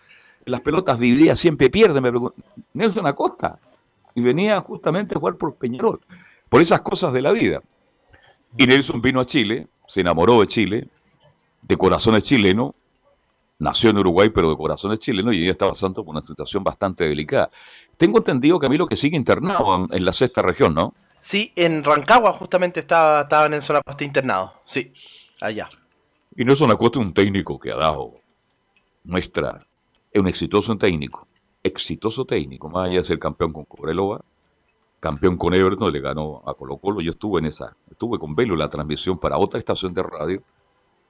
las 0.47 0.61
pelotas 0.61 0.99
divididas 0.99 1.39
siempre 1.39 1.71
pierden, 1.71 2.03
me 2.03 2.13
Nelson 2.75 3.07
Acosta, 3.07 3.59
y 4.15 4.23
venía 4.23 4.61
justamente 4.61 5.15
a 5.15 5.19
jugar 5.19 5.37
por 5.37 5.55
Peñarol, 5.57 6.01
por 6.49 6.61
esas 6.61 6.81
cosas 6.81 7.13
de 7.13 7.23
la 7.23 7.33
vida. 7.33 7.63
Y 8.57 8.67
Nelson 8.67 9.01
vino 9.01 9.21
a 9.21 9.25
Chile, 9.25 9.69
se 9.87 10.01
enamoró 10.01 10.41
de 10.41 10.47
Chile, 10.47 10.89
de 11.63 11.77
corazón 11.77 12.15
es 12.17 12.25
chileno, 12.25 12.75
nació 13.59 13.91
en 13.91 13.99
Uruguay, 13.99 14.31
pero 14.31 14.51
de 14.51 14.57
corazón 14.57 14.93
es 14.93 14.99
chileno, 14.99 15.33
y 15.33 15.43
ella 15.43 15.53
está 15.53 15.69
pasando 15.69 16.05
por 16.05 16.13
una 16.13 16.23
situación 16.23 16.65
bastante 16.65 17.09
delicada. 17.09 17.51
Tengo 17.97 18.19
entendido, 18.19 18.59
que 18.59 18.67
a 18.67 18.69
mí 18.69 18.77
lo 18.77 18.87
que 18.87 18.97
sigue 18.97 19.17
internado 19.17 19.87
en, 19.91 20.05
la 20.05 20.13
sexta 20.13 20.43
región, 20.43 20.75
¿no? 20.75 20.95
Sí, 21.21 21.53
en 21.55 21.85
Rancagua 21.85 22.33
justamente 22.33 22.81
estaba, 22.81 23.23
estaba 23.23 23.45
en 23.45 23.53
Nelson 23.53 23.77
Acosta 23.77 24.05
internado, 24.05 24.55
sí, 24.67 24.93
allá. 25.41 25.69
Y 26.35 26.45
Nelson 26.45 26.71
Acosta 26.71 26.99
es 26.99 27.07
un 27.07 27.13
técnico 27.13 27.61
que 27.61 27.71
ha 27.71 27.77
dado 27.77 28.15
muestra 29.05 29.67
es 30.13 30.21
un 30.21 30.29
exitoso 30.29 30.77
técnico, 30.77 31.27
exitoso 31.63 32.25
técnico, 32.25 32.69
más 32.69 32.89
allá 32.89 32.99
de 32.99 33.05
ser 33.05 33.19
campeón 33.19 33.53
con 33.53 33.65
Cobreloa, 33.65 34.21
campeón 34.99 35.37
con 35.37 35.55
Everton, 35.55 35.93
le 35.93 36.01
ganó 36.01 36.43
a 36.47 36.55
Colo 36.55 36.77
Colo, 36.77 37.01
yo 37.01 37.13
estuve 37.13 37.41
en 37.41 37.47
esa, 37.47 37.77
estuve 37.91 38.19
con 38.19 38.35
Velo 38.35 38.55
en 38.55 38.61
la 38.61 38.69
transmisión 38.69 39.19
para 39.19 39.39
otra 39.39 39.59
estación 39.59 39.95
de 39.95 40.03
radio, 40.03 40.43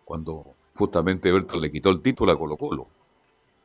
cuando 0.05 0.55
justamente 0.75 1.29
Everton 1.29 1.61
le 1.61 1.71
quitó 1.71 1.91
el 1.91 2.01
título 2.01 2.33
a 2.33 2.37
Colo 2.37 2.57
Colo, 2.57 2.87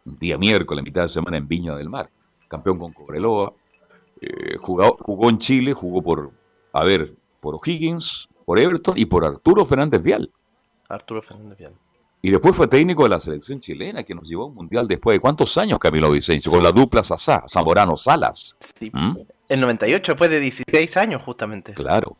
un 0.05 0.17
día 0.17 0.37
miércoles, 0.37 0.83
mitad 0.83 1.03
de 1.03 1.07
semana 1.07 1.37
en 1.37 1.47
Viña 1.47 1.75
del 1.75 1.89
Mar, 1.89 2.09
campeón 2.47 2.77
con 2.77 2.93
Cobreloa. 2.93 3.53
Eh, 4.21 4.57
jugó, 4.57 4.97
jugó 4.99 5.29
en 5.29 5.39
Chile, 5.39 5.73
jugó 5.73 6.01
por, 6.01 6.31
a 6.71 6.85
ver, 6.85 7.15
por 7.41 7.55
O'Higgins, 7.55 8.29
por 8.45 8.59
Everton 8.59 8.97
y 8.97 9.05
por 9.05 9.25
Arturo 9.25 9.65
Fernández 9.65 10.01
Vial. 10.01 10.31
Arturo 10.87 11.21
Fernández 11.21 11.57
Vial. 11.57 11.73
Y 12.25 12.31
después 12.31 12.55
fue 12.55 12.67
técnico 12.67 13.03
de 13.03 13.09
la 13.09 13.19
selección 13.19 13.59
chilena, 13.59 14.03
que 14.03 14.15
nos 14.15 14.27
llevó 14.27 14.45
a 14.45 14.47
un 14.47 14.55
mundial 14.55 14.87
después 14.87 15.15
de 15.15 15.19
cuántos 15.19 15.55
años, 15.59 15.77
Camilo 15.77 16.09
Vicencio, 16.09 16.51
con 16.51 16.63
la 16.63 16.71
dupla 16.71 17.03
Sasá, 17.03 17.43
Zamorano 17.47 17.95
Salas. 17.95 18.57
Sí, 18.61 18.89
¿Mm? 18.91 19.17
el 19.47 19.61
98, 19.61 20.13
después 20.13 20.31
de 20.31 20.39
16 20.39 20.97
años, 20.97 21.21
justamente. 21.21 21.75
Claro. 21.75 22.17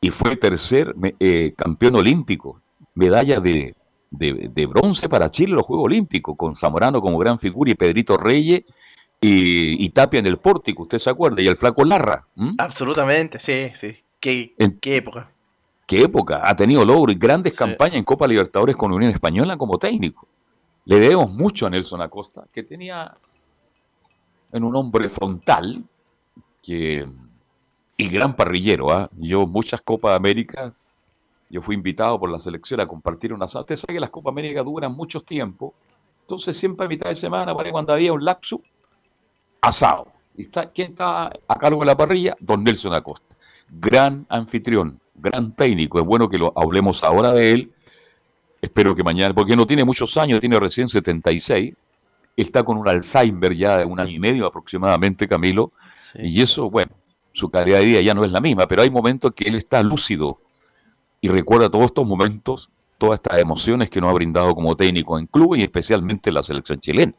Y 0.00 0.10
fue 0.10 0.36
tercer 0.36 0.94
eh, 1.18 1.54
campeón 1.56 1.96
olímpico, 1.96 2.60
medalla 2.94 3.40
de, 3.40 3.74
de, 4.12 4.66
bronce 4.66 5.08
para 5.08 5.28
Chile 5.28 5.50
en 5.50 5.56
los 5.56 5.66
Juegos 5.66 5.86
Olímpicos, 5.86 6.36
con 6.36 6.54
Zamorano 6.54 7.00
como 7.00 7.18
gran 7.18 7.40
figura 7.40 7.72
y 7.72 7.74
Pedrito 7.74 8.16
Reyes 8.16 8.62
y, 9.20 9.88
Tapia 9.90 10.20
en 10.20 10.26
el 10.26 10.38
pórtico, 10.38 10.82
usted 10.82 11.00
se 11.00 11.10
acuerda, 11.10 11.42
y 11.42 11.48
el 11.48 11.56
flaco 11.56 11.84
Larra. 11.84 12.28
Absolutamente, 12.58 13.40
sí, 13.40 13.72
sí. 13.74 13.96
Qué, 14.20 14.54
qué 14.80 14.98
época 14.98 15.32
qué 15.88 16.02
época, 16.02 16.42
ha 16.44 16.54
tenido 16.54 16.84
logro 16.84 17.10
y 17.10 17.14
grandes 17.14 17.54
campañas 17.54 17.96
en 17.96 18.04
Copa 18.04 18.28
Libertadores 18.28 18.76
con 18.76 18.92
Unión 18.92 19.10
Española 19.10 19.56
como 19.56 19.78
técnico. 19.78 20.28
Le 20.84 21.00
debemos 21.00 21.30
mucho 21.30 21.66
a 21.66 21.70
Nelson 21.70 22.02
Acosta, 22.02 22.46
que 22.52 22.62
tenía 22.62 23.16
en 24.52 24.64
un 24.64 24.76
hombre 24.76 25.08
frontal 25.08 25.82
que, 26.62 27.08
y 27.96 28.08
gran 28.10 28.36
parrillero. 28.36 28.92
¿ah? 28.92 29.08
Yo 29.16 29.46
muchas 29.46 29.80
Copas 29.80 30.14
América, 30.14 30.74
yo 31.48 31.62
fui 31.62 31.74
invitado 31.74 32.20
por 32.20 32.28
la 32.28 32.38
selección 32.38 32.80
a 32.80 32.86
compartir 32.86 33.32
una 33.32 33.46
asado. 33.46 33.62
Usted 33.62 33.76
sabe 33.76 33.94
que 33.94 34.00
las 34.00 34.10
Copas 34.10 34.32
América 34.32 34.62
duran 34.62 34.92
mucho 34.92 35.22
tiempo, 35.22 35.72
entonces 36.20 36.54
siempre 36.54 36.84
a 36.84 36.88
mitad 36.90 37.08
de 37.08 37.16
semana, 37.16 37.54
cuando 37.72 37.94
había 37.94 38.12
un 38.12 38.22
lapso, 38.22 38.60
asado. 39.62 40.08
¿Y 40.36 40.42
está, 40.42 40.70
quién 40.70 40.90
está 40.90 41.28
a 41.48 41.58
cargo 41.58 41.80
de 41.80 41.86
la 41.86 41.96
parrilla? 41.96 42.36
Don 42.40 42.62
Nelson 42.62 42.94
Acosta. 42.94 43.34
Gran 43.70 44.26
anfitrión, 44.28 45.00
gran 45.20 45.52
técnico. 45.52 45.98
Es 45.98 46.04
bueno 46.04 46.28
que 46.28 46.38
lo 46.38 46.52
hablemos 46.56 47.04
ahora 47.04 47.32
de 47.32 47.52
él. 47.52 47.72
Espero 48.60 48.94
que 48.94 49.02
mañana, 49.02 49.34
porque 49.34 49.56
no 49.56 49.66
tiene 49.66 49.84
muchos 49.84 50.16
años, 50.16 50.40
tiene 50.40 50.58
recién 50.58 50.88
76. 50.88 51.74
Está 52.36 52.62
con 52.62 52.78
un 52.78 52.88
Alzheimer 52.88 53.54
ya 53.54 53.78
de 53.78 53.84
un 53.84 53.98
año 54.00 54.12
y 54.12 54.18
medio 54.18 54.46
aproximadamente, 54.46 55.28
Camilo. 55.28 55.72
Y 56.14 56.40
eso, 56.42 56.70
bueno, 56.70 56.92
su 57.32 57.50
calidad 57.50 57.78
de 57.78 57.84
vida 57.84 58.00
ya 58.00 58.14
no 58.14 58.24
es 58.24 58.32
la 58.32 58.40
misma, 58.40 58.66
pero 58.66 58.82
hay 58.82 58.90
momentos 58.90 59.32
que 59.34 59.48
él 59.48 59.54
está 59.54 59.82
lúcido 59.82 60.38
y 61.20 61.28
recuerda 61.28 61.68
todos 61.68 61.86
estos 61.86 62.06
momentos, 62.06 62.68
todas 62.96 63.20
estas 63.20 63.40
emociones 63.40 63.90
que 63.90 64.00
nos 64.00 64.10
ha 64.10 64.14
brindado 64.14 64.54
como 64.54 64.76
técnico 64.76 65.18
en 65.18 65.26
club 65.26 65.56
y 65.56 65.62
especialmente 65.62 66.30
en 66.30 66.34
la 66.34 66.42
selección 66.42 66.80
chilena. 66.80 67.12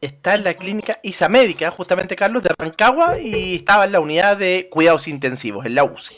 Está 0.00 0.34
en 0.34 0.44
la 0.44 0.54
clínica 0.54 0.98
Isamédica, 1.02 1.70
justamente 1.70 2.16
Carlos, 2.16 2.42
de 2.42 2.50
Rancagua, 2.58 3.20
y 3.20 3.56
estaba 3.56 3.84
en 3.84 3.92
la 3.92 4.00
unidad 4.00 4.36
de 4.36 4.68
cuidados 4.68 5.06
intensivos, 5.06 5.64
en 5.64 5.76
la 5.76 5.84
UCI. 5.84 6.14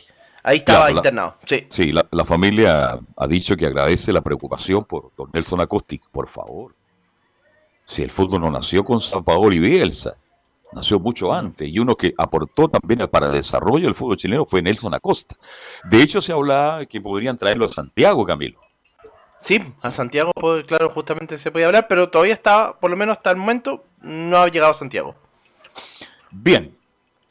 Ahí 0.47 0.59
estaba 0.59 0.91
internado. 0.91 1.37
sí, 1.47 1.67
sí 1.71 1.91
la, 1.91 2.25
familia 2.27 3.01
ha 3.17 3.27
dicho 3.27 3.57
que 3.57 3.67
agradece 3.67 4.13
la 4.13 4.21
preocupación 4.21 4.85
por 4.85 5.11
don 5.17 5.31
Nelson 5.33 5.63
Acosti. 5.63 5.99
Por 6.13 6.29
favor. 6.29 6.75
Si 7.87 8.03
el 8.03 8.11
fútbol 8.11 8.43
no 8.43 8.51
nació 8.51 8.85
con 8.85 9.01
San 9.01 9.25
Paolo 9.25 9.55
y 9.55 9.59
Bielsa, 9.59 10.17
nació 10.73 11.01
mucho 11.01 11.33
antes. 11.33 11.67
Y 11.73 11.79
uno 11.79 11.97
que 11.97 12.15
aportó 12.19 12.69
también 12.69 13.09
para 13.09 13.27
el 13.27 13.33
desarrollo 13.33 13.87
del 13.87 13.95
fútbol 13.95 14.19
chileno 14.19 14.45
fue 14.45 14.61
Nelson 14.61 14.93
Acosta. 14.93 15.35
De 15.85 16.03
hecho, 16.03 16.21
se 16.21 16.33
hablaba 16.33 16.85
que 16.85 17.01
podrían 17.01 17.39
traerlo 17.39 17.65
a 17.65 17.69
Santiago, 17.69 18.27
Camilo. 18.27 18.61
Sí, 19.41 19.63
a 19.81 19.91
Santiago, 19.91 20.33
pues, 20.35 20.65
claro, 20.67 20.91
justamente 20.91 21.39
se 21.39 21.51
podía 21.51 21.67
hablar, 21.67 21.87
pero 21.89 22.11
todavía 22.11 22.35
está, 22.35 22.79
por 22.79 22.91
lo 22.91 22.97
menos 22.97 23.17
hasta 23.17 23.31
el 23.31 23.37
momento, 23.37 23.85
no 24.01 24.39
ha 24.39 24.49
llegado 24.49 24.73
a 24.73 24.75
Santiago. 24.75 25.15
Bien, 26.31 26.77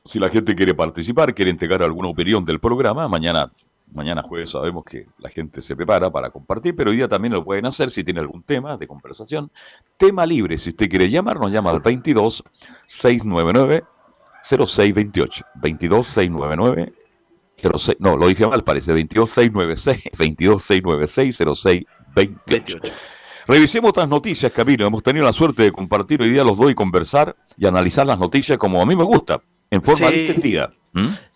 si 0.05 0.19
la 0.19 0.29
gente 0.29 0.53
quiere 0.53 0.73
participar, 0.73 1.33
quiere 1.33 1.51
entregar 1.51 1.81
alguna 1.81 2.09
opinión 2.09 2.43
del 2.43 2.59
programa, 2.59 3.07
mañana, 3.07 3.49
mañana 3.93 4.21
jueves 4.21 4.49
sabemos 4.49 4.83
que 4.83 5.07
la 5.19 5.29
gente 5.29 5.61
se 5.61 5.77
prepara 5.77 6.11
para 6.11 6.29
compartir, 6.29 6.75
pero 6.75 6.91
hoy 6.91 6.97
día 6.97 7.07
también 7.07 7.33
lo 7.33 7.43
pueden 7.43 7.65
hacer 7.65 7.89
si 7.89 8.03
tiene 8.03 8.19
algún 8.19 8.43
tema 8.43 8.75
de 8.75 8.85
conversación. 8.85 9.49
Tema 9.95 10.25
libre, 10.25 10.57
si 10.57 10.71
usted 10.71 10.89
quiere 10.89 11.09
llamar, 11.09 11.39
nos 11.39 11.53
llama 11.53 11.71
al 11.71 11.79
22 11.79 12.43
699 12.85 13.83
0628. 14.43 15.45
22 15.55 16.07
699 16.07 16.93
06, 17.55 17.95
no, 17.99 18.17
lo 18.17 18.27
dije 18.27 18.45
mal, 18.45 18.61
parece 18.61 18.91
22 18.91 19.29
696 19.29 20.11
22 20.19 20.63
696 20.63 21.37
0628. 21.37 22.79
Revisemos 23.47 23.89
otras 23.89 24.09
noticias, 24.09 24.51
Camino. 24.51 24.85
Hemos 24.85 25.01
tenido 25.01 25.25
la 25.25 25.31
suerte 25.31 25.63
de 25.63 25.71
compartir 25.71 26.21
hoy 26.21 26.29
día 26.29 26.43
los 26.43 26.57
dos 26.57 26.69
y 26.69 26.75
conversar 26.75 27.37
y 27.57 27.65
analizar 27.67 28.05
las 28.05 28.19
noticias 28.19 28.57
como 28.57 28.81
a 28.81 28.85
mí 28.85 28.97
me 28.97 29.03
gusta 29.03 29.41
en 29.73 29.81
forma 29.81 30.09
sí. 30.09 30.13
distendida. 30.13 30.73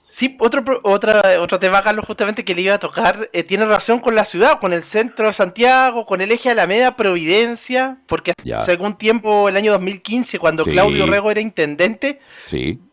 Sí, 0.07 0.35
otro, 0.39 0.63
otra, 0.83 1.39
otro 1.39 1.59
tema, 1.59 1.83
Carlos, 1.83 2.05
justamente 2.05 2.43
que 2.43 2.55
le 2.55 2.61
iba 2.61 2.73
a 2.73 2.79
tocar, 2.79 3.29
eh, 3.33 3.43
tiene 3.43 3.65
relación 3.65 3.99
con 3.99 4.15
la 4.15 4.25
ciudad, 4.25 4.59
con 4.59 4.73
el 4.73 4.83
centro 4.83 5.27
de 5.27 5.33
Santiago, 5.33 6.05
con 6.05 6.21
el 6.21 6.31
eje 6.31 6.49
Alameda 6.49 6.95
Providencia, 6.95 7.97
porque 8.07 8.33
hace 8.55 8.71
algún 8.71 8.97
tiempo, 8.97 9.47
el 9.47 9.57
año 9.57 9.71
2015, 9.73 10.39
cuando 10.39 10.63
Claudio 10.63 11.05
Rego 11.05 11.29
era 11.29 11.41
intendente, 11.41 12.19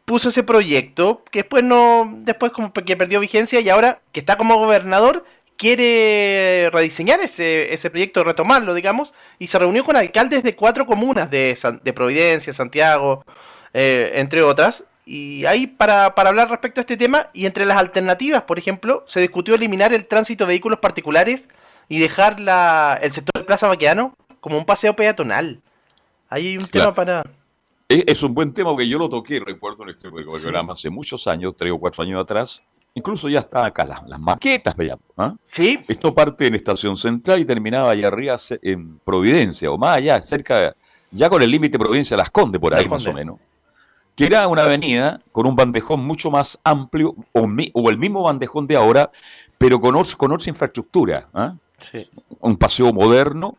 puso 0.05 0.29
ese 0.29 0.43
proyecto, 0.43 1.25
que 1.31 1.41
después 1.41 1.65
no, 1.65 2.13
después 2.19 2.53
como 2.53 2.73
que 2.73 2.97
perdió 2.97 3.21
vigencia 3.21 3.61
y 3.61 3.71
ahora 3.71 4.01
que 4.13 4.21
está 4.21 4.37
como 4.37 4.59
gobernador, 4.59 5.25
quiere 5.57 6.69
rediseñar 6.73 7.21
ese, 7.21 7.73
ese 7.73 7.89
proyecto, 7.89 8.25
retomarlo, 8.25 8.75
digamos, 8.75 9.15
y 9.39 9.47
se 9.47 9.59
reunió 9.59 9.85
con 9.85 9.97
alcaldes 9.97 10.43
de 10.43 10.57
cuatro 10.57 10.85
comunas 10.85 11.31
de, 11.31 11.57
de 11.83 11.93
Providencia, 11.93 12.53
Santiago, 12.53 13.25
eh, 13.73 14.13
entre 14.17 14.43
otras, 14.43 14.85
y 15.07 15.45
ahí 15.45 15.67
para, 15.67 16.07
hablar 16.07 16.49
respecto 16.49 16.81
a 16.81 16.83
este 16.83 16.97
tema, 16.97 17.27
y 17.35 17.47
entre 17.47 17.67
las 17.67 17.77
alternativas, 17.77 18.43
por 18.43 18.59
ejemplo, 18.59 19.05
se 19.07 19.21
discutió 19.21 19.55
eliminar 19.55 19.93
el 19.93 20.07
tránsito 20.07 20.45
de 20.45 20.49
vehículos 20.49 20.79
particulares 20.79 21.49
y 21.89 21.99
dejar 21.99 22.41
la, 22.41 22.99
el 23.03 23.13
sector 23.13 23.43
de 23.43 23.47
Plaza 23.47 23.69
Baqueano 23.69 24.15
como 24.41 24.57
un 24.57 24.65
paseo 24.65 24.97
peatonal. 24.97 25.61
Ahí 26.31 26.49
hay 26.49 26.59
un 26.59 26.69
tema 26.69 26.95
para... 26.95 27.23
Es, 27.87 28.23
un 28.23 28.33
buen 28.33 28.55
tema 28.55 28.75
que 28.77 28.89
yo 28.89 28.99
lo 28.99 29.11
toqué, 29.11 29.41
recuerdo 29.41 29.83
en 29.85 29.91
este 29.91 30.11
programa 30.11 30.73
hace 30.73 30.89
muchos 30.89 31.27
años, 31.27 31.55
tres 31.57 31.71
o 31.71 31.79
cuatro 31.79 32.03
años 32.03 32.23
atrás. 32.23 32.65
Incluso 32.95 33.29
ya 33.29 33.41
están 33.41 33.67
acá 33.67 33.85
las, 33.85 34.19
maquetas, 34.19 34.75
veamos. 34.75 35.05
¿ah? 35.19 35.35
Sí. 35.45 35.81
Esto 35.87 36.15
parte 36.15 36.47
en 36.47 36.55
Estación 36.55 36.97
Central 36.97 37.41
y 37.41 37.45
terminaba 37.45 37.91
allá 37.91 38.09
arriba 38.09 38.37
en 38.63 38.99
Providencia, 39.01 39.71
o 39.71 39.77
más 39.77 39.99
allá, 39.99 40.23
cerca, 40.23 40.75
ya 41.11 41.29
con 41.29 41.43
el 41.43 41.51
límite 41.51 41.79
Providencia 41.79 42.17
Las 42.17 42.31
Condes, 42.31 42.61
por 42.61 42.75
ahí 42.75 42.89
más 42.89 43.07
o 43.07 43.13
menos 43.13 43.39
que 44.15 44.27
era 44.27 44.47
una 44.49 44.63
avenida 44.63 45.21
con 45.33 45.47
un 45.47 45.57
bandejón 45.57 46.05
mucho 46.05 46.31
más 46.31 46.59
amplio, 46.65 47.15
o, 47.33 47.91
el 47.91 47.99
mismo 47.99 48.23
bandejón 48.23 48.67
de 48.67 48.77
ahora, 48.77 49.11
pero 49.59 49.81
con, 49.81 49.97
con 50.17 50.33
otra 50.33 50.51
infraestructura. 50.51 51.29
¿ah? 51.35 51.55
Un 52.41 52.57
paseo 52.57 52.93
moderno, 52.93 53.57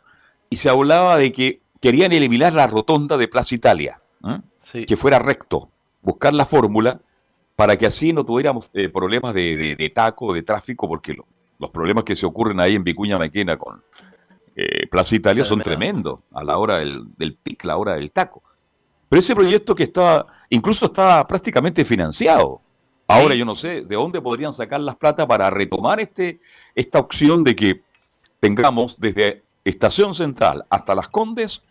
y 0.50 0.58
se 0.58 0.70
hablaba 0.70 1.18
de 1.18 1.32
que 1.32 1.60
querían 1.82 2.12
eliminar 2.12 2.54
la 2.54 2.68
rotonda 2.68 3.18
de 3.18 3.28
Plaza 3.28 3.56
Italia, 3.56 4.00
¿ah? 4.24 4.42
que 4.88 4.98
fuera 4.98 5.20
recto, 5.20 5.70
buscar 6.02 6.34
la 6.34 6.46
fórmula 6.46 7.00
para 7.56 7.78
que 7.78 7.86
así 7.86 8.14
no 8.14 8.26
tuviéramos 8.26 8.70
eh, 8.74 8.90
problemas 8.90 9.34
de, 9.34 9.76
de, 9.78 9.90
taco, 9.90 10.34
de 10.34 10.44
tráfico, 10.44 10.88
porque 10.88 11.16
los 11.60 11.70
problemas 11.70 12.04
que 12.04 12.16
se 12.16 12.26
ocurren 12.26 12.60
ahí 12.60 12.76
en 12.76 12.84
Vicuña 12.84 13.18
Maquena 13.18 13.58
con 13.58 13.82
eh, 14.56 14.88
Plaza 14.88 15.16
Italia 15.16 15.46
son 15.46 15.62
tremendos 15.62 16.20
a 16.34 16.44
la 16.44 16.58
hora 16.58 16.80
del, 16.80 17.06
del 17.18 17.36
pic, 17.36 17.64
la 17.64 17.78
hora 17.78 17.96
del 17.96 18.12
taco. 18.12 18.44
Pero 19.10 19.20
ese 19.20 19.36
proyecto 19.36 19.76
que 19.76 19.84
está, 19.84 20.26
incluso 20.50 20.88
está 20.88 21.26
prácticamente 21.26 21.86
financiado. 21.86 22.60
Ahora 23.08 23.36
yo 23.36 23.46
no 23.46 23.56
sé 23.56 23.82
de 23.82 23.96
dónde 23.96 24.20
podrían 24.20 24.52
sacar 24.52 24.82
las 24.82 24.96
plata 24.96 25.28
para 25.28 25.50
retomar 25.50 26.00
este, 26.00 26.40
esta 26.74 27.00
opción 27.00 27.44
de 27.44 27.56
que 27.56 27.82
tengamos 28.40 29.00
desde 29.00 29.44
Estación 29.64 30.16
Central 30.16 30.66
hasta 30.70 30.96
Las 30.96 31.10
Condes 31.10 31.62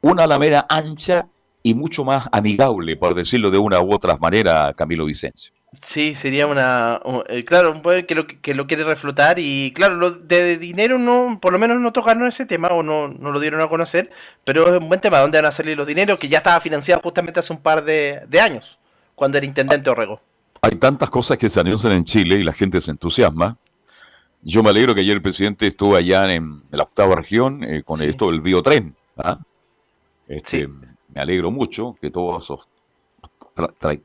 una 0.00 0.24
alameda 0.24 0.66
ancha 0.68 1.28
y 1.62 1.74
mucho 1.74 2.04
más 2.04 2.28
amigable, 2.32 2.96
por 2.96 3.14
decirlo 3.14 3.50
de 3.50 3.58
una 3.58 3.80
u 3.80 3.92
otra 3.92 4.16
manera, 4.16 4.72
Camilo 4.74 5.04
Vicencio. 5.04 5.52
Sí, 5.82 6.16
sería 6.16 6.46
una. 6.46 7.00
Eh, 7.28 7.44
claro, 7.44 7.80
que 8.06 8.14
lo, 8.14 8.26
que 8.26 8.54
lo 8.54 8.66
quiere 8.66 8.84
reflotar 8.84 9.38
y, 9.38 9.72
claro, 9.72 9.94
lo 9.94 10.10
de 10.10 10.58
dinero 10.58 10.98
no, 10.98 11.38
por 11.40 11.52
lo 11.52 11.58
menos 11.60 11.80
no 11.80 11.92
tocaron 11.92 12.26
ese 12.26 12.44
tema 12.44 12.68
o 12.68 12.82
no, 12.82 13.08
no 13.08 13.30
lo 13.30 13.38
dieron 13.38 13.60
a 13.60 13.68
conocer, 13.68 14.10
pero 14.44 14.66
es 14.66 14.80
un 14.80 14.88
buen 14.88 15.00
tema. 15.00 15.18
¿Dónde 15.20 15.38
van 15.38 15.46
a 15.46 15.52
salir 15.52 15.76
los 15.76 15.86
dineros? 15.86 16.18
Que 16.18 16.28
ya 16.28 16.38
estaba 16.38 16.60
financiado 16.60 17.00
justamente 17.02 17.38
hace 17.38 17.52
un 17.52 17.60
par 17.60 17.84
de, 17.84 18.26
años, 18.40 18.78
cuando 19.14 19.38
era 19.38 19.46
intendente 19.46 19.88
Orrego. 19.88 20.20
Hay 20.60 20.76
tantas 20.76 21.08
cosas 21.08 21.38
que 21.38 21.48
se 21.48 21.60
anuncian 21.60 21.92
en 21.92 22.04
Chile 22.04 22.36
y 22.36 22.42
la 22.42 22.52
gente 22.52 22.80
se 22.80 22.90
entusiasma. 22.90 23.56
Yo 24.42 24.62
me 24.62 24.70
alegro 24.70 24.94
que 24.94 25.02
ayer 25.02 25.14
el 25.14 25.22
presidente 25.22 25.68
estuvo 25.68 25.94
allá 25.94 26.30
en, 26.32 26.62
la 26.70 26.82
octava 26.82 27.14
región 27.14 27.62
eh, 27.62 27.82
con 27.84 28.02
esto 28.02 28.26
del 28.26 28.40
biotren. 28.40 28.96
¿ah? 29.16 29.38
Este, 30.26 30.66
Me 30.66 31.20
alegro 31.20 31.50
mucho 31.50 31.96
que 32.00 32.10
todos 32.10 32.44
esos 32.44 32.66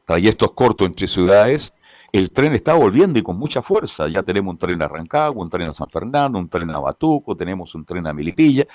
trayectos 0.06 0.52
cortos 0.52 0.88
entre 0.88 1.08
ciudades, 1.08 1.74
el 2.12 2.32
tren 2.32 2.54
está 2.54 2.74
volviendo 2.74 3.20
y 3.20 3.24
con 3.24 3.38
mucha 3.38 3.62
fuerza. 3.62 4.08
Ya 4.08 4.24
tenemos 4.24 4.54
un 4.54 4.58
tren 4.58 4.82
a 4.82 4.88
Rancagua, 4.88 5.44
un 5.44 5.50
tren 5.50 5.68
a 5.68 5.74
San 5.74 5.90
Fernando, 5.90 6.40
un 6.40 6.48
tren 6.48 6.70
a 6.70 6.80
Batuco, 6.80 7.36
tenemos 7.36 7.76
un 7.76 7.84
tren 7.84 8.08
a 8.08 8.14
Milipilla, 8.14 8.66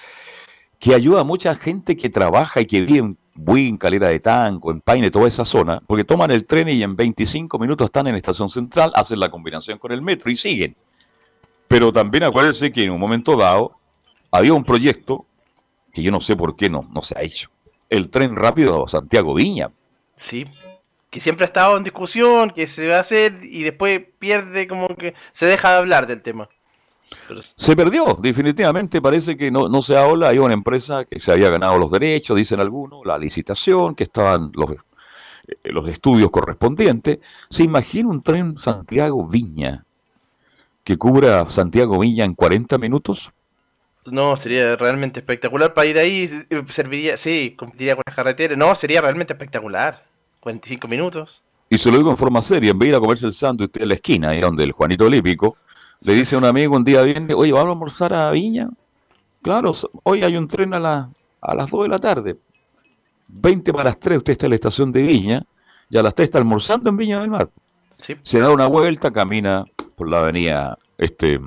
que 0.79 0.95
ayuda 0.95 1.23
a 1.23 1.25
mucha 1.25 1.55
gente 1.55 1.97
que 1.97 2.11
trabaja 2.11 2.61
y 2.61 2.67
que 2.67 2.83
vive 2.83 3.15
Buin, 3.35 3.79
Calera 3.79 4.09
de 4.09 4.21
Tanco, 4.21 4.71
en 4.71 4.81
Paine, 4.81 5.11
toda 5.11 5.29
esa 5.29 5.45
zona, 5.45 5.81
porque 5.87 6.05
toman 6.05 6.31
el 6.31 6.45
tren 6.45 6.69
y 6.69 6.83
en 6.83 6.95
25 6.95 7.59
minutos 7.59 7.87
están 7.87 8.07
en 8.09 8.17
Estación 8.17 8.51
Central, 8.51 8.93
hacen 8.95 9.19
la 9.19 9.31
combinación 9.31 9.79
con 9.79 9.93
el 9.93 10.03
metro 10.03 10.31
y 10.31 10.37
siguen. 10.37 10.77
Pero 11.69 11.93
también 11.93 12.25
acuérdense 12.25 12.73
que 12.73 12.85
en 12.85 12.91
un 12.91 13.01
momento 13.01 13.37
dado 13.37 13.77
había 14.31 14.53
un 14.53 14.65
proyecto 14.65 15.25
que 15.93 16.03
yo 16.03 16.11
no 16.11 16.21
sé 16.21 16.37
por 16.37 16.57
qué 16.57 16.69
no, 16.69 16.89
no 16.93 17.03
se 17.03 17.19
ha 17.19 17.23
hecho. 17.23 17.49
El 17.89 18.11
tren 18.11 18.37
rápido 18.37 18.87
Santiago 18.87 19.35
Viña. 19.35 19.71
Sí, 20.19 20.45
que 21.11 21.21
siempre 21.21 21.45
ha 21.45 21.49
estado 21.49 21.77
en 21.77 21.85
discusión, 21.85 22.51
que 22.51 22.67
se 22.69 22.87
va 22.89 22.99
a 22.99 23.01
hacer 23.01 23.41
y 23.43 23.65
después 23.65 24.01
pierde 24.19 24.69
como 24.69 24.89
que 24.89 25.15
se 25.33 25.47
deja 25.47 25.73
de 25.73 25.77
hablar 25.79 26.07
del 26.07 26.23
tema. 26.23 26.49
Se 27.57 27.75
perdió, 27.77 28.19
definitivamente 28.21 29.03
parece 29.03 29.37
que 29.37 29.51
no, 29.51 29.69
no 29.69 29.83
se 29.83 29.97
habla, 29.97 30.29
hay 30.29 30.39
una 30.39 30.55
empresa 30.55 31.05
que 31.05 31.21
se 31.21 31.33
había 31.33 31.51
ganado 31.51 31.79
los 31.79 31.91
derechos, 31.91 32.37
dicen 32.37 32.61
algunos, 32.61 33.05
la 33.05 33.19
licitación, 33.19 33.95
que 33.97 34.05
estaban 34.05 34.53
los, 34.55 34.71
eh, 34.71 35.57
los 35.65 35.89
estudios 35.89 36.31
correspondientes. 36.31 37.19
¿Se 37.49 37.65
imagina 37.65 38.09
un 38.09 38.23
tren 38.23 38.57
Santiago-Viña 38.57 39.85
que 40.85 40.97
cubra 40.97 41.51
Santiago-Viña 41.51 42.25
en 42.25 42.35
40 42.35 42.79
minutos? 42.79 43.33
No, 44.07 44.37
sería 44.37 44.77
realmente 44.77 45.21
espectacular 45.21 45.75
para 45.75 45.87
ir 45.87 45.99
ahí, 45.99 46.47
eh, 46.49 46.65
serviría, 46.69 47.17
sí, 47.17 47.55
competiría 47.57 47.97
con 47.97 48.05
las 48.07 48.15
carreteras, 48.15 48.57
no, 48.57 48.75
sería 48.75 49.01
realmente 49.01 49.33
espectacular. 49.33 50.10
45 50.41 50.89
minutos. 50.89 51.43
Y 51.69 51.79
se 51.79 51.91
lo 51.91 51.99
digo 51.99 52.11
en 52.11 52.17
forma 52.17 52.43
seria, 52.43 52.73
en 52.73 52.79
vez 52.79 52.87
de 52.87 52.91
ir 52.91 52.95
a 52.97 53.01
comerse 53.01 53.27
el 53.27 53.33
sándwich 53.33 53.77
en 53.77 53.89
la 53.89 53.95
esquina, 53.95 54.31
ahí 54.31 54.41
donde 54.41 54.65
el 54.65 54.73
Juanito 54.73 55.07
Olímpico, 55.07 55.57
le 56.01 56.15
dice 56.15 56.35
a 56.35 56.39
un 56.39 56.45
amigo 56.45 56.75
un 56.75 56.83
día 56.83 57.03
viene, 57.03 57.33
oye, 57.35 57.53
¿vamos 57.53 57.67
a 57.67 57.71
almorzar 57.71 58.13
a 58.13 58.31
Viña? 58.31 58.69
Claro, 59.43 59.73
hoy 60.03 60.25
hay 60.25 60.37
un 60.37 60.49
tren 60.49 60.75
a, 60.75 60.81
la, 60.81 61.11
a 61.41 61.55
las 61.55 61.71
2 61.71 61.83
de 61.85 61.89
la 61.89 61.99
tarde. 61.99 62.37
20 63.29 63.73
para 63.73 63.85
las 63.85 64.01
3 64.01 64.19
usted 64.19 64.33
está 64.33 64.47
en 64.47 64.51
la 64.51 64.57
estación 64.57 64.91
de 64.91 65.03
Viña 65.03 65.45
y 65.89 65.97
a 65.97 66.03
las 66.03 66.15
3 66.15 66.27
está 66.27 66.39
almorzando 66.39 66.91
en 66.91 66.97
Viña 66.97 67.21
del 67.21 67.31
Mar. 67.31 67.49
Se 68.23 68.41
da 68.41 68.51
una 68.51 68.67
vuelta, 68.67 69.11
camina 69.11 69.65
por 69.95 70.09
la 70.09 70.21
avenida, 70.21 70.79
este, 70.97 71.39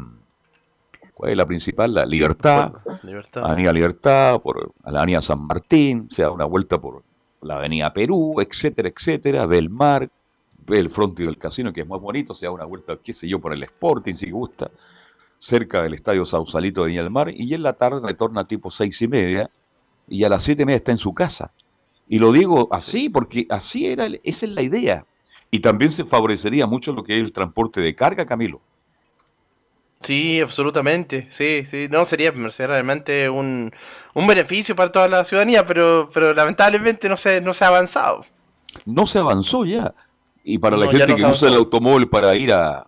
¿cuál 1.14 1.32
es 1.32 1.38
la 1.38 1.46
principal? 1.46 1.94
La 1.94 2.06
Libertad, 2.06 2.74
Libertad. 3.02 3.44
Avenida 3.46 3.74
Libertad, 3.74 4.40
por 4.40 4.72
la 4.86 5.00
avenida 5.00 5.22
San 5.22 5.42
Martín, 5.42 6.08
se 6.12 6.22
da 6.22 6.32
una 6.32 6.46
vuelta 6.46 6.80
por 6.80 7.04
la 7.44 7.58
avenida 7.58 7.94
Perú, 7.94 8.36
etcétera, 8.42 8.90
etcétera, 8.90 9.46
ve 9.46 9.60
el 10.70 10.90
frontis 10.90 11.26
del 11.26 11.38
casino, 11.38 11.74
que 11.74 11.82
es 11.82 11.88
muy 11.88 12.00
bonito, 12.00 12.34
se 12.34 12.46
da 12.46 12.52
una 12.52 12.66
vuelta, 12.66 12.98
qué 13.04 13.14
sé 13.14 13.28
yo, 13.28 13.40
por 13.40 13.54
el 13.54 13.64
Sporting, 13.64 14.14
si 14.16 14.32
gusta, 14.32 14.72
cerca 15.38 15.82
del 15.84 15.94
estadio 15.94 16.26
Sausalito 16.26 16.84
de 16.84 16.90
Viña 16.90 17.04
del 17.04 17.12
Mar, 17.12 17.30
y 17.36 17.54
en 17.54 17.64
la 17.64 17.74
tarde 17.74 18.00
retorna 18.02 18.48
tipo 18.48 18.72
seis 18.72 19.02
y 19.02 19.08
media, 19.08 19.50
y 20.08 20.24
a 20.24 20.30
las 20.30 20.44
siete 20.44 20.64
y 20.64 20.66
media 20.66 20.78
está 20.78 20.92
en 20.92 20.98
su 20.98 21.14
casa. 21.14 21.52
Y 22.08 22.20
lo 22.20 22.32
digo 22.32 22.68
así, 22.72 23.10
porque 23.10 23.46
así 23.50 23.88
era, 23.88 24.08
esa 24.24 24.46
es 24.46 24.52
la 24.52 24.62
idea. 24.62 25.06
Y 25.52 25.60
también 25.60 25.92
se 25.92 26.06
favorecería 26.06 26.66
mucho 26.66 26.94
lo 26.94 27.04
que 27.04 27.18
es 27.18 27.24
el 27.24 27.32
transporte 27.32 27.80
de 27.80 27.96
carga, 27.96 28.26
Camilo. 28.26 28.62
Sí, 30.04 30.42
absolutamente, 30.42 31.28
sí, 31.30 31.66
sí, 31.66 31.88
no, 31.90 32.04
sería, 32.06 32.32
realmente 32.32 33.30
un, 33.30 33.72
un 34.14 34.28
beneficio 34.28 34.76
para 34.76 34.92
toda 34.92 35.08
la 35.08 35.26
ciudadanía, 35.26 35.66
pero, 35.66 36.10
pero 36.14 36.34
lamentablemente 36.34 37.08
no 37.08 37.16
se, 37.16 37.40
no 37.40 37.54
se 37.54 37.64
ha 37.64 37.70
avanzado. 37.70 38.26
No 38.86 39.08
se 39.08 39.20
avanzó 39.20 39.66
ya. 39.66 39.94
Y 40.44 40.58
para 40.58 40.76
la 40.76 40.92
gente 40.92 41.16
que 41.16 41.26
usa 41.26 41.48
el 41.48 41.56
automóvil 41.56 42.10
para 42.10 42.36
ir 42.36 42.52
al 42.52 42.86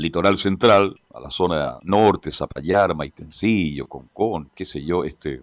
litoral 0.00 0.36
central, 0.36 0.94
a 1.12 1.18
la 1.18 1.30
zona 1.30 1.78
norte, 1.82 2.30
Zapallar, 2.30 2.94
Maitencillo, 2.94 3.88
Concón, 3.88 4.50
qué 4.54 4.64
sé 4.64 4.84
yo, 4.84 5.02
este, 5.02 5.42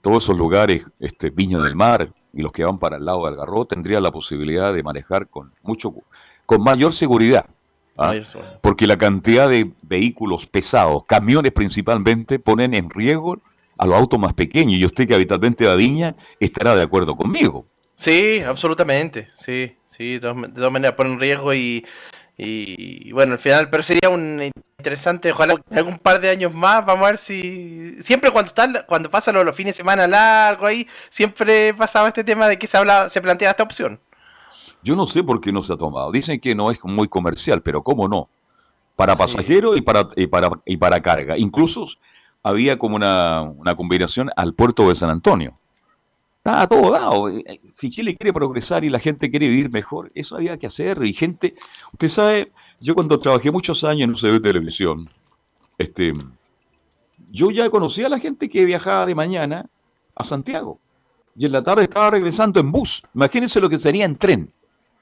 todos 0.00 0.22
esos 0.22 0.36
lugares, 0.36 0.84
este, 1.00 1.30
Viña 1.30 1.58
del 1.58 1.74
Mar 1.74 2.08
y 2.32 2.42
los 2.42 2.52
que 2.52 2.62
van 2.62 2.78
para 2.78 2.98
el 2.98 3.04
lado 3.04 3.24
de 3.24 3.30
Algarrobo, 3.30 3.64
tendría 3.64 4.00
la 4.00 4.12
posibilidad 4.12 4.72
de 4.72 4.82
manejar 4.84 5.26
con 5.26 5.52
mucho, 5.62 5.92
con 6.46 6.62
mayor 6.62 6.92
seguridad. 6.92 7.46
¿Ah? 7.96 8.14
Porque 8.60 8.86
la 8.86 8.96
cantidad 8.96 9.48
de 9.48 9.70
vehículos 9.82 10.46
pesados, 10.46 11.04
camiones 11.06 11.52
principalmente, 11.52 12.38
ponen 12.38 12.74
en 12.74 12.90
riesgo 12.90 13.38
a 13.78 13.86
los 13.86 13.96
autos 13.96 14.18
más 14.18 14.34
pequeños. 14.34 14.74
Y 14.74 14.84
usted 14.84 15.06
que 15.06 15.14
habitualmente 15.14 15.66
va 15.66 15.74
Viña 15.74 16.14
estará 16.40 16.74
de 16.74 16.82
acuerdo 16.82 17.16
conmigo. 17.16 17.66
Sí, 17.96 18.40
absolutamente, 18.40 19.28
sí. 19.34 19.76
Sí, 19.88 20.18
de 20.18 20.20
todas 20.20 20.72
maneras 20.72 20.96
pone 20.96 21.12
en 21.12 21.20
riesgo 21.20 21.54
y, 21.54 21.86
y, 22.36 23.12
bueno, 23.12 23.34
al 23.34 23.38
final, 23.38 23.70
pero 23.70 23.84
sería 23.84 24.10
un 24.10 24.50
interesante, 24.78 25.30
ojalá 25.30 25.54
en 25.70 25.78
algún 25.78 25.98
par 25.98 26.20
de 26.20 26.28
años 26.28 26.52
más, 26.52 26.84
vamos 26.84 27.06
a 27.06 27.10
ver 27.12 27.18
si 27.18 28.02
siempre 28.02 28.30
cuando 28.30 28.48
están, 28.48 28.84
cuando 28.86 29.08
pasan 29.10 29.36
los, 29.36 29.56
fines 29.56 29.74
de 29.74 29.76
semana 29.78 30.08
largos 30.08 30.68
ahí, 30.68 30.86
siempre 31.08 31.72
pasaba 31.72 32.08
este 32.08 32.24
tema 32.24 32.48
de 32.48 32.58
que 32.58 32.66
se 32.66 32.76
habla, 32.76 33.08
se 33.08 33.22
plantea 33.22 33.50
esta 33.50 33.62
opción. 33.62 34.00
Yo 34.84 34.94
no 34.94 35.06
sé 35.06 35.24
por 35.24 35.40
qué 35.40 35.50
no 35.50 35.62
se 35.62 35.72
ha 35.72 35.76
tomado. 35.76 36.12
Dicen 36.12 36.38
que 36.38 36.54
no 36.54 36.70
es 36.70 36.78
muy 36.84 37.08
comercial, 37.08 37.62
pero 37.62 37.82
cómo 37.82 38.06
no. 38.06 38.28
Para 38.94 39.16
pasajeros 39.16 39.76
y 39.76 39.80
para, 39.80 40.08
y 40.14 40.26
para 40.26 40.50
y 40.64 40.76
para 40.76 41.00
carga. 41.00 41.36
Incluso 41.38 41.88
había 42.42 42.78
como 42.78 42.96
una, 42.96 43.42
una 43.42 43.74
combinación 43.74 44.30
al 44.36 44.54
puerto 44.54 44.88
de 44.88 44.94
San 44.94 45.10
Antonio. 45.10 45.58
Está 46.36 46.66
todo 46.66 46.90
dado. 46.90 47.30
Eh, 47.30 47.42
eh, 47.46 47.60
si 47.66 47.88
Chile 47.88 48.14
quiere 48.14 48.34
progresar 48.34 48.84
y 48.84 48.90
la 48.90 48.98
gente 48.98 49.30
quiere 49.30 49.48
vivir 49.48 49.72
mejor, 49.72 50.12
eso 50.14 50.36
había 50.36 50.58
que 50.58 50.66
hacer. 50.66 51.02
Y 51.02 51.14
gente, 51.14 51.54
usted 51.94 52.08
sabe, 52.08 52.52
yo 52.78 52.94
cuando 52.94 53.18
trabajé 53.18 53.50
muchos 53.50 53.82
años 53.82 54.02
en 54.02 54.10
un 54.10 54.34
de 54.34 54.40
televisión, 54.40 55.08
este, 55.78 56.12
yo 57.30 57.50
ya 57.50 57.70
conocía 57.70 58.06
a 58.06 58.10
la 58.10 58.18
gente 58.18 58.50
que 58.50 58.66
viajaba 58.66 59.06
de 59.06 59.14
mañana 59.14 59.70
a 60.14 60.22
Santiago. 60.22 60.78
Y 61.34 61.46
en 61.46 61.52
la 61.52 61.64
tarde 61.64 61.84
estaba 61.84 62.10
regresando 62.10 62.60
en 62.60 62.70
bus. 62.70 63.02
Imagínense 63.14 63.58
lo 63.58 63.70
que 63.70 63.78
sería 63.78 64.04
en 64.04 64.16
tren. 64.16 64.48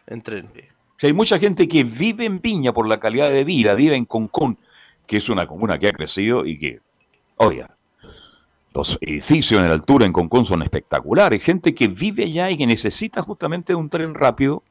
En 0.06 0.22
tren. 0.22 0.50
Si 0.96 1.06
hay 1.06 1.12
mucha 1.12 1.38
gente 1.38 1.66
que 1.66 1.84
vive 1.84 2.24
en 2.24 2.40
Viña 2.40 2.72
por 2.72 2.88
la 2.88 3.00
calidad 3.00 3.30
de 3.30 3.44
vida, 3.44 3.74
vive 3.74 3.96
en 3.96 4.04
Concón, 4.04 4.58
que 5.06 5.16
es 5.16 5.28
una 5.28 5.46
comuna 5.46 5.78
que 5.78 5.88
ha 5.88 5.92
crecido 5.92 6.46
y 6.46 6.58
que, 6.58 6.80
oiga, 7.36 7.76
los 8.74 8.98
edificios 9.00 9.60
en 9.60 9.68
la 9.68 9.74
altura 9.74 10.06
en 10.06 10.12
Concón 10.12 10.46
son 10.46 10.62
espectaculares. 10.62 11.42
Gente 11.42 11.74
que 11.74 11.88
vive 11.88 12.24
allá 12.24 12.50
y 12.50 12.56
que 12.56 12.66
necesita 12.66 13.22
justamente 13.22 13.74
un 13.74 13.88
tren 13.88 14.14
rápido. 14.14 14.62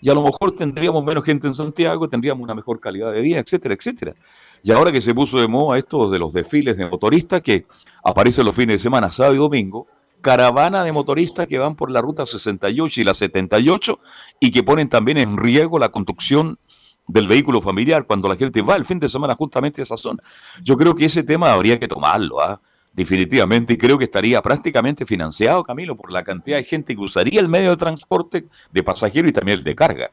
Y 0.00 0.10
a 0.10 0.14
lo 0.14 0.22
mejor 0.22 0.56
tendríamos 0.56 1.04
menos 1.04 1.24
gente 1.24 1.46
en 1.46 1.54
Santiago, 1.54 2.08
tendríamos 2.08 2.42
una 2.42 2.54
mejor 2.54 2.80
calidad 2.80 3.12
de 3.12 3.20
vida, 3.20 3.38
etcétera, 3.38 3.74
etcétera. 3.74 4.14
Y 4.62 4.72
ahora 4.72 4.92
que 4.92 5.00
se 5.00 5.14
puso 5.14 5.40
de 5.40 5.48
moda 5.48 5.78
esto 5.78 6.10
de 6.10 6.18
los 6.18 6.32
desfiles 6.32 6.76
de 6.76 6.88
motoristas 6.88 7.40
que 7.40 7.66
aparecen 8.04 8.44
los 8.44 8.54
fines 8.54 8.76
de 8.76 8.78
semana, 8.78 9.10
sábado 9.10 9.34
y 9.34 9.38
domingo, 9.38 9.86
caravana 10.22 10.84
de 10.84 10.92
motoristas 10.92 11.46
que 11.46 11.58
van 11.58 11.76
por 11.76 11.90
la 11.90 12.00
ruta 12.00 12.24
68 12.24 13.00
y 13.00 13.04
la 13.04 13.14
78 13.14 14.00
y 14.40 14.50
que 14.50 14.62
ponen 14.62 14.88
también 14.88 15.18
en 15.18 15.36
riesgo 15.36 15.78
la 15.78 15.90
conducción 15.90 16.58
del 17.06 17.28
vehículo 17.28 17.60
familiar 17.60 18.06
cuando 18.06 18.28
la 18.28 18.36
gente 18.36 18.62
va 18.62 18.76
el 18.76 18.86
fin 18.86 18.98
de 18.98 19.08
semana 19.08 19.34
justamente 19.34 19.82
a 19.82 19.84
esa 19.84 19.96
zona. 19.96 20.22
Yo 20.62 20.76
creo 20.78 20.94
que 20.94 21.04
ese 21.04 21.22
tema 21.22 21.52
habría 21.52 21.78
que 21.78 21.88
tomarlo. 21.88 22.40
¿ah? 22.40 22.60
definitivamente, 22.92 23.72
y 23.72 23.76
creo 23.76 23.98
que 23.98 24.04
estaría 24.04 24.40
prácticamente 24.42 25.06
financiado, 25.06 25.64
Camilo, 25.64 25.96
por 25.96 26.12
la 26.12 26.22
cantidad 26.22 26.58
de 26.58 26.64
gente 26.64 26.94
que 26.94 27.00
usaría 27.00 27.40
el 27.40 27.48
medio 27.48 27.70
de 27.70 27.76
transporte 27.76 28.44
de 28.70 28.82
pasajero 28.82 29.28
y 29.28 29.32
también 29.32 29.58
el 29.58 29.64
de 29.64 29.74
carga. 29.74 30.10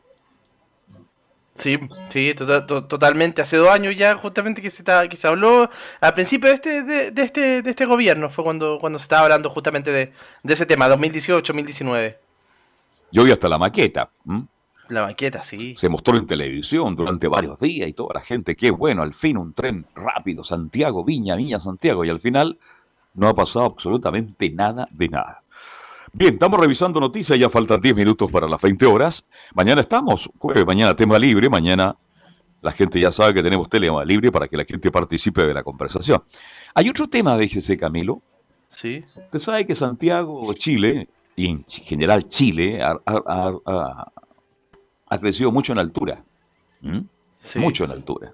Sí, 1.60 1.78
sí, 2.08 2.34
tota-, 2.36 2.66
totalmente. 2.66 3.42
Hace 3.42 3.58
dos 3.58 3.70
años 3.70 3.96
ya 3.96 4.16
justamente 4.16 4.62
que 4.62 4.70
se, 4.70 4.84
que 5.10 5.18
se 5.18 5.28
habló, 5.28 5.70
al 6.00 6.14
principio 6.14 6.50
de 6.50 6.56
este, 6.56 6.84
de, 6.84 7.22
este, 7.22 7.62
de 7.62 7.70
este 7.70 7.86
gobierno, 7.86 8.30
fue 8.30 8.46
cuando, 8.46 8.80
cuando 8.80 8.98
se 8.98 9.04
estaba 9.04 9.24
hablando 9.24 9.50
justamente 9.50 9.92
de, 9.92 10.14
ese 10.46 10.66
tema, 10.66 10.88
2018-2019. 10.88 12.16
Yo 13.12 13.24
vi 13.26 13.32
hasta 13.32 13.50
la 13.50 13.58
maqueta. 13.58 14.10
La 14.88 15.02
maqueta, 15.02 15.44
sí. 15.44 15.76
Se 15.78 15.90
mostró 15.90 16.16
en 16.18 16.26
televisión 16.26 16.96
durante 16.96 17.28
varios 17.28 17.60
días 17.60 17.90
y 17.90 17.94
toda 17.94 18.14
la 18.16 18.22
gente, 18.22 18.56
qué 18.56 18.72
bueno, 18.72 19.02
al 19.04 19.14
fin 19.14 19.38
un 19.38 19.54
tren 19.54 19.86
rápido, 19.96 20.46
Santiago, 20.46 21.04
Viña, 21.04 21.36
Viña, 21.36 21.60
Santiago, 21.60 22.06
y 22.06 22.10
al 22.10 22.22
final 22.22 22.58
no 23.14 23.28
ha 23.28 23.36
pasado 23.36 23.66
absolutamente 23.66 24.50
nada 24.50 24.88
de 24.92 25.10
nada. 25.10 25.44
Bien, 26.14 26.34
estamos 26.34 26.60
revisando 26.60 27.00
noticias, 27.00 27.38
ya 27.38 27.50
faltan 27.50 27.80
10 27.80 27.96
minutos 27.96 28.32
para 28.32 28.48
las 28.48 28.62
20 28.62 28.86
horas. 28.86 29.28
Mañana 29.54 29.82
estamos, 29.82 30.30
jueves, 30.38 30.66
mañana 30.66 30.96
tema 30.96 31.20
libre, 31.20 31.50
mañana 31.50 31.96
la 32.62 32.72
gente 32.72 33.00
ya 33.00 33.12
sabe 33.12 33.34
que 33.34 33.44
tenemos 33.44 33.70
tema 33.70 34.04
libre 34.04 34.32
para 34.32 34.48
que 34.48 34.58
la 34.58 34.66
gente 34.66 34.92
participe 34.92 35.46
de 35.46 35.54
la 35.54 35.64
conversación. 35.64 36.24
Hay 36.74 36.90
otro 36.90 37.08
tema, 37.08 37.38
déjese 37.38 37.78
Camilo. 37.78 38.22
Sí. 38.70 39.04
Usted 39.16 39.40
sabe 39.40 39.66
que 39.66 39.76
Santiago, 39.76 40.54
Chile, 40.56 41.08
y 41.36 41.48
en 41.48 41.64
general 41.64 42.28
Chile, 42.28 42.82
ha, 42.84 43.00
ha 45.10 45.18
crecido 45.18 45.52
mucho 45.52 45.74
en 45.74 45.80
altura. 45.80 46.24
Mucho 47.56 47.84
en 47.86 47.92
altura. 47.92 48.34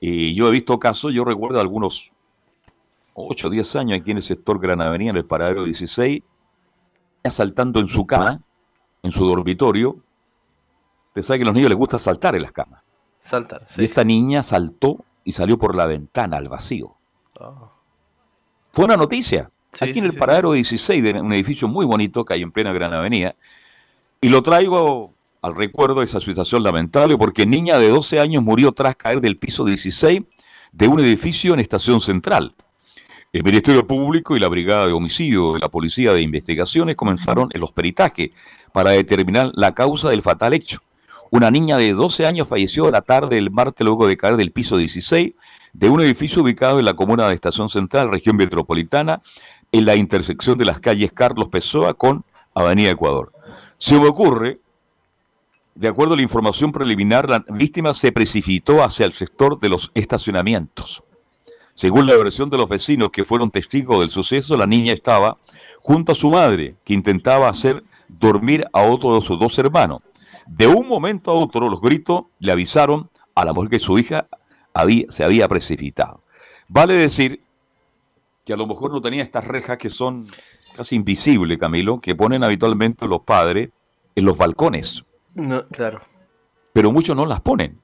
Y 0.00 0.34
yo 0.34 0.48
he 0.48 0.52
visto 0.52 0.78
casos, 0.78 1.12
yo 1.12 1.24
recuerdo 1.24 1.60
algunos 1.60 2.10
8 3.14 3.48
o 3.48 3.50
10 3.50 3.76
años 3.76 4.00
aquí 4.00 4.12
en 4.12 4.18
el 4.18 4.22
sector 4.22 4.60
Gran 4.60 4.80
Avenida, 4.80 5.10
en 5.10 5.16
el 5.16 5.24
paradero 5.24 5.64
16, 5.64 6.22
saltando 7.30 7.80
en 7.80 7.88
su 7.88 8.06
cama, 8.06 8.40
en 9.02 9.12
su 9.12 9.26
dormitorio. 9.26 9.96
Usted 11.08 11.22
sabe 11.22 11.38
que 11.38 11.42
a 11.42 11.46
los 11.46 11.54
niños 11.54 11.70
les 11.70 11.78
gusta 11.78 11.98
saltar 11.98 12.34
en 12.36 12.42
las 12.42 12.52
camas. 12.52 12.82
Saltar, 13.20 13.66
Y 13.76 13.84
esta 13.84 14.04
niña 14.04 14.42
saltó 14.42 15.04
y 15.24 15.32
salió 15.32 15.58
por 15.58 15.74
la 15.74 15.86
ventana 15.86 16.38
al 16.38 16.48
vacío. 16.48 16.96
Oh. 17.38 17.70
Fue 18.72 18.84
una 18.84 18.96
noticia. 18.96 19.50
aquí 19.80 19.98
en 19.98 20.04
el 20.04 20.14
paradero 20.14 20.52
16 20.52 21.02
de 21.02 21.20
un 21.20 21.32
edificio 21.32 21.68
muy 21.68 21.84
bonito 21.84 22.24
que 22.24 22.34
hay 22.34 22.42
en 22.42 22.52
plena 22.52 22.72
Gran 22.72 22.94
Avenida. 22.94 23.34
Y 24.20 24.28
lo 24.28 24.42
traigo 24.42 25.12
al 25.42 25.54
recuerdo 25.54 26.00
de 26.00 26.06
esa 26.06 26.20
situación 26.20 26.62
lamentable 26.62 27.16
porque 27.16 27.46
niña 27.46 27.78
de 27.78 27.88
12 27.88 28.20
años 28.20 28.42
murió 28.42 28.72
tras 28.72 28.96
caer 28.96 29.20
del 29.20 29.36
piso 29.36 29.64
16 29.64 30.22
de 30.72 30.88
un 30.88 31.00
edificio 31.00 31.54
en 31.54 31.60
Estación 31.60 32.00
Central. 32.00 32.54
El 33.30 33.44
Ministerio 33.44 33.86
Público 33.86 34.34
y 34.34 34.40
la 34.40 34.48
Brigada 34.48 34.86
de 34.86 34.94
Homicidio 34.94 35.52
de 35.52 35.58
la 35.58 35.68
Policía 35.68 36.14
de 36.14 36.22
Investigaciones 36.22 36.96
comenzaron 36.96 37.50
en 37.52 37.60
los 37.60 37.72
peritajes 37.72 38.30
para 38.72 38.92
determinar 38.92 39.50
la 39.52 39.74
causa 39.74 40.08
del 40.08 40.22
fatal 40.22 40.54
hecho. 40.54 40.78
Una 41.30 41.50
niña 41.50 41.76
de 41.76 41.92
12 41.92 42.24
años 42.24 42.48
falleció 42.48 42.90
la 42.90 43.02
tarde 43.02 43.36
del 43.36 43.50
martes 43.50 43.84
luego 43.84 44.06
de 44.06 44.16
caer 44.16 44.38
del 44.38 44.50
piso 44.50 44.78
16 44.78 45.34
de 45.74 45.88
un 45.90 46.00
edificio 46.00 46.40
ubicado 46.40 46.78
en 46.78 46.86
la 46.86 46.94
comuna 46.94 47.28
de 47.28 47.34
Estación 47.34 47.68
Central, 47.68 48.10
región 48.10 48.34
metropolitana, 48.34 49.20
en 49.72 49.84
la 49.84 49.94
intersección 49.94 50.56
de 50.56 50.64
las 50.64 50.80
calles 50.80 51.12
Carlos 51.12 51.48
Pessoa 51.48 51.92
con 51.92 52.24
Avenida 52.54 52.92
Ecuador. 52.92 53.34
Se 53.76 54.00
me 54.00 54.06
ocurre, 54.06 54.58
de 55.74 55.88
acuerdo 55.88 56.14
a 56.14 56.16
la 56.16 56.22
información 56.22 56.72
preliminar, 56.72 57.28
la 57.28 57.44
víctima 57.50 57.92
se 57.92 58.10
precipitó 58.10 58.82
hacia 58.82 59.04
el 59.04 59.12
sector 59.12 59.60
de 59.60 59.68
los 59.68 59.90
estacionamientos. 59.92 61.04
Según 61.78 62.08
la 62.08 62.16
versión 62.16 62.50
de 62.50 62.56
los 62.56 62.68
vecinos 62.68 63.10
que 63.12 63.24
fueron 63.24 63.52
testigos 63.52 64.00
del 64.00 64.10
suceso, 64.10 64.56
la 64.56 64.66
niña 64.66 64.92
estaba 64.92 65.38
junto 65.80 66.10
a 66.10 66.16
su 66.16 66.28
madre, 66.28 66.74
que 66.84 66.92
intentaba 66.92 67.48
hacer 67.48 67.84
dormir 68.08 68.66
a 68.72 68.82
otro 68.82 69.14
de 69.14 69.24
sus 69.24 69.38
dos 69.38 69.56
hermanos. 69.60 70.00
De 70.44 70.66
un 70.66 70.88
momento 70.88 71.30
a 71.30 71.34
otro, 71.34 71.70
los 71.70 71.80
gritos 71.80 72.24
le 72.40 72.50
avisaron 72.50 73.08
a 73.36 73.44
la 73.44 73.52
mujer 73.52 73.70
que 73.70 73.78
su 73.78 73.96
hija 73.96 74.26
había, 74.74 75.06
se 75.10 75.22
había 75.22 75.46
precipitado. 75.46 76.20
Vale 76.66 76.94
decir 76.94 77.42
que 78.44 78.52
a 78.52 78.56
lo 78.56 78.66
mejor 78.66 78.90
no 78.90 79.00
tenía 79.00 79.22
estas 79.22 79.46
rejas 79.46 79.78
que 79.78 79.88
son 79.88 80.26
casi 80.74 80.96
invisibles, 80.96 81.58
Camilo, 81.58 82.00
que 82.00 82.16
ponen 82.16 82.42
habitualmente 82.42 83.06
los 83.06 83.24
padres 83.24 83.70
en 84.16 84.24
los 84.24 84.36
balcones. 84.36 85.04
No, 85.36 85.64
claro. 85.68 86.00
Pero 86.72 86.90
muchos 86.90 87.14
no 87.14 87.24
las 87.24 87.40
ponen. 87.40 87.78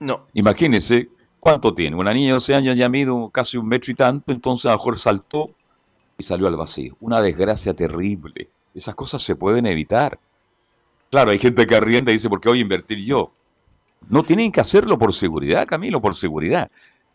No. 0.00 0.26
Imagínense 0.34 1.08
¿Cuánto 1.46 1.72
tiene? 1.72 1.94
Una 1.94 2.12
niña 2.12 2.26
de 2.26 2.32
12 2.32 2.54
años 2.56 2.76
ya 2.76 2.88
mido 2.88 3.30
casi 3.30 3.56
un 3.56 3.68
metro 3.68 3.92
y 3.92 3.94
tanto, 3.94 4.32
entonces 4.32 4.66
a 4.66 4.72
lo 4.72 4.78
mejor 4.78 4.98
saltó 4.98 5.46
y 6.18 6.24
salió 6.24 6.48
al 6.48 6.56
vacío. 6.56 6.96
Una 6.98 7.22
desgracia 7.22 7.72
terrible. 7.72 8.48
Esas 8.74 8.96
cosas 8.96 9.22
se 9.22 9.36
pueden 9.36 9.64
evitar. 9.66 10.18
Claro, 11.08 11.30
hay 11.30 11.38
gente 11.38 11.64
que 11.64 11.76
arrienda 11.76 12.10
y 12.10 12.14
dice, 12.14 12.28
¿por 12.28 12.40
qué 12.40 12.48
voy 12.48 12.58
a 12.58 12.62
invertir 12.62 12.98
yo? 12.98 13.30
No 14.08 14.24
tienen 14.24 14.50
que 14.50 14.60
hacerlo 14.60 14.98
por 14.98 15.14
seguridad, 15.14 15.68
Camilo, 15.68 16.00
por 16.00 16.16
seguridad. 16.16 16.68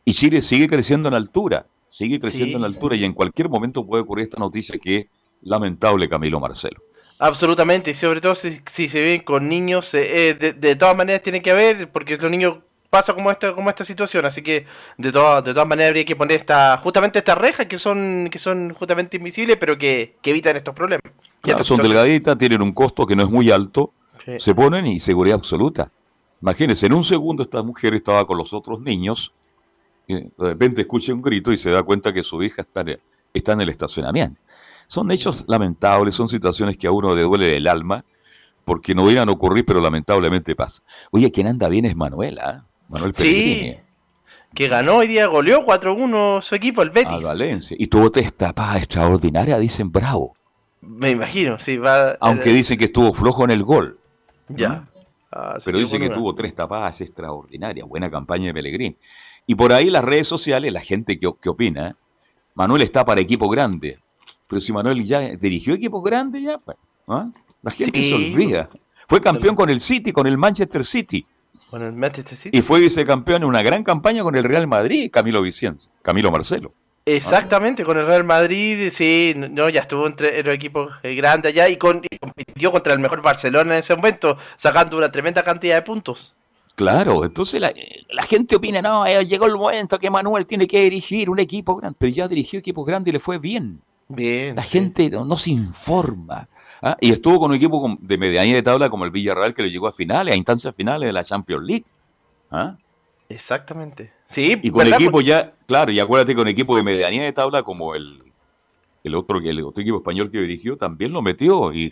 Y 0.05 0.13
Chile 0.13 0.41
sigue 0.41 0.69
creciendo 0.69 1.09
en 1.09 1.15
altura, 1.15 1.65
sigue 1.89 2.17
creciendo 2.17 2.57
en 2.57 2.63
altura 2.63 2.95
y 2.95 3.03
en 3.03 3.11
cualquier 3.11 3.49
momento 3.49 3.85
puede 3.85 4.03
ocurrir 4.03 4.23
esta 4.27 4.39
noticia 4.39 4.79
que 4.79 4.97
es 4.97 5.05
lamentable, 5.41 6.07
Camilo 6.07 6.39
Marcelo. 6.39 6.81
Absolutamente, 7.19 7.91
y 7.91 7.95
sobre 7.95 8.21
todo 8.21 8.35
si, 8.35 8.61
se 8.87 9.01
ven 9.01 9.23
con 9.23 9.49
niños, 9.49 9.93
eh, 9.93 10.29
eh, 10.29 10.33
de, 10.35 10.53
de, 10.53 10.75
todas 10.77 10.95
maneras 10.95 11.21
tiene 11.21 11.41
que 11.41 11.51
haber, 11.51 11.91
porque 11.91 12.15
los 12.15 12.31
niños 12.31 12.59
pasa 12.91 13.13
como 13.13 13.31
esta 13.31 13.55
como 13.55 13.69
esta 13.69 13.83
situación. 13.83 14.25
Así 14.25 14.43
que 14.43 14.67
de 14.97 15.11
todas 15.11 15.43
de 15.43 15.53
todas 15.53 15.67
maneras 15.67 15.89
habría 15.89 16.05
que 16.05 16.15
poner 16.15 16.37
esta 16.37 16.77
justamente 16.77 17.17
estas 17.17 17.37
rejas 17.37 17.65
que 17.65 17.79
son 17.79 18.29
que 18.29 18.37
son 18.37 18.73
justamente 18.75 19.17
invisibles 19.17 19.57
pero 19.57 19.77
que, 19.79 20.17
evitan 20.21 20.57
estos 20.57 20.75
problemas. 20.75 21.01
Son 21.63 21.81
delgaditas 21.81 22.37
tienen 22.37 22.61
un 22.61 22.73
costo 22.73 23.07
que 23.07 23.15
no 23.15 23.23
es 23.23 23.29
muy 23.29 23.49
alto. 23.49 23.93
Se 24.37 24.53
ponen 24.53 24.85
y 24.85 24.99
seguridad 24.99 25.37
absoluta. 25.39 25.89
Imagínense 26.41 26.85
en 26.85 26.93
un 26.93 27.03
segundo 27.03 27.41
esta 27.41 27.63
mujer 27.63 27.95
estaba 27.95 28.27
con 28.27 28.37
los 28.37 28.53
otros 28.53 28.79
niños 28.79 29.33
y 30.05 30.15
de 30.15 30.29
repente 30.37 30.81
escucha 30.81 31.13
un 31.13 31.21
grito 31.23 31.51
y 31.51 31.57
se 31.57 31.71
da 31.71 31.81
cuenta 31.81 32.13
que 32.13 32.21
su 32.21 32.43
hija 32.43 32.61
está, 32.61 32.83
está 33.33 33.53
en 33.53 33.61
el 33.61 33.69
estacionamiento. 33.69 34.39
Son 34.85 35.09
hechos 35.09 35.45
lamentables 35.47 36.13
son 36.13 36.27
situaciones 36.27 36.77
que 36.77 36.85
a 36.85 36.91
uno 36.91 37.15
le 37.15 37.23
duele 37.23 37.55
el 37.55 37.67
alma 37.67 38.03
porque 38.65 38.93
no 38.93 39.09
iban 39.09 39.29
a 39.29 39.31
ocurrir, 39.31 39.65
pero 39.65 39.81
lamentablemente 39.81 40.55
pasa. 40.55 40.83
Oye, 41.09 41.31
quien 41.31 41.47
anda 41.47 41.67
bien 41.67 41.85
es 41.85 41.95
Manuela. 41.95 42.65
Manuel 42.91 43.13
Sí, 43.15 43.75
que 44.53 44.67
ganó 44.67 44.97
hoy 44.97 45.07
día, 45.07 45.27
goleó 45.27 45.65
4-1 45.65 46.41
su 46.41 46.55
equipo, 46.55 46.81
el 46.81 46.89
Betis. 46.89 47.11
Al 47.11 47.23
Valencia. 47.23 47.75
Y 47.79 47.87
tuvo 47.87 48.11
tres 48.11 48.33
tapadas 48.33 48.77
extraordinarias, 48.77 49.59
dicen 49.59 49.91
bravo. 49.91 50.35
Me 50.81 51.11
imagino, 51.11 51.57
sí. 51.57 51.77
Va, 51.77 52.17
Aunque 52.19 52.51
dicen 52.51 52.77
que 52.77 52.85
estuvo 52.85 53.13
flojo 53.13 53.45
en 53.45 53.51
el 53.51 53.63
gol. 53.63 53.97
Ya. 54.49 54.87
Ah, 55.31 55.57
Pero 55.63 55.79
dicen 55.79 56.01
que 56.01 56.09
tuvo 56.09 56.35
tres 56.35 56.53
tapadas 56.53 56.99
extraordinarias. 56.99 57.87
Buena 57.87 58.11
campaña 58.11 58.47
de 58.47 58.53
Pellegrín. 58.53 58.97
Y 59.47 59.55
por 59.55 59.71
ahí 59.71 59.89
las 59.89 60.03
redes 60.03 60.27
sociales, 60.27 60.73
la 60.73 60.81
gente 60.81 61.17
que, 61.17 61.27
opina, 61.27 61.95
Manuel 62.53 62.81
está 62.81 63.05
para 63.05 63.21
equipo 63.21 63.47
grande. 63.47 63.99
Pero 64.47 64.59
si 64.59 64.73
Manuel 64.73 65.05
ya 65.05 65.19
dirigió 65.37 65.75
equipo 65.75 66.01
grande, 66.01 66.41
ya, 66.41 66.57
pues, 66.57 66.75
¿ah? 67.07 67.29
la 67.61 67.71
gente 67.71 68.03
se 68.03 68.13
olvida. 68.13 68.69
Fue 69.07 69.21
campeón 69.21 69.55
con 69.55 69.69
el 69.69 69.79
City, 69.79 70.11
con 70.11 70.27
el 70.27 70.37
Manchester 70.37 70.83
City. 70.83 71.25
Y 72.51 72.61
fue 72.61 72.79
vicecampeón 72.79 73.43
en 73.43 73.49
una 73.49 73.61
gran 73.61 73.83
campaña 73.83 74.23
con 74.23 74.35
el 74.35 74.43
Real 74.43 74.67
Madrid, 74.67 75.09
Camilo 75.11 75.41
Vicenza, 75.41 75.89
Camilo 76.01 76.31
Marcelo. 76.31 76.73
Exactamente, 77.05 77.83
con 77.83 77.97
el 77.97 78.05
Real 78.05 78.23
Madrid, 78.23 78.91
sí, 78.91 79.33
no, 79.35 79.69
ya 79.69 79.81
estuvo 79.81 80.05
entre 80.05 80.43
los 80.43 80.53
equipos 80.53 80.93
eh, 81.01 81.15
grandes 81.15 81.51
allá 81.53 81.67
y, 81.67 81.77
con, 81.77 82.01
compitió 82.19 82.71
contra 82.71 82.93
el 82.93 82.99
mejor 82.99 83.21
Barcelona 83.21 83.73
en 83.73 83.79
ese 83.79 83.95
momento, 83.95 84.37
sacando 84.57 84.97
una 84.97 85.11
tremenda 85.11 85.43
cantidad 85.43 85.75
de 85.75 85.81
puntos. 85.81 86.35
Claro, 86.75 87.25
entonces 87.25 87.59
la, 87.59 88.23
gente 88.23 88.55
opina, 88.55 88.81
no, 88.81 89.05
eh, 89.05 89.25
llegó 89.25 89.45
el 89.45 89.55
momento 89.55 89.99
que 89.99 90.09
Manuel 90.09 90.45
tiene 90.45 90.67
que 90.67 90.81
dirigir 90.83 91.29
un 91.29 91.39
equipo 91.39 91.75
grande, 91.75 91.97
pero 91.99 92.11
ya 92.11 92.27
dirigió 92.27 92.59
equipos 92.59 92.85
grandes 92.85 93.11
y 93.11 93.13
le 93.13 93.19
fue 93.19 93.39
bien. 93.39 93.81
Bien. 94.07 94.55
La 94.55 94.63
gente 94.63 95.09
no 95.09 95.35
se 95.37 95.51
informa. 95.51 96.47
¿Ah? 96.81 96.97
Y 96.99 97.11
estuvo 97.11 97.39
con 97.39 97.51
un 97.51 97.57
equipo 97.57 97.97
de 97.99 98.17
medianía 98.17 98.55
de 98.55 98.63
tabla 98.63 98.89
como 98.89 99.05
el 99.05 99.11
Villarreal 99.11 99.53
que 99.53 99.63
le 99.63 99.71
llegó 99.71 99.87
a 99.87 99.93
finales, 99.93 100.33
a 100.33 100.37
instancias 100.37 100.75
finales 100.75 101.07
de 101.07 101.13
la 101.13 101.23
Champions 101.23 101.63
League. 101.65 101.85
¿ah? 102.51 102.75
Exactamente. 103.29 104.11
Sí, 104.27 104.59
y 104.61 104.71
con 104.71 104.87
equipo 104.87 105.21
ya, 105.21 105.53
claro, 105.67 105.91
y 105.91 105.99
acuérdate 105.99 106.35
con 106.35 106.47
equipo 106.47 106.75
de 106.75 106.83
medianía 106.83 107.23
de 107.23 107.33
tabla 107.33 107.63
como 107.63 107.95
el, 107.95 108.23
el 109.03 109.15
otro 109.15 109.39
el 109.39 109.63
otro 109.63 109.81
equipo 109.81 109.97
español 109.97 110.31
que 110.31 110.39
dirigió 110.39 110.77
también 110.77 111.11
lo 111.11 111.21
metió 111.21 111.73
y, 111.73 111.91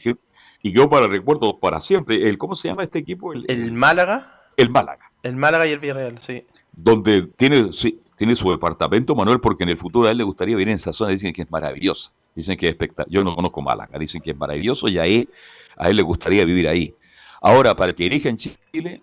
y 0.62 0.74
quedó 0.74 0.90
para 0.90 1.08
recuerdo 1.08 1.58
para 1.60 1.82
siempre. 1.82 2.28
El, 2.28 2.38
¿Cómo 2.38 2.56
se 2.56 2.70
llama 2.70 2.84
este 2.84 3.00
equipo? 3.00 3.34
El, 3.34 3.72
Málaga. 3.72 4.42
El 4.58 4.70
Málaga. 4.70 5.12
El 5.24 5.36
Málaga 5.36 5.68
y 5.68 5.72
el 5.72 5.80
Villarreal, 5.80 6.20
sí. 6.20 6.46
Donde 6.72 7.24
tiene, 7.24 7.74
sí, 7.74 8.02
tiene 8.16 8.36
su 8.36 8.52
departamento, 8.52 9.16
Manuel, 9.16 9.40
porque 9.40 9.64
en 9.64 9.70
el 9.70 9.78
futuro 9.78 10.08
a 10.08 10.12
él 10.12 10.18
le 10.18 10.24
gustaría 10.24 10.56
vivir 10.56 10.70
en 10.70 10.76
esa 10.76 10.94
zona, 10.94 11.12
dicen 11.12 11.34
que 11.34 11.42
es 11.42 11.52
maravillosa. 11.52 12.12
Dicen 12.40 12.58
que 12.58 12.68
es 12.68 12.72
espectacular. 12.72 13.14
Yo 13.14 13.22
no 13.22 13.36
conozco 13.36 13.62
Málaga, 13.62 14.00
dicen 14.00 14.22
que 14.22 14.32
es 14.32 14.38
maravilloso 14.38 14.88
y 14.88 14.98
a 14.98 15.06
él, 15.06 15.28
a 15.76 15.90
él 15.90 15.98
le 15.98 16.04
gustaría 16.04 16.46
vivir 16.46 16.70
ahí. 16.70 16.96
Ahora, 17.42 17.76
para 17.76 17.92
que 17.92 18.04
dirija 18.04 18.30
en 18.30 18.38
Chile, 18.38 19.02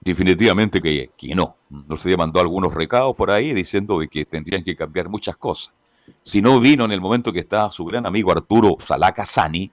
definitivamente 0.00 0.80
que, 0.80 1.10
que 1.16 1.34
no. 1.34 1.56
Nos 1.68 2.06
mandó 2.16 2.38
algunos 2.38 2.72
recados 2.72 3.16
por 3.16 3.32
ahí 3.32 3.52
diciendo 3.52 3.98
de 3.98 4.06
que 4.06 4.24
tendrían 4.24 4.62
que 4.62 4.76
cambiar 4.76 5.08
muchas 5.08 5.36
cosas. 5.36 5.74
Si 6.22 6.40
no 6.40 6.60
vino 6.60 6.84
en 6.84 6.92
el 6.92 7.00
momento 7.00 7.32
que 7.32 7.40
está 7.40 7.68
su 7.72 7.84
gran 7.84 8.06
amigo 8.06 8.30
Arturo 8.30 8.76
Salacasani, 8.78 9.68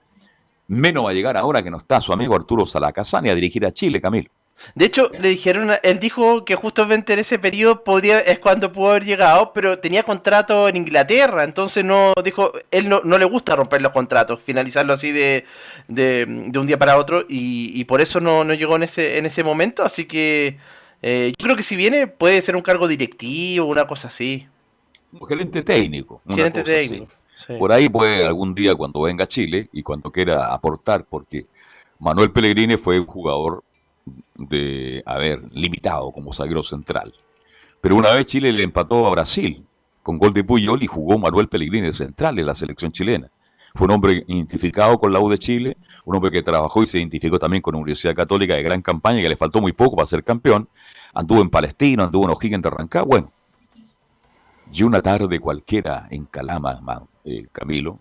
menos 0.68 1.06
va 1.06 1.12
a 1.12 1.14
llegar 1.14 1.38
ahora 1.38 1.62
que 1.62 1.70
no 1.70 1.78
está 1.78 2.02
su 2.02 2.12
amigo 2.12 2.36
Arturo 2.36 2.66
Salacasani 2.66 3.30
a 3.30 3.36
dirigir 3.36 3.68
a 3.68 3.72
Chile, 3.72 4.02
Camilo. 4.02 4.32
De 4.76 4.86
hecho, 4.86 5.10
le 5.20 5.30
dijeron, 5.30 5.72
él 5.84 6.00
dijo 6.00 6.46
que 6.46 6.56
justamente 6.56 7.14
en 7.14 7.20
ese 7.20 7.40
periodo 7.40 7.84
podía, 7.84 8.20
es 8.20 8.40
cuando 8.40 8.72
pudo 8.72 8.92
haber 8.92 9.06
llegado, 9.06 9.52
pero 9.54 9.80
tenía 9.80 10.04
contrato 10.04 10.68
en 10.68 10.76
Inglaterra, 10.76 11.44
entonces 11.44 11.84
no 11.84 12.14
dijo, 12.24 12.52
él 12.72 12.90
no, 12.90 13.02
no 13.04 13.18
le 13.18 13.26
gusta 13.26 13.56
romper 13.56 13.82
los 13.82 13.92
contratos, 13.92 14.42
finalizarlo 14.46 14.94
así 14.94 15.12
de, 15.12 15.46
de, 15.88 16.26
un 16.28 16.68
día 16.68 16.78
para 16.78 16.98
otro, 16.98 17.26
y, 17.28 17.84
por 17.86 18.02
eso 18.02 18.20
no, 18.20 18.44
no, 18.44 18.54
llegó 18.54 18.76
en 18.76 18.84
ese, 18.84 19.18
en 19.18 19.26
ese 19.26 19.44
momento, 19.44 19.84
así 19.84 20.06
que 20.06 20.58
eh, 21.02 21.34
yo 21.38 21.44
creo 21.44 21.56
que 21.56 21.64
si 21.64 21.76
viene 21.76 22.08
puede 22.08 22.42
ser 22.42 22.56
un 22.56 22.62
cargo 22.62 22.88
directivo, 22.88 23.68
una 23.68 23.88
cosa 23.88 24.10
así. 24.10 24.48
Un 25.12 25.28
gerente 25.28 25.64
técnico. 25.64 26.22
gerente 26.28 26.64
técnico. 26.64 27.08
Por 27.58 27.72
ahí 27.72 27.88
puede 27.88 28.26
algún 28.26 28.54
día 28.54 28.76
cuando 28.76 29.02
venga 29.02 29.24
a 29.24 29.28
Chile 29.28 29.70
y 29.72 29.82
cuando 29.82 30.12
quiera 30.12 30.54
aportar, 30.54 31.06
porque 31.06 31.46
Manuel 31.98 32.32
Pellegrini 32.32 32.76
fue 32.76 33.00
un 33.00 33.06
jugador 33.06 33.64
de 34.36 35.04
haber 35.06 35.42
limitado 35.52 36.12
como 36.12 36.34
zaguero 36.34 36.64
central. 36.64 37.14
Pero 37.82 37.96
una 37.96 38.14
vez 38.14 38.26
Chile 38.28 38.52
le 38.52 38.64
empató 38.64 39.08
a 39.08 39.12
Brasil 39.12 39.66
con 40.04 40.18
gol 40.18 40.34
de 40.34 40.44
Puyol 40.44 40.82
y 40.84 40.88
jugó 40.88 41.18
Manuel 41.18 41.48
Pellegrini 41.48 41.94
central 41.94 42.40
en 42.40 42.46
la 42.46 42.56
selección 42.56 42.92
chilena. 42.92 43.30
Fue 43.76 43.86
un 43.86 43.92
hombre 43.92 44.24
identificado 44.28 44.98
con 44.98 45.14
la 45.14 45.20
U 45.20 45.30
de 45.30 45.38
Chile, 45.38 45.78
un 46.06 46.16
hombre 46.16 46.32
que 46.32 46.42
trabajó 46.42 46.82
y 46.84 46.88
se 46.88 46.98
identificó 46.98 47.38
también 47.38 47.62
con 47.62 47.74
la 47.74 47.80
Universidad 47.80 48.16
Católica 48.16 48.56
de 48.56 48.64
gran 48.64 48.82
campaña, 48.82 49.22
que 49.22 49.30
le 49.30 49.38
faltó 49.38 49.62
muy 49.62 49.74
poco 49.74 49.96
para 49.96 50.08
ser 50.08 50.24
campeón. 50.24 50.68
Anduvo 51.14 51.42
en 51.42 51.50
Palestina, 51.50 52.06
anduvo 52.06 52.26
en 52.26 52.32
O'Higgins 52.32 52.64
de 52.64 52.70
Rancagua. 52.70 53.08
Bueno, 53.08 53.32
y 54.72 54.84
una 54.84 55.02
tarde 55.02 55.40
cualquiera 55.40 56.08
en 56.10 56.26
Calama, 56.26 56.80
eh, 57.24 57.48
Camilo, 57.52 58.00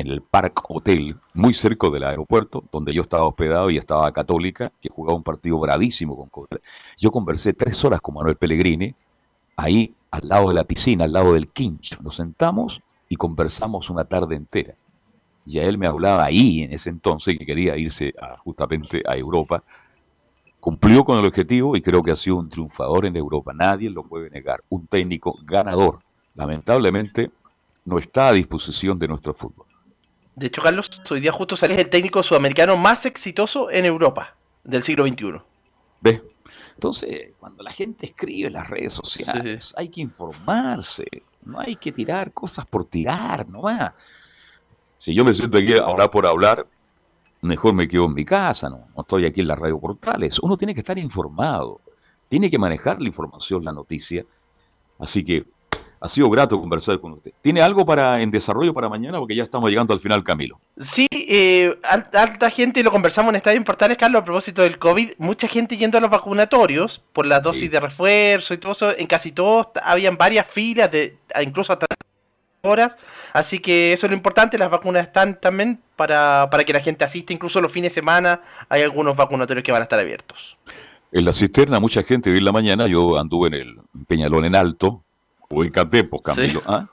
en 0.00 0.08
el 0.08 0.22
Park 0.22 0.64
Hotel, 0.68 1.16
muy 1.34 1.52
cerca 1.52 1.90
del 1.90 2.04
aeropuerto, 2.04 2.64
donde 2.72 2.92
yo 2.92 3.02
estaba 3.02 3.24
hospedado 3.24 3.70
y 3.70 3.76
estaba 3.76 4.10
Católica, 4.12 4.72
que 4.80 4.88
jugaba 4.88 5.16
un 5.16 5.22
partido 5.22 5.58
bravísimo 5.58 6.28
con 6.28 6.46
Yo 6.96 7.12
conversé 7.12 7.52
tres 7.52 7.84
horas 7.84 8.00
con 8.00 8.14
Manuel 8.14 8.36
Pellegrini, 8.36 8.94
ahí 9.56 9.94
al 10.10 10.28
lado 10.28 10.48
de 10.48 10.54
la 10.54 10.64
piscina, 10.64 11.04
al 11.04 11.12
lado 11.12 11.34
del 11.34 11.48
quincho. 11.48 11.98
Nos 12.02 12.16
sentamos 12.16 12.80
y 13.08 13.16
conversamos 13.16 13.90
una 13.90 14.04
tarde 14.04 14.36
entera. 14.36 14.74
Y 15.44 15.58
a 15.58 15.64
él 15.64 15.76
me 15.76 15.86
hablaba 15.86 16.24
ahí 16.24 16.62
en 16.62 16.72
ese 16.72 16.90
entonces 16.90 17.36
que 17.38 17.44
quería 17.44 17.76
irse 17.76 18.14
justamente 18.38 19.02
a 19.06 19.16
Europa. 19.16 19.62
Cumplió 20.60 21.04
con 21.04 21.18
el 21.18 21.26
objetivo 21.26 21.76
y 21.76 21.82
creo 21.82 22.02
que 22.02 22.12
ha 22.12 22.16
sido 22.16 22.36
un 22.36 22.48
triunfador 22.48 23.06
en 23.06 23.16
Europa. 23.16 23.52
Nadie 23.52 23.90
lo 23.90 24.02
puede 24.02 24.30
negar. 24.30 24.62
Un 24.68 24.86
técnico 24.86 25.38
ganador. 25.44 25.98
Lamentablemente 26.34 27.30
no 27.84 27.98
está 27.98 28.28
a 28.28 28.32
disposición 28.32 28.98
de 28.98 29.08
nuestro 29.08 29.34
fútbol. 29.34 29.69
De 30.40 30.46
hecho, 30.46 30.62
Carlos, 30.62 30.88
hoy 31.10 31.20
día 31.20 31.32
justo 31.32 31.54
sale 31.54 31.78
el 31.78 31.90
técnico 31.90 32.22
sudamericano 32.22 32.74
más 32.74 33.04
exitoso 33.04 33.70
en 33.70 33.84
Europa 33.84 34.36
del 34.64 34.82
siglo 34.82 35.06
XXI. 35.06 35.34
¿Ves? 36.00 36.22
Entonces, 36.76 37.32
cuando 37.38 37.62
la 37.62 37.70
gente 37.72 38.06
escribe 38.06 38.46
en 38.46 38.54
las 38.54 38.70
redes 38.70 38.94
sociales, 38.94 39.74
hay 39.76 39.90
que 39.90 40.00
informarse, 40.00 41.04
no 41.44 41.60
hay 41.60 41.76
que 41.76 41.92
tirar 41.92 42.32
cosas 42.32 42.64
por 42.64 42.86
tirar, 42.86 43.46
no 43.50 43.60
va. 43.60 43.94
Si 44.96 45.14
yo 45.14 45.26
me 45.26 45.34
siento 45.34 45.58
aquí 45.58 45.74
ahora 45.74 46.10
por 46.10 46.26
hablar, 46.26 46.66
mejor 47.42 47.74
me 47.74 47.86
quedo 47.86 48.06
en 48.06 48.14
mi 48.14 48.24
casa, 48.24 48.70
no, 48.70 48.88
no 48.96 49.02
estoy 49.02 49.26
aquí 49.26 49.42
en 49.42 49.48
la 49.48 49.56
radio 49.56 49.78
portales. 49.78 50.38
Uno 50.38 50.56
tiene 50.56 50.72
que 50.72 50.80
estar 50.80 50.96
informado, 50.96 51.82
tiene 52.30 52.50
que 52.50 52.58
manejar 52.58 52.98
la 53.02 53.08
información, 53.08 53.62
la 53.62 53.72
noticia. 53.72 54.24
Así 54.98 55.22
que 55.22 55.44
ha 56.00 56.08
sido 56.08 56.30
grato 56.30 56.58
conversar 56.58 56.98
con 56.98 57.12
usted. 57.12 57.32
¿Tiene 57.42 57.60
algo 57.60 57.84
para 57.84 58.22
en 58.22 58.30
desarrollo 58.30 58.72
para 58.72 58.88
mañana? 58.88 59.18
Porque 59.18 59.36
ya 59.36 59.44
estamos 59.44 59.68
llegando 59.68 59.92
al 59.92 60.00
final, 60.00 60.24
Camilo. 60.24 60.58
Sí, 60.78 61.06
eh, 61.12 61.78
alta 61.82 62.50
gente, 62.50 62.82
lo 62.82 62.90
conversamos 62.90 63.30
en 63.30 63.36
Estadio 63.36 63.62
Portales, 63.62 63.98
Carlos, 63.98 64.22
a 64.22 64.24
propósito 64.24 64.62
del 64.62 64.78
COVID. 64.78 65.12
Mucha 65.18 65.46
gente 65.46 65.76
yendo 65.76 65.98
a 65.98 66.00
los 66.00 66.10
vacunatorios 66.10 67.02
por 67.12 67.26
las 67.26 67.42
dosis 67.42 67.70
de 67.70 67.80
refuerzo 67.80 68.54
y 68.54 68.58
todo 68.58 68.72
eso. 68.72 68.96
En 68.96 69.06
casi 69.06 69.32
todos 69.32 69.68
habían 69.82 70.16
varias 70.16 70.46
filas, 70.46 70.90
de 70.90 71.18
incluso 71.42 71.74
hasta 71.74 71.86
horas. 72.62 72.96
Así 73.34 73.58
que 73.58 73.92
eso 73.92 74.06
es 74.06 74.10
lo 74.10 74.16
importante. 74.16 74.56
Las 74.56 74.70
vacunas 74.70 75.06
están 75.06 75.38
también 75.38 75.80
para, 75.96 76.48
para 76.50 76.64
que 76.64 76.72
la 76.72 76.80
gente 76.80 77.04
asista. 77.04 77.34
Incluso 77.34 77.60
los 77.60 77.70
fines 77.70 77.92
de 77.92 78.00
semana 78.00 78.40
hay 78.70 78.82
algunos 78.82 79.14
vacunatorios 79.16 79.62
que 79.62 79.72
van 79.72 79.82
a 79.82 79.84
estar 79.84 79.98
abiertos. 79.98 80.56
En 81.12 81.26
la 81.26 81.34
cisterna, 81.34 81.78
mucha 81.78 82.02
gente 82.04 82.30
vi 82.30 82.38
en 82.38 82.44
la 82.46 82.52
mañana. 82.52 82.86
Yo 82.86 83.18
anduve 83.18 83.48
en 83.48 83.54
el 83.54 83.76
Peñalón 84.06 84.46
en 84.46 84.56
Alto 84.56 85.04
Ubícate, 85.50 86.04
pues 86.04 86.22
Camilo. 86.22 86.62
¿ah? 86.66 86.86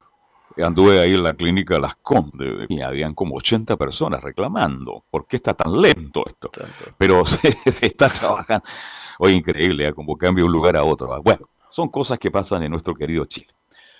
Anduve 0.57 0.99
ahí 0.99 1.13
en 1.13 1.23
la 1.23 1.33
clínica 1.33 1.77
Las 1.79 1.95
Condes 1.95 2.65
y 2.69 2.81
habían 2.81 3.13
como 3.13 3.35
80 3.35 3.77
personas 3.77 4.23
reclamando. 4.23 5.03
¿Por 5.09 5.27
qué 5.27 5.37
está 5.37 5.53
tan 5.53 5.79
lento 5.79 6.23
esto? 6.25 6.49
Pero 6.97 7.25
se, 7.25 7.55
está 7.81 8.09
trabajando. 8.09 8.65
Oye, 9.19 9.35
increíble, 9.35 9.87
¿eh? 9.87 9.93
como 9.93 10.17
cambia 10.17 10.43
un 10.43 10.51
lugar 10.51 10.75
a 10.75 10.83
otro. 10.83 11.21
Bueno, 11.21 11.47
son 11.69 11.89
cosas 11.89 12.17
que 12.17 12.31
pasan 12.31 12.63
en 12.63 12.71
nuestro 12.71 12.95
querido 12.95 13.25
Chile. 13.25 13.47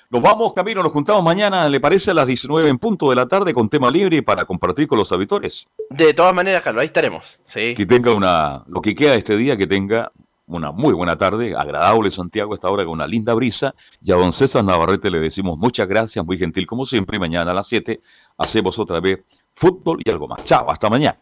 Nos 0.10 0.22
vamos, 0.22 0.54
Camilo, 0.54 0.82
nos 0.82 0.94
juntamos 0.94 1.22
mañana, 1.22 1.68
¿le 1.68 1.82
parece? 1.82 2.12
A 2.12 2.14
las 2.14 2.26
19 2.26 2.70
en 2.70 2.78
punto 2.78 3.10
de 3.10 3.18
la 3.18 3.28
tarde 3.28 3.54
con 3.54 3.68
tema 3.68 3.92
libre 3.92 4.24
para 4.24 4.46
compartir 4.46 4.88
con 4.88 4.98
los 4.98 5.12
habitores. 5.12 5.68
De 5.90 6.14
todas 6.14 6.34
maneras, 6.34 6.62
Carlos, 6.62 6.82
ahí 6.82 6.88
estaremos. 6.88 7.40
Sí. 7.46 7.76
Que 7.76 7.86
tenga 7.86 8.14
una, 8.14 8.64
lo 8.68 8.82
que 8.82 8.96
queda 8.96 9.16
este 9.16 9.36
día, 9.36 9.58
que 9.58 9.68
tenga 9.68 10.12
una 10.48 10.72
muy 10.72 10.94
buena 10.94 11.18
tarde, 11.18 11.56
agradable 11.56 12.10
Santiago 12.10 12.56
esta 12.56 12.70
hora 12.70 12.84
con 12.86 12.94
una 12.94 13.08
linda 13.08 13.34
brisa. 13.34 13.76
Y 14.02 14.12
a 14.12 14.16
don 14.16 14.34
César 14.34 14.64
Navarrete 14.64 15.12
le 15.12 15.20
decimos 15.20 15.58
muchas 15.58 15.88
gracias, 15.88 16.26
muy 16.26 16.38
gentil 16.38 16.66
como 16.66 16.86
siempre. 16.86 17.18
Y 17.18 17.20
mañana 17.20 17.52
a 17.52 17.54
las 17.54 17.68
7 17.68 18.02
hacemos 18.38 18.80
otra 18.80 19.00
vez 19.00 19.20
fútbol 19.54 20.00
y 20.04 20.10
algo 20.10 20.28
más. 20.28 20.44
Chao, 20.44 20.70
hasta 20.72 20.90
mañana. 20.90 21.20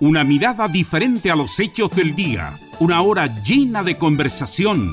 Una 0.00 0.22
mirada 0.22 0.68
diferente 0.68 1.30
a 1.30 1.34
los 1.34 1.58
hechos 1.58 1.90
del 1.90 2.14
día. 2.14 2.54
Una 2.78 3.02
hora 3.02 3.42
llena 3.42 3.82
de 3.82 3.96
conversación 3.96 4.92